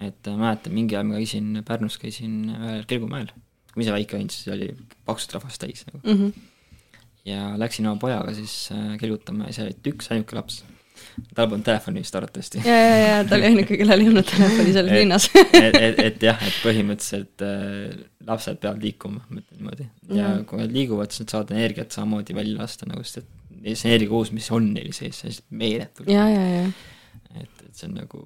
et 0.00 0.30
äh, 0.32 0.40
mäletan, 0.40 0.76
mingi 0.76 0.96
ajal 0.96 1.10
ma 1.10 1.20
käisin 1.20 1.62
Pärnus, 1.68 2.00
käisin 2.00 2.42
ühel 2.56 2.86
Kirgumäel, 2.88 3.28
kui 3.72 3.82
ma 3.82 3.86
ise 3.86 3.96
väike 3.98 4.16
olin, 4.16 4.32
siis 4.32 4.48
oli 4.56 4.70
paksult 5.08 5.36
rahvast 5.36 5.60
täis 5.60 5.84
nagu 5.90 6.00
mm. 6.02 6.18
-hmm. 6.22 6.78
ja 7.28 7.52
läksin 7.60 7.90
oma 7.90 8.00
pojaga 8.00 8.34
siis 8.34 8.70
äh, 8.72 8.96
kelgutama 9.02 9.50
ja 9.50 9.58
seal 9.58 9.72
oli 9.72 9.92
üks 9.92 10.08
ainuke 10.14 10.40
laps 10.40 10.62
tal 11.34 11.48
polnud 11.50 11.64
telefoni 11.66 12.02
vist 12.04 12.16
arvatavasti. 12.16 12.62
ja, 12.64 12.76
ja, 12.76 13.00
ja 13.06 13.18
ta 13.28 13.36
oli 13.38 13.48
ainuke, 13.50 13.78
kellel 13.80 14.04
ei 14.04 14.10
olnud 14.12 14.28
telefoni 14.28 14.72
selles 14.76 14.96
linnas 14.96 15.28
et, 15.34 15.76
et, 15.80 16.00
et 16.04 16.24
jah, 16.30 16.40
et 16.46 16.60
põhimõtteliselt 16.64 17.44
äh, 17.46 17.98
lapsed 18.26 18.60
peavad 18.62 18.84
liikuma, 18.84 19.22
ma 19.28 19.42
ütlen 19.42 19.58
niimoodi. 19.58 19.88
ja 20.08 20.28
mm. 20.34 20.46
kui 20.48 20.60
nad 20.60 20.74
liiguvad, 20.74 21.12
siis 21.12 21.26
nad 21.26 21.34
saavad 21.34 21.52
energiat 21.56 21.96
samamoodi 21.96 22.36
välja 22.36 22.60
lasta 22.60 22.88
nagu, 22.88 23.04
sest 23.06 23.22
et 23.22 23.76
see 23.76 23.90
energiakogus, 23.90 24.32
mis 24.36 24.48
on 24.56 24.70
neil 24.74 24.92
sees, 24.96 25.18
see 25.18 25.26
on 25.26 25.34
lihtsalt 25.34 25.58
meeletu. 25.62 26.06
ja, 26.10 26.28
ja, 26.28 26.46
ja. 26.48 26.64
et, 27.42 27.66
et 27.66 27.74
see 27.74 27.88
on 27.90 27.98
nagu, 28.00 28.24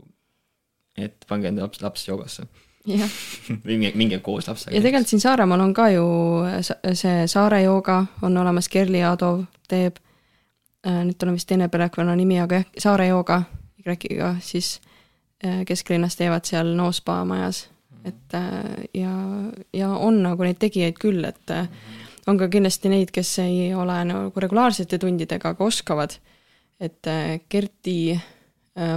et 1.01 1.27
pange 1.31 1.51
enda 1.51 1.67
laps, 1.67 1.83
laps 1.85 2.07
joogasse. 2.09 2.47
jah 2.89 3.19
või 3.67 3.79
minge, 3.79 3.95
minge 3.99 4.21
koos 4.25 4.49
lapsega. 4.51 4.77
ja 4.77 4.85
tegelikult 4.85 5.15
siin 5.15 5.25
Saaremaal 5.25 5.67
on 5.67 5.75
ka 5.77 5.91
ju 5.95 6.07
see 6.93 7.29
Saare 7.31 7.63
jooga 7.65 8.03
on 8.23 8.37
olemas, 8.43 8.69
Kerli 8.73 9.03
Aadov 9.03 9.47
teeb 9.71 10.03
nüüd 10.85 11.17
tal 11.19 11.31
on 11.33 11.39
vist 11.39 11.49
teine 11.49 11.69
perekonnanimi, 11.73 12.41
aga 12.43 12.61
jah, 12.61 12.73
Saare 12.87 13.09
jooga 13.09 13.43
Y-ga, 13.85 14.37
siis 14.41 14.81
äh, 15.45 15.65
kesklinnas 15.69 16.17
teevad 16.17 16.47
seal 16.49 16.71
Noospa 16.77 17.19
majas, 17.29 17.67
et 18.05 18.37
äh, 18.37 18.87
ja, 18.97 19.13
ja 19.73 19.91
on 19.93 20.23
nagu 20.25 20.45
neid 20.45 20.61
tegijaid 20.61 20.97
küll, 21.01 21.25
et 21.29 21.53
on 22.27 22.41
ka 22.41 22.49
kindlasti 22.49 22.89
neid, 22.89 23.13
kes 23.13 23.39
ei 23.45 23.75
ole 23.77 23.99
nagu 24.09 24.41
regulaarsete 24.41 24.99
tundidega, 24.99 25.53
aga 25.53 25.65
oskavad. 25.65 26.17
et 26.81 27.07
Kerti 27.49 28.21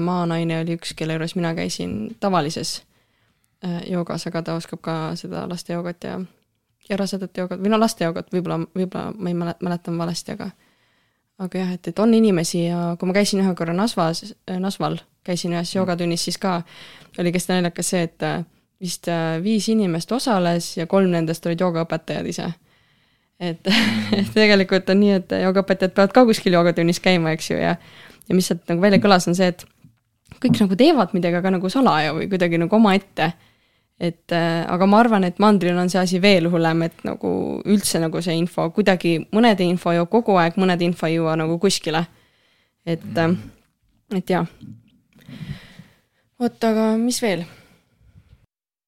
maanaine 0.02 0.62
oli 0.62 0.78
üks, 0.80 0.96
kelle 0.98 1.14
juures 1.14 1.36
mina 1.36 1.54
käisin 1.56 2.16
tavalises 2.20 2.82
joogas, 3.86 4.28
aga 4.28 4.42
ta 4.42 4.56
oskab 4.56 4.82
ka 4.82 4.96
seda 5.16 5.44
laste 5.50 5.74
joogat 5.74 6.04
ja, 6.04 6.20
ja 6.90 6.98
rasedate 6.98 7.42
joogat 7.42 7.62
või 7.62 7.72
no 7.74 7.80
laste 7.80 8.06
joogat 8.06 8.32
võib-olla, 8.34 8.64
võib-olla 8.76 9.12
ma 9.14 9.30
ei 9.30 9.38
mäleta, 9.38 9.66
mäletan 9.66 9.98
valesti, 9.98 10.38
aga 10.38 10.50
aga 11.44 11.60
jah, 11.60 11.74
et, 11.78 11.88
et 11.92 12.00
on 12.02 12.14
inimesi 12.14 12.66
ja 12.66 12.96
kui 13.00 13.10
ma 13.10 13.16
käisin 13.18 13.44
ühe 13.44 13.54
korra 13.58 13.76
Nasvas, 13.78 14.24
Nasval, 14.60 14.98
käisin 15.28 15.54
ühes 15.54 15.74
joogatunnis, 15.76 16.24
siis 16.26 16.40
ka 16.42 16.62
oli 17.22 17.34
hästi 17.34 17.54
naljakas 17.54 17.92
see, 17.94 18.06
et 18.08 18.26
äh, 18.26 18.40
vist 18.82 19.10
äh, 19.12 19.38
viis 19.44 19.68
inimest 19.70 20.12
osales 20.12 20.72
ja 20.78 20.88
kolm 20.90 21.12
nendest 21.14 21.46
olid 21.46 21.62
joogaõpetajad 21.62 22.30
ise. 22.30 22.52
et 23.40 23.70
et 24.20 24.30
tegelikult 24.34 24.90
on 24.90 25.02
nii, 25.04 25.16
et 25.22 25.40
joogaõpetajad 25.44 25.96
peavad 25.98 26.14
ka 26.16 26.26
kuskil 26.30 26.58
joogatunnis 26.58 27.02
käima, 27.04 27.36
eks 27.38 27.52
ju, 27.52 27.58
ja 27.62 27.76
ja 28.28 28.36
mis 28.36 28.50
sealt 28.50 28.66
nagu 28.68 28.82
välja 28.82 29.00
kõlas, 29.04 29.28
on 29.30 29.38
see, 29.38 29.48
et 29.54 29.64
kõik 30.44 30.58
nagu 30.60 30.78
teevad 30.80 31.14
midagi, 31.16 31.38
aga 31.40 31.54
nagu 31.56 31.70
salaja 31.72 32.16
või 32.18 32.28
kuidagi 32.32 32.60
nagu 32.60 32.76
omaette 32.76 33.32
et 33.98 34.34
äh, 34.36 34.64
aga 34.70 34.86
ma 34.86 35.00
arvan, 35.02 35.26
et 35.26 35.40
mandril 35.42 35.78
on 35.78 35.90
see 35.90 36.02
asi 36.02 36.22
veel 36.22 36.50
hullem, 36.54 36.84
et 36.86 37.06
nagu 37.08 37.30
üldse 37.66 38.02
nagu 38.02 38.22
see 38.22 38.38
info 38.38 38.70
kuidagi, 38.76 39.18
mõnede 39.34 39.66
info 39.66 39.94
jõuab 39.96 40.12
kogu 40.14 40.38
aeg, 40.38 40.60
mõnede 40.62 40.86
info 40.86 41.10
ei 41.10 41.18
jõua 41.18 41.38
nagu 41.40 41.58
kuskile. 41.62 42.06
et 42.86 43.04
mm., 43.04 43.38
et 44.18 44.30
jah. 44.30 44.46
oot, 46.40 46.64
aga 46.64 46.92
mis 47.02 47.22
veel? 47.22 47.48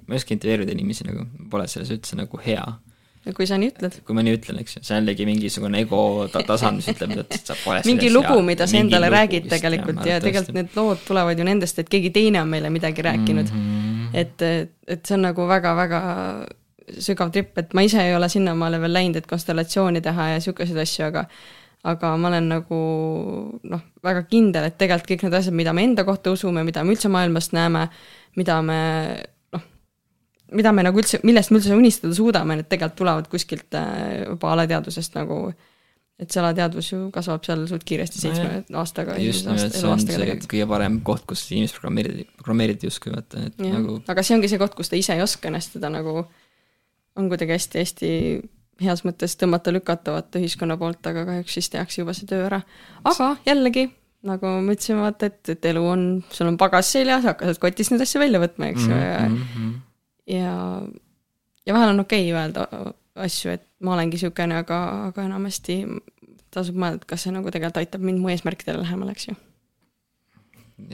ma 0.05 0.15
ei 0.15 0.21
oska 0.21 0.33
intervjueerida 0.33 0.77
inimesi 0.77 1.09
nagu, 1.09 1.25
pole 1.49 1.67
selles 1.67 1.91
üldse 1.93 2.17
nagu 2.17 2.39
hea 2.45 2.63
kui 3.35 3.47
sa 3.49 3.57
nii 3.59 3.69
ütled. 3.73 3.97
kui 4.05 4.15
ma 4.15 4.23
nii 4.25 4.37
ütlen, 4.37 4.59
eks 4.63 4.77
ju, 4.77 4.81
see 4.85 4.95
on 4.95 5.01
jällegi 5.01 5.25
mingisugune 5.27 5.81
ego 5.83 6.01
ta 6.31 6.41
tasand, 6.47 6.79
mis 6.79 6.87
ütleb, 6.93 7.17
et 7.25 7.49
sa 7.51 7.57
pole 7.63 7.81
mingi 7.89 8.11
lugu, 8.13 8.39
mida 8.45 8.67
sa 8.69 8.79
endale 8.79 9.09
räägid 9.11 9.49
tegelikult 9.51 10.01
ja, 10.05 10.17
ja 10.17 10.23
tegelikult 10.23 10.55
need 10.55 10.77
lood 10.77 11.03
tulevad 11.07 11.39
ju 11.39 11.47
nendest, 11.47 11.81
et 11.81 11.91
keegi 11.91 12.13
teine 12.15 12.41
on 12.43 12.49
meile 12.49 12.71
midagi 12.73 13.05
rääkinud 13.05 13.51
mm. 13.51 13.59
-hmm. 13.59 13.78
Et, 14.13 14.41
et 14.87 15.05
see 15.05 15.15
on 15.17 15.25
nagu 15.27 15.47
väga-väga 15.49 16.01
sügav 16.99 17.31
tripp, 17.33 17.57
et 17.61 17.73
ma 17.77 17.83
ise 17.85 18.01
ei 18.01 18.15
ole 18.17 18.29
sinnamaale 18.31 18.79
veel 18.81 18.95
läinud, 18.97 19.19
et 19.19 19.29
konstellatsiooni 19.29 20.01
teha 20.01 20.31
ja 20.31 20.37
niisuguseid 20.39 20.79
asju, 20.85 21.07
aga 21.09 21.25
aga 21.87 22.15
ma 22.19 22.27
olen 22.27 22.49
nagu 22.51 22.77
noh, 23.71 23.83
väga 24.03 24.25
kindel, 24.27 24.65
et 24.67 24.75
tegelikult 24.79 25.13
kõik 25.13 25.21
need 25.27 25.35
asjad, 25.39 25.55
mida 25.55 25.71
me 25.75 25.85
enda 25.87 26.03
kohta 26.07 26.33
usume, 26.35 26.65
mida 26.67 26.83
me 26.83 26.91
üldse 26.91 27.11
maailmast 27.11 27.55
näeme, 27.55 27.85
mida 28.35 28.57
me 28.65 28.79
mida 30.55 30.73
me 30.73 30.83
nagu 30.85 30.99
üldse, 31.01 31.21
millest 31.27 31.53
me 31.53 31.59
üldse 31.59 31.77
unistada 31.77 32.15
suudame, 32.15 32.57
need 32.59 32.69
tegelikult 32.71 32.97
tulevad 32.99 33.29
kuskilt 33.31 33.77
äh, 33.77 34.25
juba 34.25 34.53
alateadvusest 34.55 35.17
nagu, 35.17 35.39
et 36.19 36.33
see 36.33 36.41
alateadvus 36.41 36.91
ju 36.91 36.99
kasvab 37.15 37.45
seal 37.47 37.65
suht 37.69 37.85
kiiresti 37.87 38.21
seitsme 38.21 38.61
no, 38.67 38.81
aastaga. 38.81 39.15
just 39.23 39.47
nimelt, 39.47 39.75
see 39.75 39.87
on 39.87 40.03
see 40.03 40.37
kõige 40.51 40.67
parem 40.69 40.99
koht, 41.07 41.25
kus 41.29 41.45
inimest 41.53 41.77
programmeerida, 41.77 42.27
programmeerida 42.41 42.89
justkui 42.89 43.13
vaata, 43.15 43.45
et 43.49 43.63
ja. 43.63 43.73
nagu. 43.77 43.99
aga 44.11 44.25
see 44.25 44.37
ongi 44.37 44.51
see 44.51 44.61
koht, 44.61 44.75
kus 44.77 44.91
ta 44.91 44.99
ise 44.99 45.15
ei 45.15 45.25
oska 45.25 45.51
ennast 45.51 45.77
seda 45.77 45.91
nagu, 45.93 46.23
on 47.19 47.31
kuidagi 47.31 47.55
hästi-hästi 47.55 48.11
heas 48.83 49.03
mõttes 49.07 49.35
tõmmata-lükata 49.39 50.15
vaata 50.15 50.39
ühiskonna 50.39 50.77
poolt, 50.79 51.01
aga 51.07 51.25
kahjuks 51.27 51.57
siis 51.57 51.71
tehakse 51.71 52.03
juba 52.03 52.15
see 52.15 52.29
töö 52.29 52.45
ära. 52.47 52.61
aga 53.07 53.33
jällegi, 53.47 53.89
nagu 54.27 54.55
me 54.63 54.75
ütlesime, 54.75 55.03
vaata, 55.07 55.31
et, 55.31 55.55
et 55.55 55.69
elu 55.71 55.83
on, 55.87 56.07
sul 56.35 56.51
on 56.51 56.59
pagas 56.59 56.91
seljas, 56.95 57.27
hakka 57.27 57.47
sealt 57.47 57.63
kotist 57.63 57.95
neid 57.95 58.03
asju 58.07 58.23
välja 58.23 58.43
võtma, 58.43 58.71
eks 58.71 58.87
ju 58.87 58.95
mm, 58.95 58.99
-hmm. 58.99 59.05
ja 59.05 59.29
mhm 59.29 59.77
ja, 60.29 60.81
ja 61.65 61.73
vahel 61.73 61.89
on 61.89 61.99
okei 62.05 62.31
okay 62.31 62.41
öelda 62.41 62.67
asju, 63.15 63.55
et 63.57 63.65
ma 63.83 63.93
olengi 63.95 64.17
niisugune, 64.17 64.57
aga, 64.63 64.79
aga 65.09 65.27
enamasti 65.27 65.81
tasub 66.53 66.79
mõelda, 66.81 67.03
et 67.03 67.07
kas 67.09 67.25
see 67.25 67.35
nagu 67.35 67.51
tegelikult 67.53 67.83
aitab 67.83 68.03
mind 68.03 68.21
mu 68.23 68.31
eesmärkidele 68.33 68.81
lähemale, 68.81 69.13
eks 69.15 69.29
ju. 69.29 69.37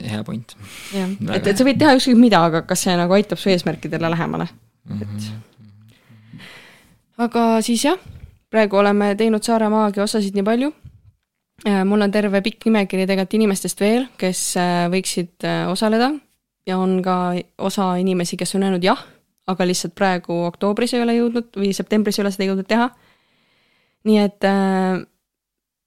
hea 0.02 0.22
point. 0.26 0.56
jah, 0.94 1.10
et, 1.34 1.46
et 1.46 1.56
sa 1.56 1.66
võid 1.66 1.80
teha 1.80 1.96
ükskõik 1.98 2.20
mida, 2.20 2.44
aga 2.50 2.62
kas 2.68 2.86
see 2.86 2.96
nagu 2.98 3.16
aitab 3.16 3.40
su 3.40 3.52
eesmärkidele 3.52 4.10
lähemale 4.12 4.48
et 4.94 5.30
aga 7.22 7.44
siis 7.64 7.86
jah, 7.86 7.98
praegu 8.52 8.78
oleme 8.80 9.14
teinud 9.18 9.44
Saare 9.44 9.70
Maagia 9.72 10.04
osasid 10.04 10.36
nii 10.36 10.46
palju. 10.46 10.72
Äh, 11.66 11.82
mul 11.88 12.04
on 12.04 12.12
terve 12.12 12.42
pikk 12.44 12.68
nimekiri 12.68 13.06
tegelikult 13.08 13.38
inimestest 13.38 13.80
veel, 13.80 14.06
kes 14.20 14.40
äh, 14.60 14.86
võiksid 14.92 15.46
äh, 15.48 15.64
osaleda 15.72 16.10
ja 16.68 16.76
on 16.78 16.98
ka 17.02 17.32
osa 17.64 17.94
inimesi, 17.96 18.36
kes 18.36 18.54
on 18.58 18.66
öelnud 18.66 18.84
jah 18.84 19.00
aga 19.46 19.66
lihtsalt 19.66 19.94
praegu 19.98 20.40
oktoobris 20.48 20.94
ei 20.96 21.02
ole 21.04 21.16
jõudnud 21.18 21.52
või 21.58 21.72
septembris 21.76 22.18
ei 22.18 22.24
ole 22.24 22.32
seda 22.34 22.48
jõudnud 22.48 22.68
teha. 22.70 22.88
nii 24.06 24.18
et 24.22 24.46
äh, 24.46 25.04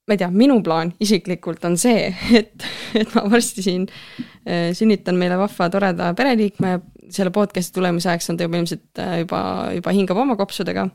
ma 0.10 0.16
ei 0.16 0.22
tea, 0.22 0.30
minu 0.34 0.58
plaan 0.66 0.94
isiklikult 1.04 1.66
on 1.70 1.78
see, 1.80 2.08
et, 2.40 2.66
et 2.98 3.14
ma 3.14 3.26
varsti 3.30 3.66
siin 3.66 3.86
äh, 3.90 4.72
sünnitan 4.78 5.20
meile 5.20 5.38
vahva 5.40 5.70
toreda 5.74 6.14
pereliikme, 6.18 6.80
selle 7.14 7.34
podcast'i 7.36 7.78
tulemise 7.78 8.10
ajaks 8.12 8.32
on 8.32 8.40
ta 8.40 8.48
juba 8.48 8.62
ilmselt 8.62 9.04
äh, 9.04 9.20
juba, 9.24 9.44
juba 9.78 9.96
hingab 9.96 10.24
oma 10.26 10.38
kopsudega. 10.40 10.88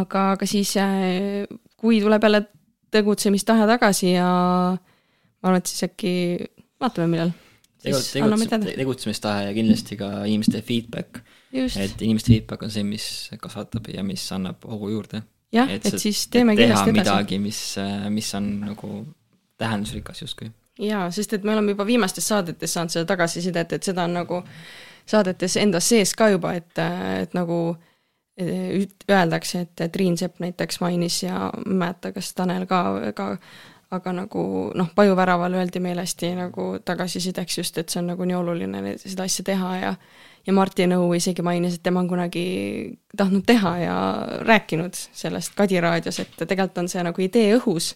aga, 0.00 0.26
aga 0.32 0.48
siis 0.48 0.76
äh,, 0.80 1.44
kui 1.76 2.00
tuleb 2.00 2.24
jälle 2.24 2.46
tegutsemistahe 2.94 3.66
tagasi 3.66 4.14
ja 4.14 4.28
ma 4.74 5.50
arvan, 5.50 5.60
et 5.60 5.68
siis 5.68 5.84
äkki 5.90 6.12
vaatame, 6.80 7.10
millal 7.10 7.34
tegut-, 7.84 8.66
tegutsemistahe 8.76 9.48
ja 9.48 9.54
kindlasti 9.56 9.98
ka 10.00 10.10
inimeste 10.24 10.62
feedback. 10.62 11.22
et 11.54 12.02
inimeste 12.02 12.32
feedback 12.32 12.62
on 12.66 12.70
see, 12.74 12.84
mis 12.86 13.06
kasvatab 13.40 13.88
ja 13.94 14.02
mis 14.06 14.24
annab 14.32 14.64
hoogu 14.66 14.90
juurde. 14.94 15.22
jah, 15.52 15.70
et, 15.70 15.86
et 15.86 15.98
siis 15.98 16.26
teeme 16.28 16.56
kindlasti 16.56 16.90
edasi. 16.90 16.98
midagi, 17.00 17.38
mis, 17.38 17.62
mis 18.10 18.34
on 18.34 18.50
nagu 18.64 18.92
tähendusrikas 19.58 20.22
justkui. 20.22 20.50
jaa, 20.78 21.10
sest 21.14 21.32
et 21.38 21.44
me 21.44 21.52
oleme 21.52 21.76
juba 21.76 21.86
viimastes 21.86 22.28
saadetes 22.28 22.74
saanud 22.74 22.94
seda 22.94 23.08
tagasisidet, 23.14 23.72
et 23.72 23.92
seda 23.92 24.08
on 24.08 24.18
nagu 24.20 24.42
saadetes 25.06 25.56
endas 25.60 25.88
sees 25.88 26.14
ka 26.16 26.28
juba, 26.34 26.54
et, 26.58 26.84
et 27.20 27.34
nagu 27.36 27.76
öeldakse, 28.40 29.60
et 29.60 29.92
Triin 29.92 30.16
Sepp 30.18 30.40
näiteks 30.42 30.80
mainis 30.80 31.22
ja 31.22 31.50
ma 31.54 31.62
ei 31.62 31.78
mäleta, 31.78 32.10
kas 32.12 32.32
Tanel 32.34 32.66
ka, 32.66 32.80
ka 33.14 33.36
aga 33.94 34.12
nagu 34.12 34.44
noh, 34.74 34.90
Paju 34.94 35.16
väraval 35.16 35.56
öeldi 35.60 35.80
meile 35.80 36.04
hästi 36.04 36.34
nagu 36.38 36.68
tagasisideks 36.84 37.58
just, 37.58 37.78
et 37.78 37.88
see 37.88 38.00
on 38.02 38.12
nagu 38.12 38.24
nii 38.28 38.36
oluline 38.38 38.96
seda 39.02 39.26
asja 39.28 39.44
teha 39.44 39.74
ja 39.80 39.96
ja 40.44 40.52
Martin 40.52 40.92
Õu 40.92 41.14
isegi 41.16 41.42
mainis, 41.42 41.78
et 41.78 41.82
tema 41.82 42.02
on 42.02 42.08
kunagi 42.08 42.46
tahtnud 43.16 43.46
teha 43.48 43.76
ja 43.80 43.94
rääkinud 44.44 44.92
sellest 44.94 45.54
Kadi 45.56 45.80
raadios, 45.80 46.18
et 46.20 46.34
tegelikult 46.36 46.82
on 46.82 46.90
see 46.92 47.04
nagu 47.06 47.24
idee 47.24 47.54
õhus 47.56 47.94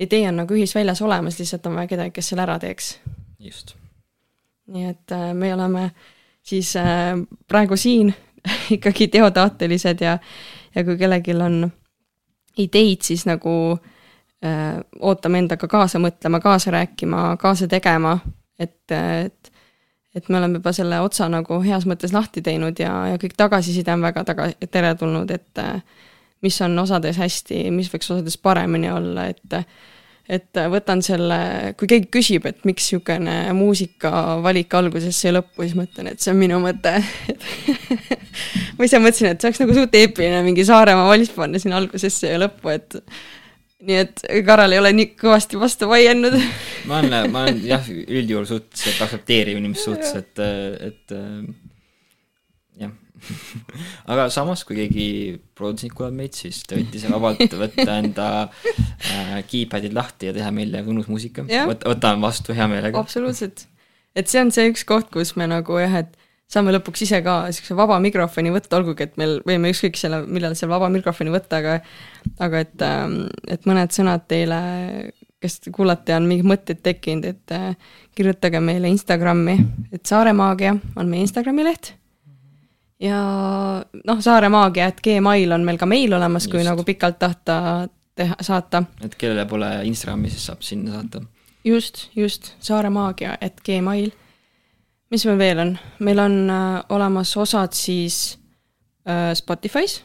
idee 0.00 0.28
on 0.28 0.36
nagu 0.42 0.54
ühisväljas 0.54 1.02
olemas, 1.02 1.38
lihtsalt 1.38 1.66
on 1.66 1.78
vaja 1.78 1.90
kedagi, 1.94 2.14
kes 2.14 2.28
selle 2.32 2.42
ära 2.42 2.58
teeks. 2.58 2.98
just. 3.38 3.74
nii 4.66 4.86
et 4.88 5.12
äh, 5.12 5.32
me 5.34 5.54
oleme 5.54 5.90
siis 6.42 6.76
äh, 6.76 7.18
praegu 7.48 7.76
siin 7.76 8.14
ikkagi 8.76 9.08
teotaatelised 9.08 10.00
ja, 10.00 10.18
ja 10.74 10.84
kui 10.84 10.96
kellelgi 10.98 11.34
on 11.34 11.70
ideid, 12.58 13.02
siis 13.02 13.26
nagu 13.26 13.52
äh, 13.72 13.93
ootame 15.00 15.40
endaga 15.40 15.68
kaasa 15.70 15.98
mõtlema, 16.02 16.40
kaasa 16.44 16.72
rääkima, 16.74 17.34
kaasa 17.40 17.68
tegema, 17.70 18.18
et, 18.60 18.80
et 18.92 19.52
et 20.14 20.28
me 20.28 20.38
oleme 20.38 20.60
juba 20.60 20.70
selle 20.74 21.00
otsa 21.02 21.26
nagu 21.26 21.58
heas 21.64 21.88
mõttes 21.90 22.12
lahti 22.14 22.42
teinud 22.44 22.78
ja, 22.78 22.92
ja 23.10 23.18
kõik 23.18 23.34
tagasiside 23.38 23.90
on 23.96 24.04
väga 24.04 24.22
taga, 24.28 24.46
teretulnud, 24.70 25.30
et 25.34 25.62
mis 26.44 26.60
on 26.62 26.78
osades 26.78 27.18
hästi, 27.18 27.64
mis 27.74 27.90
võiks 27.92 28.12
osades 28.14 28.38
paremini 28.38 28.92
olla, 28.94 29.28
et 29.32 29.58
et 30.24 30.56
võtan 30.72 31.02
selle, 31.04 31.36
kui 31.76 31.88
keegi 31.90 32.08
küsib, 32.08 32.46
et 32.48 32.62
miks 32.64 32.86
niisugune 32.86 33.52
muusikavalik 33.58 34.72
algusesse 34.78 35.28
ja 35.28 35.34
lõppu, 35.36 35.66
siis 35.66 35.74
mõtlen, 35.76 36.08
et 36.14 36.24
see 36.24 36.32
on 36.32 36.38
minu 36.40 36.62
mõte. 36.62 36.94
Ma 38.78 38.88
ise 38.88 39.02
mõtlesin, 39.04 39.34
et 39.34 39.42
see 39.42 39.50
oleks 39.50 39.60
nagu 39.60 39.76
suht 39.76 39.98
eepiline 39.98 40.40
mingi 40.46 40.64
Saaremaa 40.64 41.10
valiss 41.10 41.34
panna 41.34 41.60
sinna 41.60 41.76
algusesse 41.82 42.32
ja 42.32 42.40
lõppu, 42.40 42.72
et 42.72 42.96
nii 43.84 44.00
et 44.00 44.24
Karel 44.46 44.76
ei 44.76 44.82
ole 44.82 44.92
nii 44.96 45.12
kõvasti 45.20 45.60
vastu 45.60 45.88
vaielnud 45.90 46.36
ma 46.90 47.00
olen, 47.02 47.30
ma 47.32 47.46
olen 47.46 47.62
jah, 47.68 47.88
üldjuhul 47.88 48.48
suhteliselt 48.48 49.06
aktsepteeriv 49.06 49.60
inimene 49.60 49.80
suhtes, 49.80 50.14
et, 50.20 50.44
et 50.90 51.16
jah 52.80 52.92
aga 54.10 54.26
samas, 54.32 54.64
kui 54.66 54.76
keegi 54.78 55.06
produtsent 55.56 55.94
kuulab 55.96 56.16
meid, 56.16 56.34
siis 56.36 56.62
te 56.66 56.78
võite 56.78 56.98
ise 56.98 57.12
vabalt 57.12 57.56
võtta 57.60 57.98
enda 58.00 58.28
äh, 58.44 59.38
keypad'id 59.50 59.94
lahti 59.96 60.30
ja 60.30 60.34
teha 60.36 60.50
meile 60.54 60.82
mõnus 60.86 61.08
muusika. 61.10 61.46
Võt-, 61.46 61.86
võtame 61.88 62.24
vastu 62.24 62.56
hea 62.56 62.68
meelega. 62.70 63.00
absoluutselt. 63.00 63.66
et 64.14 64.30
see 64.30 64.42
on 64.42 64.52
see 64.54 64.68
üks 64.72 64.84
koht, 64.88 65.10
kus 65.14 65.34
me 65.40 65.48
nagu 65.50 65.78
jah, 65.80 66.02
et 66.04 66.18
saame 66.50 66.74
lõpuks 66.74 67.04
ise 67.06 67.20
ka 67.24 67.38
niisuguse 67.48 67.76
vaba 67.78 67.98
mikrofoni 68.02 68.52
võtta, 68.54 68.78
olgugi 68.78 69.06
et 69.06 69.18
meil 69.20 69.38
võime 69.46 69.72
ükskõik 69.72 69.98
selle, 69.98 70.22
millal 70.28 70.56
seal 70.58 70.70
vaba 70.72 70.90
mikrofoni 70.92 71.32
võtta, 71.34 71.60
aga 71.62 71.78
aga 72.44 72.62
et, 72.64 72.76
ähm, 72.84 73.18
et 73.50 73.66
mõned 73.68 73.94
sõnad 73.94 74.26
teile, 74.30 74.60
kes 75.42 75.60
kuulate, 75.74 76.14
on 76.16 76.28
mingeid 76.28 76.48
mõtteid 76.48 76.80
tekkinud, 76.84 77.26
et 77.28 77.54
äh, 77.54 77.74
kirjutage 78.16 78.60
meile 78.64 78.88
Instagrami, 78.92 79.58
et 79.92 80.04
Saaremaagia 80.08 80.76
on 80.96 81.10
meie 81.10 81.26
Instagrami 81.26 81.66
leht. 81.66 81.94
ja 83.02 83.18
noh, 84.04 84.24
Saaremaagia, 84.24 84.88
et 84.92 85.04
Gmail 85.04 85.52
on 85.56 85.66
meil 85.66 85.80
ka 85.80 85.88
meil 85.90 86.12
olemas, 86.16 86.48
kui 86.48 86.64
nagu 86.64 86.84
pikalt 86.86 87.18
tahta 87.20 87.56
teha, 88.16 88.36
saata. 88.40 88.84
et 89.04 89.16
kellele 89.18 89.46
pole 89.50 89.70
Instagrami, 89.88 90.30
siis 90.32 90.50
saab 90.50 90.62
sinna 90.62 91.00
saata. 91.00 91.24
just, 91.64 92.08
just, 92.16 92.52
Saaremaagia, 92.60 93.38
et 93.40 93.64
Gmail 93.64 94.12
mis 95.14 95.24
meil 95.28 95.38
veel 95.38 95.62
on, 95.62 95.76
meil 96.02 96.20
on 96.22 96.34
äh, 96.50 96.80
olemas 96.94 97.36
osad 97.38 97.76
siis 97.78 98.38
äh, 99.06 99.30
Spotify's. 99.38 100.00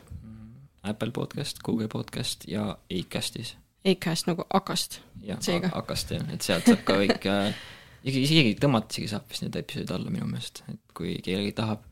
Apple 0.84 1.12
podcast, 1.12 1.64
Google 1.66 1.88
podcast 1.88 2.46
ja 2.48 2.78
Acastis. 3.00 3.56
Acast 3.86 4.30
nagu 4.30 4.46
Akast. 4.54 5.02
jah, 5.24 5.40
Akast 5.74 6.12
jah, 6.14 6.24
et 6.34 6.46
sealt 6.46 6.68
saab 6.70 6.86
ka 6.86 7.00
kõik 7.02 7.26
äh, 7.32 7.58
isegi, 8.08 8.28
isegi 8.28 8.56
tõmmata 8.62 8.94
isegi 8.94 9.10
saab 9.12 9.26
vist 9.32 9.46
need 9.46 9.58
episoodid 9.60 9.96
alla 9.96 10.14
minu 10.14 10.30
meelest, 10.30 10.64
et 10.70 10.82
kui 10.94 11.18
kellelgi 11.26 11.56
tahab 11.58 11.89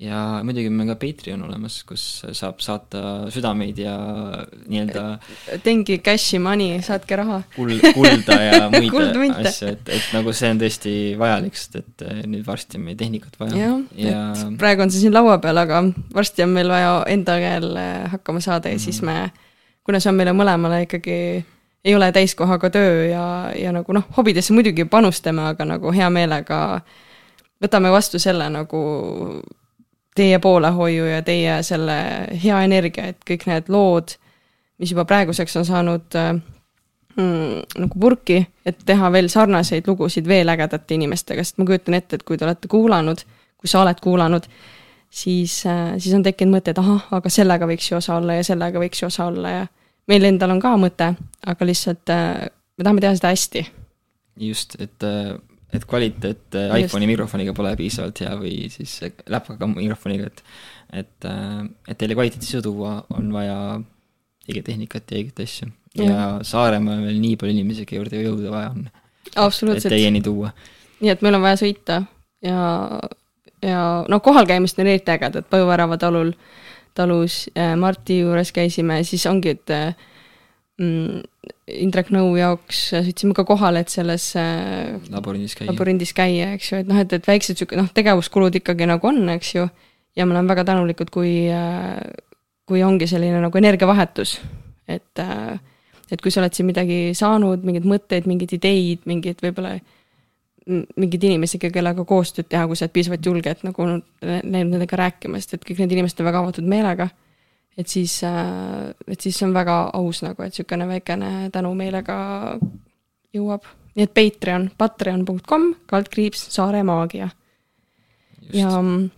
ja 0.00 0.40
muidugi 0.42 0.70
meil 0.74 0.88
ka 0.90 0.96
Patreon 0.98 1.44
olemas, 1.46 1.76
kus 1.86 2.02
saab 2.34 2.58
saata 2.64 3.30
südameid 3.32 3.78
ja 3.78 3.94
nii-öelda 4.66 5.04
Tengi 5.62 6.00
cash'i 6.02 6.40
money, 6.42 6.80
saatke 6.82 7.18
raha. 7.20 7.40
kuld, 7.54 7.78
kulda 7.94 8.38
ja 8.42 8.58
muid 8.74 9.38
asju, 9.38 9.70
et, 9.70 9.92
et 9.94 10.10
nagu 10.16 10.34
see 10.34 10.50
on 10.50 10.62
tõesti 10.64 10.96
vajalik, 11.20 11.58
sest 11.60 11.78
et 11.82 12.06
eh, 12.08 12.20
nüüd 12.26 12.42
varsti 12.46 12.80
on 12.80 12.88
meie 12.88 12.98
tehnikat 12.98 13.38
vaja. 13.40 13.54
jah 13.54 13.78
ja..., 14.00 14.26
et 14.34 14.58
praegu 14.60 14.86
on 14.86 14.94
see 14.94 15.06
siin 15.06 15.14
laua 15.14 15.38
peal, 15.42 15.62
aga 15.62 15.84
varsti 16.14 16.46
on 16.46 16.54
meil 16.58 16.74
vaja 16.74 16.98
enda 17.14 17.38
käel 17.46 17.70
eh, 17.78 17.96
hakkama 18.18 18.42
saada 18.42 18.72
ja 18.72 18.74
mm 18.74 18.82
-hmm. 18.82 18.84
siis 18.90 19.02
me, 19.02 19.30
kuna 19.86 20.02
see 20.02 20.10
on 20.10 20.18
meile 20.18 20.34
mõlemale 20.34 20.84
ikkagi 20.88 21.18
ei 21.84 21.94
ole 21.94 22.12
täiskohaga 22.12 22.70
töö 22.70 23.06
ja, 23.06 23.52
ja 23.54 23.72
nagu 23.72 23.92
noh, 23.92 24.06
hobidesse 24.16 24.52
muidugi 24.56 24.84
panustame, 24.84 25.42
aga 25.52 25.64
nagu 25.68 25.92
hea 25.92 26.10
meelega 26.10 26.80
võtame 27.62 27.92
vastu 27.92 28.18
selle 28.18 28.48
nagu 28.50 28.80
teie 30.14 30.38
poolehoiu 30.38 31.06
ja 31.06 31.22
teie 31.22 31.62
selle 31.66 31.96
hea 32.44 32.60
energia, 32.64 33.10
et 33.10 33.22
kõik 33.26 33.46
need 33.50 33.70
lood, 33.72 34.14
mis 34.78 34.92
juba 34.94 35.04
praeguseks 35.08 35.56
on 35.58 35.66
saanud 35.66 36.18
äh, 36.18 36.32
mm, 37.16 37.80
nagu 37.82 38.00
purki, 38.00 38.38
et 38.66 38.84
teha 38.86 39.10
veel 39.14 39.30
sarnaseid 39.32 39.88
lugusid 39.90 40.28
veel 40.28 40.50
ägedate 40.54 40.94
inimestega, 40.94 41.44
sest 41.44 41.58
ma 41.58 41.66
kujutan 41.68 41.98
ette, 41.98 42.18
et 42.18 42.26
kui 42.26 42.38
te 42.38 42.46
olete 42.46 42.70
kuulanud, 42.70 43.24
kui 43.58 43.70
sa 43.70 43.82
oled 43.82 44.02
kuulanud, 44.02 44.46
siis 45.10 45.60
äh,, 45.70 45.96
siis 45.98 46.14
on 46.14 46.26
tekkinud 46.26 46.58
mõte, 46.58 46.74
et 46.74 46.82
ahah, 46.82 47.08
aga 47.18 47.32
sellega 47.32 47.68
võiks 47.70 47.90
ju 47.90 47.98
osa 47.98 48.18
olla 48.18 48.38
ja 48.38 48.46
sellega 48.46 48.82
võiks 48.82 49.02
ju 49.02 49.10
osa 49.10 49.30
olla 49.30 49.56
ja 49.58 49.64
meil 50.10 50.30
endal 50.30 50.54
on 50.54 50.62
ka 50.62 50.76
mõte, 50.78 51.14
aga 51.46 51.66
lihtsalt 51.66 52.14
äh, 52.14 52.46
me 52.78 52.86
tahame 52.86 53.02
teha 53.02 53.18
seda 53.18 53.34
hästi. 53.34 53.66
just, 54.50 54.78
et 54.78 55.02
äh 55.02 55.34
et 55.74 55.84
kvaliteet 55.88 56.58
äh, 56.58 56.76
iPhone'i 56.84 57.08
mikrofoniga 57.10 57.54
pole 57.56 57.74
piisavalt 57.78 58.20
hea 58.22 58.34
või 58.38 58.68
siis 58.72 58.96
läpaga 59.30 59.68
mikrofoniga, 59.70 60.30
et 60.30 60.44
et, 60.94 61.26
äh, 61.26 61.64
et 61.88 61.98
teile 61.98 62.14
kvaliteeti 62.14 62.46
sisu 62.46 62.62
tuua, 62.62 63.00
on 63.16 63.32
vaja 63.34 63.58
õiget 64.48 64.68
tehnikat 64.68 65.10
ja 65.10 65.18
õiget 65.18 65.42
asju. 65.42 65.70
ja 65.98 66.38
Saaremaal 66.46 67.02
veel 67.06 67.20
nii 67.22 67.38
palju 67.40 67.56
inimesi, 67.56 67.86
kelle 67.88 68.04
juurde 68.04 68.22
jõuda 68.22 68.54
vaja 68.54 68.72
on. 68.74 68.88
absoluutselt. 69.34 69.90
et 69.90 69.96
teieni 69.96 70.22
tuua. 70.22 70.52
nii 71.00 71.14
et 71.14 71.22
meil 71.24 71.38
on 71.38 71.44
vaja 71.44 71.60
sõita 71.64 72.02
ja, 72.44 72.64
ja 73.62 73.84
no 74.08 74.20
kohalkäimist 74.20 74.78
on 74.78 74.90
eriti 74.90 75.14
ägedad, 75.14 75.48
Põõvärava 75.50 75.98
talul, 75.98 76.34
talus 76.94 77.44
äh, 77.58 77.74
Marti 77.80 78.20
juures 78.20 78.52
käisime, 78.54 79.02
siis 79.04 79.26
ongi, 79.26 79.56
et 79.58 79.78
Indrek 80.74 82.08
Nõu 82.10 82.32
jaoks 82.34 82.80
sõitsime 82.90 83.34
ka 83.36 83.44
kohale, 83.46 83.84
et 83.84 83.92
selles 83.92 84.32
labürindis 84.34 85.54
käia, 85.54 85.68
labürindis 85.70 86.12
käia, 86.16 86.48
eks 86.56 86.72
ju, 86.72 86.80
et 86.82 86.90
noh, 86.90 86.98
et, 86.98 87.12
et 87.14 87.28
väiksed 87.28 87.60
sihuke 87.60 87.78
noh, 87.78 87.86
tegevuskulud 87.94 88.58
ikkagi 88.58 88.88
nagu 88.90 89.06
on, 89.06 89.22
eks 89.36 89.52
ju, 89.54 89.68
ja 90.18 90.26
me 90.26 90.34
oleme 90.34 90.50
väga 90.50 90.66
tänulikud, 90.72 91.12
kui, 91.14 91.46
kui 92.66 92.82
ongi 92.82 93.06
selline 93.10 93.38
nagu 93.44 93.62
energiavahetus, 93.62 94.40
et 94.90 95.24
et 96.12 96.20
kui 96.20 96.30
sa 96.30 96.42
oled 96.42 96.54
siin 96.54 96.66
midagi 96.68 96.98
saanud, 97.16 97.62
mingeid 97.64 97.86
mõtteid, 97.88 98.26
mingeid 98.28 98.58
ideid, 98.58 99.06
mingeid 99.08 99.40
võib-olla 99.42 99.78
mingeid 100.66 101.26
inimesi, 101.28 101.58
kellega 101.60 102.04
koostööd 102.08 102.48
teha, 102.48 102.66
kui 102.68 102.76
sa 102.76 102.86
oled 102.86 102.94
piisavalt 102.94 103.26
julge, 103.26 103.52
et 103.52 103.64
nagu 103.66 103.86
nendega 104.24 104.98
rääkima, 105.00 105.40
sest 105.40 105.58
et 105.58 105.66
kõik 105.66 105.82
need 105.82 105.94
inimesed 105.96 106.22
on 106.22 106.28
väga 106.28 106.42
avatud 106.44 106.68
meelega 106.68 107.08
et 107.78 107.88
siis, 107.88 108.22
äh, 108.24 108.94
et 109.08 109.20
siis 109.20 109.42
on 109.42 109.54
väga 109.54 109.90
aus 109.94 110.22
nagu, 110.24 110.42
et 110.42 110.54
niisugune 110.54 110.86
väikene 110.88 111.50
tänu 111.52 111.74
meile 111.74 112.02
ka 112.06 112.18
jõuab. 113.34 113.66
nii 113.94 114.06
et 114.08 114.14
Patreon, 114.14 114.70
patreon.com, 114.78 115.68
kaldkriips 115.86 116.48
Saare 116.54 116.82
Maagia. 116.82 117.28
ja 118.52 118.70
mm, 118.82 119.10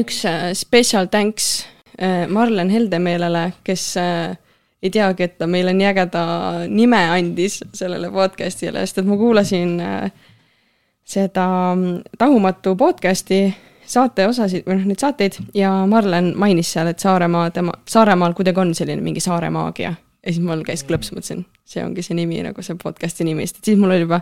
üks 0.00 0.24
äh, 0.24 0.52
special 0.54 1.06
thanks 1.06 1.66
äh, 2.00 2.26
Marlen 2.28 2.70
Heldemeelele, 2.70 3.52
kes 3.64 3.96
ei 3.96 4.90
teagi, 4.90 5.22
et 5.22 5.38
ta 5.38 5.46
meile 5.46 5.72
nii 5.72 5.86
ägeda 5.86 6.22
nime 6.68 7.00
andis 7.10 7.62
sellele 7.74 8.10
podcast'ile, 8.12 8.84
sest 8.84 8.98
et 8.98 9.06
ma 9.06 9.16
kuulasin 9.16 9.78
seda 11.06 11.46
mm, 11.74 12.18
Tahumatu 12.18 12.76
podcast'i 12.76 13.54
saateosasid 13.90 14.66
või 14.66 14.80
noh, 14.80 14.88
neid 14.90 15.02
saateid 15.02 15.38
ja 15.54 15.70
Marlen 15.90 16.32
mainis 16.38 16.72
seal, 16.72 16.90
et 16.90 17.02
Saaremaa, 17.02 17.50
tema, 17.54 17.74
Saaremaal 17.88 18.34
kuidagi 18.36 18.62
on 18.62 18.74
selline 18.74 19.02
mingi 19.04 19.22
saare 19.24 19.50
maagia. 19.50 19.94
ja 20.26 20.32
siis 20.32 20.42
mul 20.42 20.64
käis 20.66 20.82
klõps, 20.84 21.12
mõtlesin, 21.14 21.44
see 21.64 21.84
ongi 21.84 22.02
see 22.02 22.16
nimi 22.18 22.42
nagu 22.42 22.62
see 22.62 22.78
podcast'i 22.82 23.24
nimi, 23.24 23.46
sest 23.46 23.64
siis 23.64 23.78
mul 23.78 23.94
oli 23.94 24.06
juba 24.06 24.20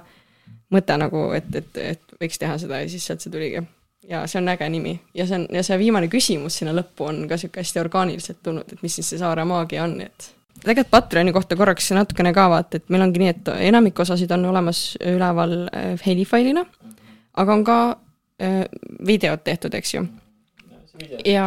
mõte 0.75 0.99
nagu, 1.01 1.31
et, 1.37 1.49
et, 1.55 1.81
et 1.81 2.21
võiks 2.21 2.39
teha 2.41 2.59
seda 2.61 2.83
ja 2.83 2.91
siis 2.91 3.07
sealt 3.07 3.25
see 3.25 3.33
tuligi. 3.33 3.65
ja 4.09 4.27
see 4.29 4.41
on 4.41 4.49
äge 4.53 4.69
nimi 4.69 4.99
ja 5.17 5.27
see 5.27 5.39
on, 5.41 5.47
ja 5.53 5.63
see 5.65 5.79
viimane 5.81 6.09
küsimus 6.13 6.59
sinna 6.61 6.75
lõppu 6.77 7.09
on 7.09 7.23
ka 7.29 7.39
sihuke 7.41 7.63
hästi 7.63 7.81
orgaaniliselt 7.81 8.43
tulnud, 8.43 8.73
et 8.73 8.83
mis 8.83 8.95
siis 9.01 9.09
see 9.15 9.21
saare 9.23 9.45
maagia 9.49 9.85
on, 9.85 10.01
et 10.05 10.35
tegelikult 10.61 10.91
Patreoni 10.91 11.33
kohta 11.33 11.57
korraks 11.57 11.91
natukene 11.97 12.33
ka 12.37 12.49
vaata, 12.53 12.79
et 12.79 12.93
meil 12.93 13.05
ongi 13.05 13.23
nii, 13.23 13.33
et 13.33 13.53
enamik 13.69 14.01
osasid 14.01 14.31
on 14.37 14.45
olemas 14.51 14.85
üleval 15.01 15.57
äh, 15.67 15.95
helifailina, 16.07 16.65
aga 17.41 17.57
on 17.57 17.65
ka 17.65 17.79
videod 19.07 19.45
tehtud, 19.47 19.75
eks 19.79 19.95
ju. 19.95 20.01
ja, 21.27 21.47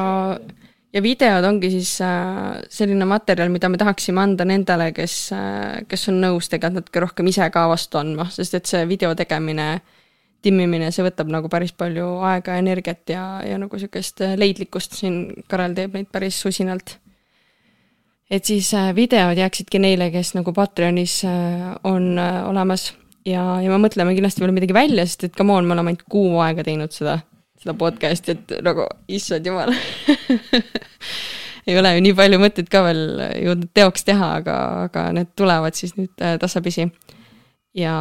ja 0.93 1.03
videod 1.03 1.45
ongi 1.47 1.69
siis 1.71 1.97
äh, 2.03 2.57
selline 2.73 3.07
materjal, 3.09 3.51
mida 3.53 3.69
me 3.71 3.79
tahaksime 3.79 4.21
anda 4.23 4.45
nendele, 4.47 4.91
kes, 4.95 5.17
äh, 5.35 5.83
kes 5.89 6.07
on 6.11 6.21
nõus 6.23 6.49
tegelikult 6.51 6.87
natuke 6.87 7.03
rohkem 7.03 7.31
ise 7.31 7.47
ka 7.53 7.67
vastu 7.71 7.99
andma, 8.01 8.27
sest 8.33 8.57
et 8.57 8.69
see 8.69 8.83
video 8.89 9.13
tegemine, 9.17 9.69
timmimine, 10.45 10.91
see 10.93 11.05
võtab 11.05 11.31
nagu 11.33 11.49
päris 11.51 11.73
palju 11.75 12.07
aega 12.29 12.57
energiat 12.61 13.09
ja, 13.11 13.25
ja 13.45 13.57
nagu 13.59 13.75
niisugust 13.75 14.23
leidlikkust 14.37 14.99
siin 14.99 15.43
Karel 15.49 15.75
teeb 15.77 15.97
neid 15.97 16.11
päris 16.13 16.39
usinalt. 16.47 16.97
et 18.29 18.45
siis 18.45 18.73
äh, 18.75 18.93
videod 18.95 19.37
jääksidki 19.37 19.79
neile, 19.79 20.11
kes 20.11 20.33
nagu 20.35 20.53
Patreonis 20.53 21.23
äh, 21.25 21.75
on 21.83 22.17
äh, 22.19 22.47
olemas 22.47 22.93
ja, 23.27 23.43
ja 23.63 23.71
me 23.71 23.79
mõtleme 23.81 24.15
kindlasti 24.17 24.43
veel 24.43 24.55
midagi 24.55 24.75
välja, 24.75 25.05
sest 25.07 25.27
et 25.27 25.37
come 25.37 25.55
on, 25.55 25.67
me 25.67 25.75
oleme 25.75 25.93
ainult 25.93 26.05
kuu 26.11 26.37
aega 26.43 26.65
teinud 26.67 26.93
seda, 26.95 27.19
seda 27.59 27.75
podcast'i, 27.77 28.37
et 28.37 28.57
nagu 28.65 28.87
issand 29.11 29.47
jumal 29.47 29.73
ei 31.67 31.77
ole 31.79 31.93
ju 31.95 32.03
nii 32.05 32.15
palju 32.17 32.41
mõtteid 32.41 32.71
ka 32.71 32.83
veel 32.87 33.03
jõudnud 33.43 33.71
teoks 33.75 34.07
teha, 34.07 34.33
aga, 34.41 34.57
aga 34.87 35.07
need 35.17 35.33
tulevad 35.39 35.77
siis 35.77 35.97
nüüd 35.99 36.13
tasapisi. 36.41 36.87
ja, 37.77 37.95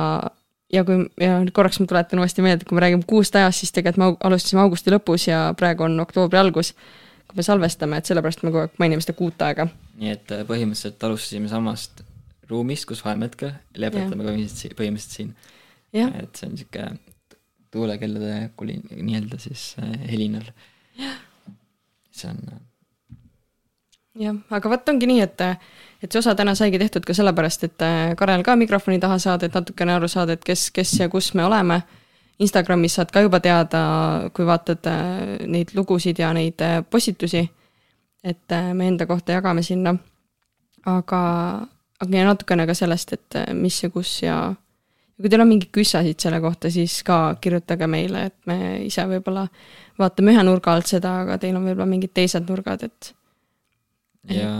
ja 0.72 0.84
kui, 0.86 1.02
ja 1.22 1.40
korraks 1.54 1.80
ma 1.82 1.88
tuletan 1.90 2.22
uuesti 2.22 2.44
meelde, 2.46 2.62
et 2.62 2.68
kui 2.68 2.78
me 2.78 2.84
räägime 2.86 3.08
kuust 3.08 3.36
ajast, 3.36 3.64
siis 3.64 3.74
tegelikult 3.74 4.02
me 4.02 4.28
alustasime 4.30 4.62
augusti 4.62 4.94
lõpus 4.94 5.28
ja 5.30 5.48
praegu 5.58 5.88
on 5.88 5.98
oktoobri 6.06 6.40
algus, 6.40 6.74
kui 7.26 7.40
me 7.40 7.46
salvestame, 7.46 7.98
et 7.98 8.08
sellepärast 8.08 8.44
me 8.44 8.52
kogu 8.52 8.66
aeg 8.66 8.82
mainime 8.82 9.02
seda 9.02 9.18
kuut 9.18 9.42
aega. 9.42 9.66
nii 9.96 10.14
et 10.14 10.36
põhimõtteliselt 10.46 11.08
alustasime 11.08 11.50
samast 11.50 12.05
ruumist, 12.50 12.86
kus 12.88 13.04
oleme 13.06 13.28
hetkel, 13.30 13.52
lõpetame 13.76 14.22
põhimõtteliselt, 14.22 14.76
põhimõtteliselt 14.78 15.18
siin. 15.18 15.36
et 15.96 16.36
see 16.36 16.48
on 16.48 16.56
niisugune 16.56 17.14
tuulekellade 17.76 18.50
kulin-, 18.56 18.88
nii-öelda 19.02 19.38
siis 19.38 19.76
äh, 19.82 20.10
helinal. 20.10 20.42
see 22.10 22.30
on. 22.30 22.38
Äh, 22.52 22.60
jah, 24.14 24.36
aga 24.50 24.70
vot 24.70 24.88
ongi 24.88 25.08
nii, 25.10 25.20
et, 25.20 25.44
et 26.02 26.12
see 26.12 26.22
osa 26.22 26.34
täna 26.38 26.54
saigi 26.56 26.80
tehtud 26.80 27.04
ka 27.04 27.14
sellepärast, 27.16 27.68
et 27.68 27.84
äh, 27.84 28.14
Karel 28.16 28.44
ka 28.46 28.56
mikrofoni 28.56 29.00
taha 29.02 29.18
saada, 29.22 29.46
et 29.46 29.54
natukene 29.54 29.96
aru 29.96 30.08
saada, 30.08 30.36
et 30.36 30.44
kes, 30.44 30.70
kes 30.72 30.98
ja 31.02 31.10
kus 31.12 31.34
me 31.34 31.44
oleme. 31.44 31.82
Instagramis 32.40 32.98
saad 32.98 33.12
ka 33.12 33.22
juba 33.24 33.40
teada, 33.40 33.78
kui 34.36 34.44
vaatad 34.44 34.84
neid 35.48 35.70
lugusid 35.72 36.18
ja 36.20 36.34
neid 36.36 36.60
postitusi, 36.92 37.40
et 38.20 38.56
me 38.76 38.88
enda 38.90 39.06
kohta 39.08 39.38
jagame 39.38 39.62
sinna. 39.64 39.94
aga, 40.86 41.20
aga 42.02 42.28
natukene 42.28 42.66
ka 42.68 42.74
sellest, 42.76 43.12
et 43.16 43.38
äh, 43.40 43.52
mis 43.56 43.82
ja 43.82 43.90
kus 43.92 44.22
ja 44.22 44.38
kui 45.16 45.32
teil 45.32 45.42
on 45.42 45.48
mingeid 45.48 45.72
küsimusi 45.72 46.16
selle 46.20 46.40
kohta, 46.44 46.70
siis 46.72 46.98
ka 47.06 47.36
kirjutage 47.40 47.88
meile, 47.88 48.26
et 48.30 48.36
me 48.48 48.58
ise 48.84 49.04
võib-olla 49.08 49.46
vaatame 50.00 50.34
ühe 50.34 50.42
nurga 50.44 50.74
alt 50.76 50.90
seda, 50.90 51.22
aga 51.24 51.38
teil 51.40 51.56
on 51.56 51.64
võib-olla 51.64 51.88
mingid 51.88 52.12
teised 52.16 52.44
nurgad, 52.50 52.84
et. 52.84 53.12
ja 54.28 54.50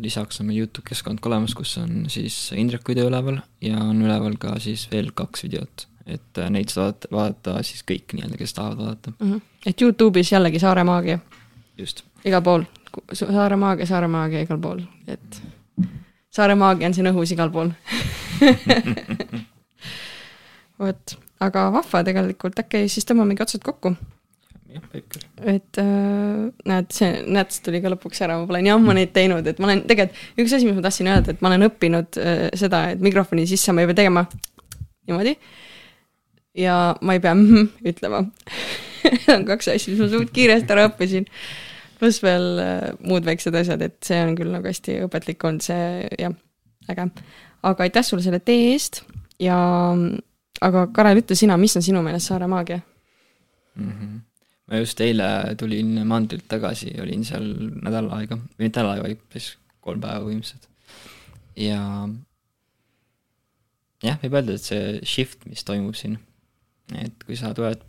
lisaks 0.00 0.40
on 0.40 0.48
meil 0.48 0.62
Youtube 0.62 0.88
keskkond 0.88 1.20
ka 1.20 1.28
olemas, 1.28 1.54
kus 1.58 1.76
on 1.82 2.06
siis 2.12 2.38
Indreku 2.56 2.94
video 2.94 3.10
üleval 3.10 3.42
ja 3.64 3.82
on 3.84 4.00
üleval 4.04 4.38
ka 4.40 4.56
siis 4.62 4.86
veel 4.92 5.12
kaks 5.12 5.44
videot, 5.44 5.86
et 6.06 6.40
äh, 6.40 6.48
neid 6.54 6.72
saavad 6.72 7.10
vaadata 7.12 7.58
siis 7.66 7.84
kõik 7.84 8.16
nii-öelda, 8.16 8.40
kes 8.40 8.56
tahavad 8.56 8.80
vaadata 8.84 9.12
mm. 9.18 9.32
-hmm. 9.32 9.46
et 9.66 9.84
Youtube'is 9.84 10.32
jällegi 10.32 10.64
Saare 10.64 10.84
Maagia. 10.88 11.18
just. 11.76 12.04
igal 12.24 12.42
pool, 12.42 12.64
Saare 13.12 13.60
Maagia, 13.60 13.86
Saare 13.86 14.08
Maagia 14.08 14.40
igal 14.48 14.58
pool, 14.58 14.86
et 15.06 15.42
Saare 16.38 16.54
maagia 16.58 16.86
on 16.86 16.94
siin 16.94 17.10
õhus 17.10 17.32
igal 17.34 17.50
pool 17.50 17.72
vot, 20.82 21.16
aga 21.42 21.64
vahva 21.74 22.04
tegelikult, 22.06 22.60
äkki 22.62 22.84
siis 22.92 23.08
tõmbamegi 23.08 23.42
otsad 23.42 23.64
kokku. 23.66 23.96
jah, 24.70 24.84
võib 24.92 25.06
küll. 25.10 25.26
et 25.56 25.80
äh, 25.82 26.44
näed, 26.70 26.90
see, 26.94 27.10
näed, 27.26 27.50
see 27.54 27.64
tuli 27.66 27.82
ka 27.82 27.90
lõpuks 27.94 28.22
ära, 28.26 28.38
ma 28.38 28.46
pole 28.50 28.62
nii 28.62 28.74
ammu 28.76 28.94
neid 28.94 29.14
teinud, 29.16 29.46
et 29.50 29.58
ma 29.58 29.70
olen 29.70 29.82
tegelikult, 29.90 30.26
üks 30.44 30.54
asi, 30.54 30.68
mis 30.68 30.78
ma 30.78 30.84
tahtsin 30.86 31.10
öelda, 31.10 31.34
et 31.34 31.42
ma 31.42 31.50
olen 31.50 31.66
õppinud 31.70 32.20
äh, 32.22 32.44
seda, 32.58 32.84
et 32.94 33.02
mikrofoni 33.02 33.48
sisse 33.50 33.74
ma 33.74 33.82
ei 33.82 33.90
pea 33.90 34.04
tegema 34.04 34.28
niimoodi. 35.08 35.34
ja 36.62 36.78
ma 37.02 37.18
ei 37.18 37.24
pea 37.24 37.34
ütlema 37.92 38.28
Need 39.08 39.28
on 39.34 39.46
kaks 39.48 39.70
asja, 39.72 39.92
mis 39.92 40.02
ma 40.02 40.08
suht 40.10 40.32
kiiresti 40.34 40.74
ära 40.74 40.88
õppisin 40.88 41.26
pluss 41.98 42.22
veel 42.22 42.62
äh, 42.62 42.88
muud 43.04 43.26
väiksed 43.26 43.56
asjad, 43.58 43.82
et 43.84 43.98
see 44.06 44.20
on 44.24 44.36
küll 44.38 44.52
nagu 44.54 44.68
hästi 44.68 45.00
õpetlik 45.06 45.44
olnud, 45.48 45.64
see 45.64 46.08
jah, 46.18 46.34
äge. 46.92 47.08
aga 47.68 47.86
aitäh 47.86 48.06
sulle 48.06 48.24
selle 48.24 48.40
tee 48.44 48.72
eest 48.72 49.02
ja 49.42 49.58
aga 50.64 50.86
Karel, 50.94 51.22
ütle 51.22 51.36
sina, 51.38 51.58
mis 51.60 51.76
on 51.78 51.84
sinu 51.84 52.02
meelest 52.04 52.30
Saare 52.30 52.48
maagia 52.50 52.80
mm? 53.74 53.90
-hmm. 53.90 54.20
ma 54.70 54.82
just 54.82 55.00
eile 55.00 55.28
tulin 55.58 56.06
mandrilt 56.06 56.48
tagasi, 56.48 56.94
olin 57.02 57.24
seal 57.24 57.46
nädal 57.82 58.10
aega, 58.18 58.36
või 58.36 58.68
mitte 58.68 58.82
nädal 58.82 58.94
aega, 58.94 59.08
vaid 59.08 59.22
siis 59.36 59.56
kolm 59.80 60.00
päeva 60.00 60.24
põhimõtteliselt. 60.24 60.68
ja 61.56 61.80
jah, 64.02 64.18
võib 64.22 64.38
öelda, 64.38 64.54
et 64.54 64.66
see 64.70 65.00
shift, 65.02 65.46
mis 65.46 65.64
toimub 65.64 65.98
siin, 65.98 66.18
et 66.94 67.24
kui 67.24 67.36
sa 67.36 67.54
tuled 67.54 67.82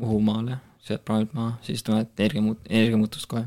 Muhumaale 0.00 0.56
sealt 0.82 1.04
praamilt 1.06 1.34
maha, 1.36 1.56
siis 1.66 1.84
tunned 1.86 2.10
energia 2.18 2.42
muut-, 2.42 2.66
energiamuutust 2.68 3.28
kohe. 3.30 3.46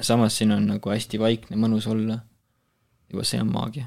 samas 0.00 0.36
siin 0.38 0.52
on 0.52 0.66
nagu 0.68 0.92
hästi 0.92 1.20
vaikne, 1.20 1.56
mõnus 1.56 1.88
olla. 1.90 2.20
juba 3.08 3.24
see 3.24 3.40
on 3.40 3.52
maagia. 3.52 3.86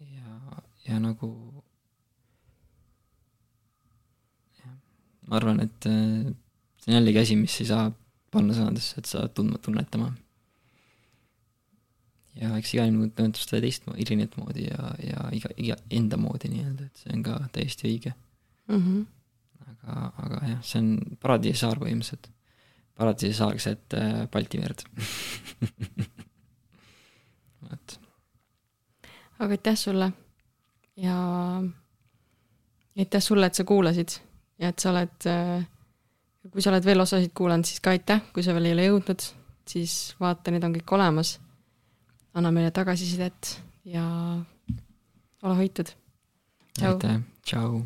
ja, 0.00 0.62
ja 0.88 1.00
nagu 1.00 1.28
jah, 4.58 4.74
ma 5.28 5.36
arvan, 5.40 5.60
et 5.64 5.88
äh, 5.88 6.32
see 6.80 6.92
on 6.92 6.98
jällegi 7.00 7.22
asi, 7.24 7.36
mis 7.36 7.60
ei 7.60 7.70
saa 7.72 7.90
panna 8.30 8.56
sõnadesse, 8.56 8.98
et 8.98 9.06
sa 9.10 9.28
tundma, 9.28 9.58
tunnetama. 9.58 10.12
ja 12.40 12.56
eks 12.56 12.74
iga 12.74 12.88
inimene 12.88 13.12
tunnetab 13.12 13.44
seda 13.44 13.64
teistmoodi, 13.66 14.04
erinevat 14.06 14.36
moodi 14.40 14.68
ja, 14.68 14.92
ja 15.04 15.30
iga, 15.36 15.52
iga 15.60 15.80
enda 15.92 16.16
moodi 16.20 16.52
nii-öelda, 16.52 16.88
et 16.88 17.04
see 17.04 17.16
on 17.16 17.24
ka 17.26 17.40
täiesti 17.52 17.90
õige 17.90 18.14
mm. 18.68 18.76
-hmm 18.76 19.08
aga, 19.86 20.12
aga 20.24 20.40
jah, 20.54 20.62
see 20.66 20.82
on 20.82 21.16
paradiisisaar 21.22 21.80
põhimõtteliselt. 21.82 22.30
paradiisisaar 23.00 23.56
keset 23.56 23.96
äh, 23.96 24.22
Balti 24.32 24.60
merd 24.60 24.84
vot. 27.68 27.98
aga 29.38 29.50
aitäh 29.56 29.78
sulle 29.78 30.12
ja 31.00 31.16
aitäh 32.98 33.22
sulle, 33.22 33.46
et 33.46 33.54
sa 33.54 33.64
kuulasid 33.64 34.18
ja 34.60 34.70
et 34.72 34.82
sa 34.82 34.92
oled, 34.92 35.28
äh, 35.28 35.64
kui 36.50 36.62
sa 36.62 36.72
oled 36.72 36.84
veel 36.84 37.00
osasid 37.00 37.32
kuulanud, 37.36 37.68
siis 37.68 37.80
ka 37.80 37.94
aitäh, 37.94 38.22
kui 38.34 38.44
sa 38.44 38.54
veel 38.56 38.70
ei 38.70 38.76
ole 38.76 38.88
jõudnud, 38.90 39.24
siis 39.68 39.96
vaata, 40.20 40.52
need 40.52 40.66
on 40.66 40.76
kõik 40.76 40.96
olemas. 40.98 41.38
anna 42.34 42.52
meile 42.54 42.70
tagasisidet 42.70 43.56
ja 43.84 44.04
ole 45.42 45.56
hoitud. 45.56 45.88
aitäh, 46.82 47.20
tšau. 47.42 47.82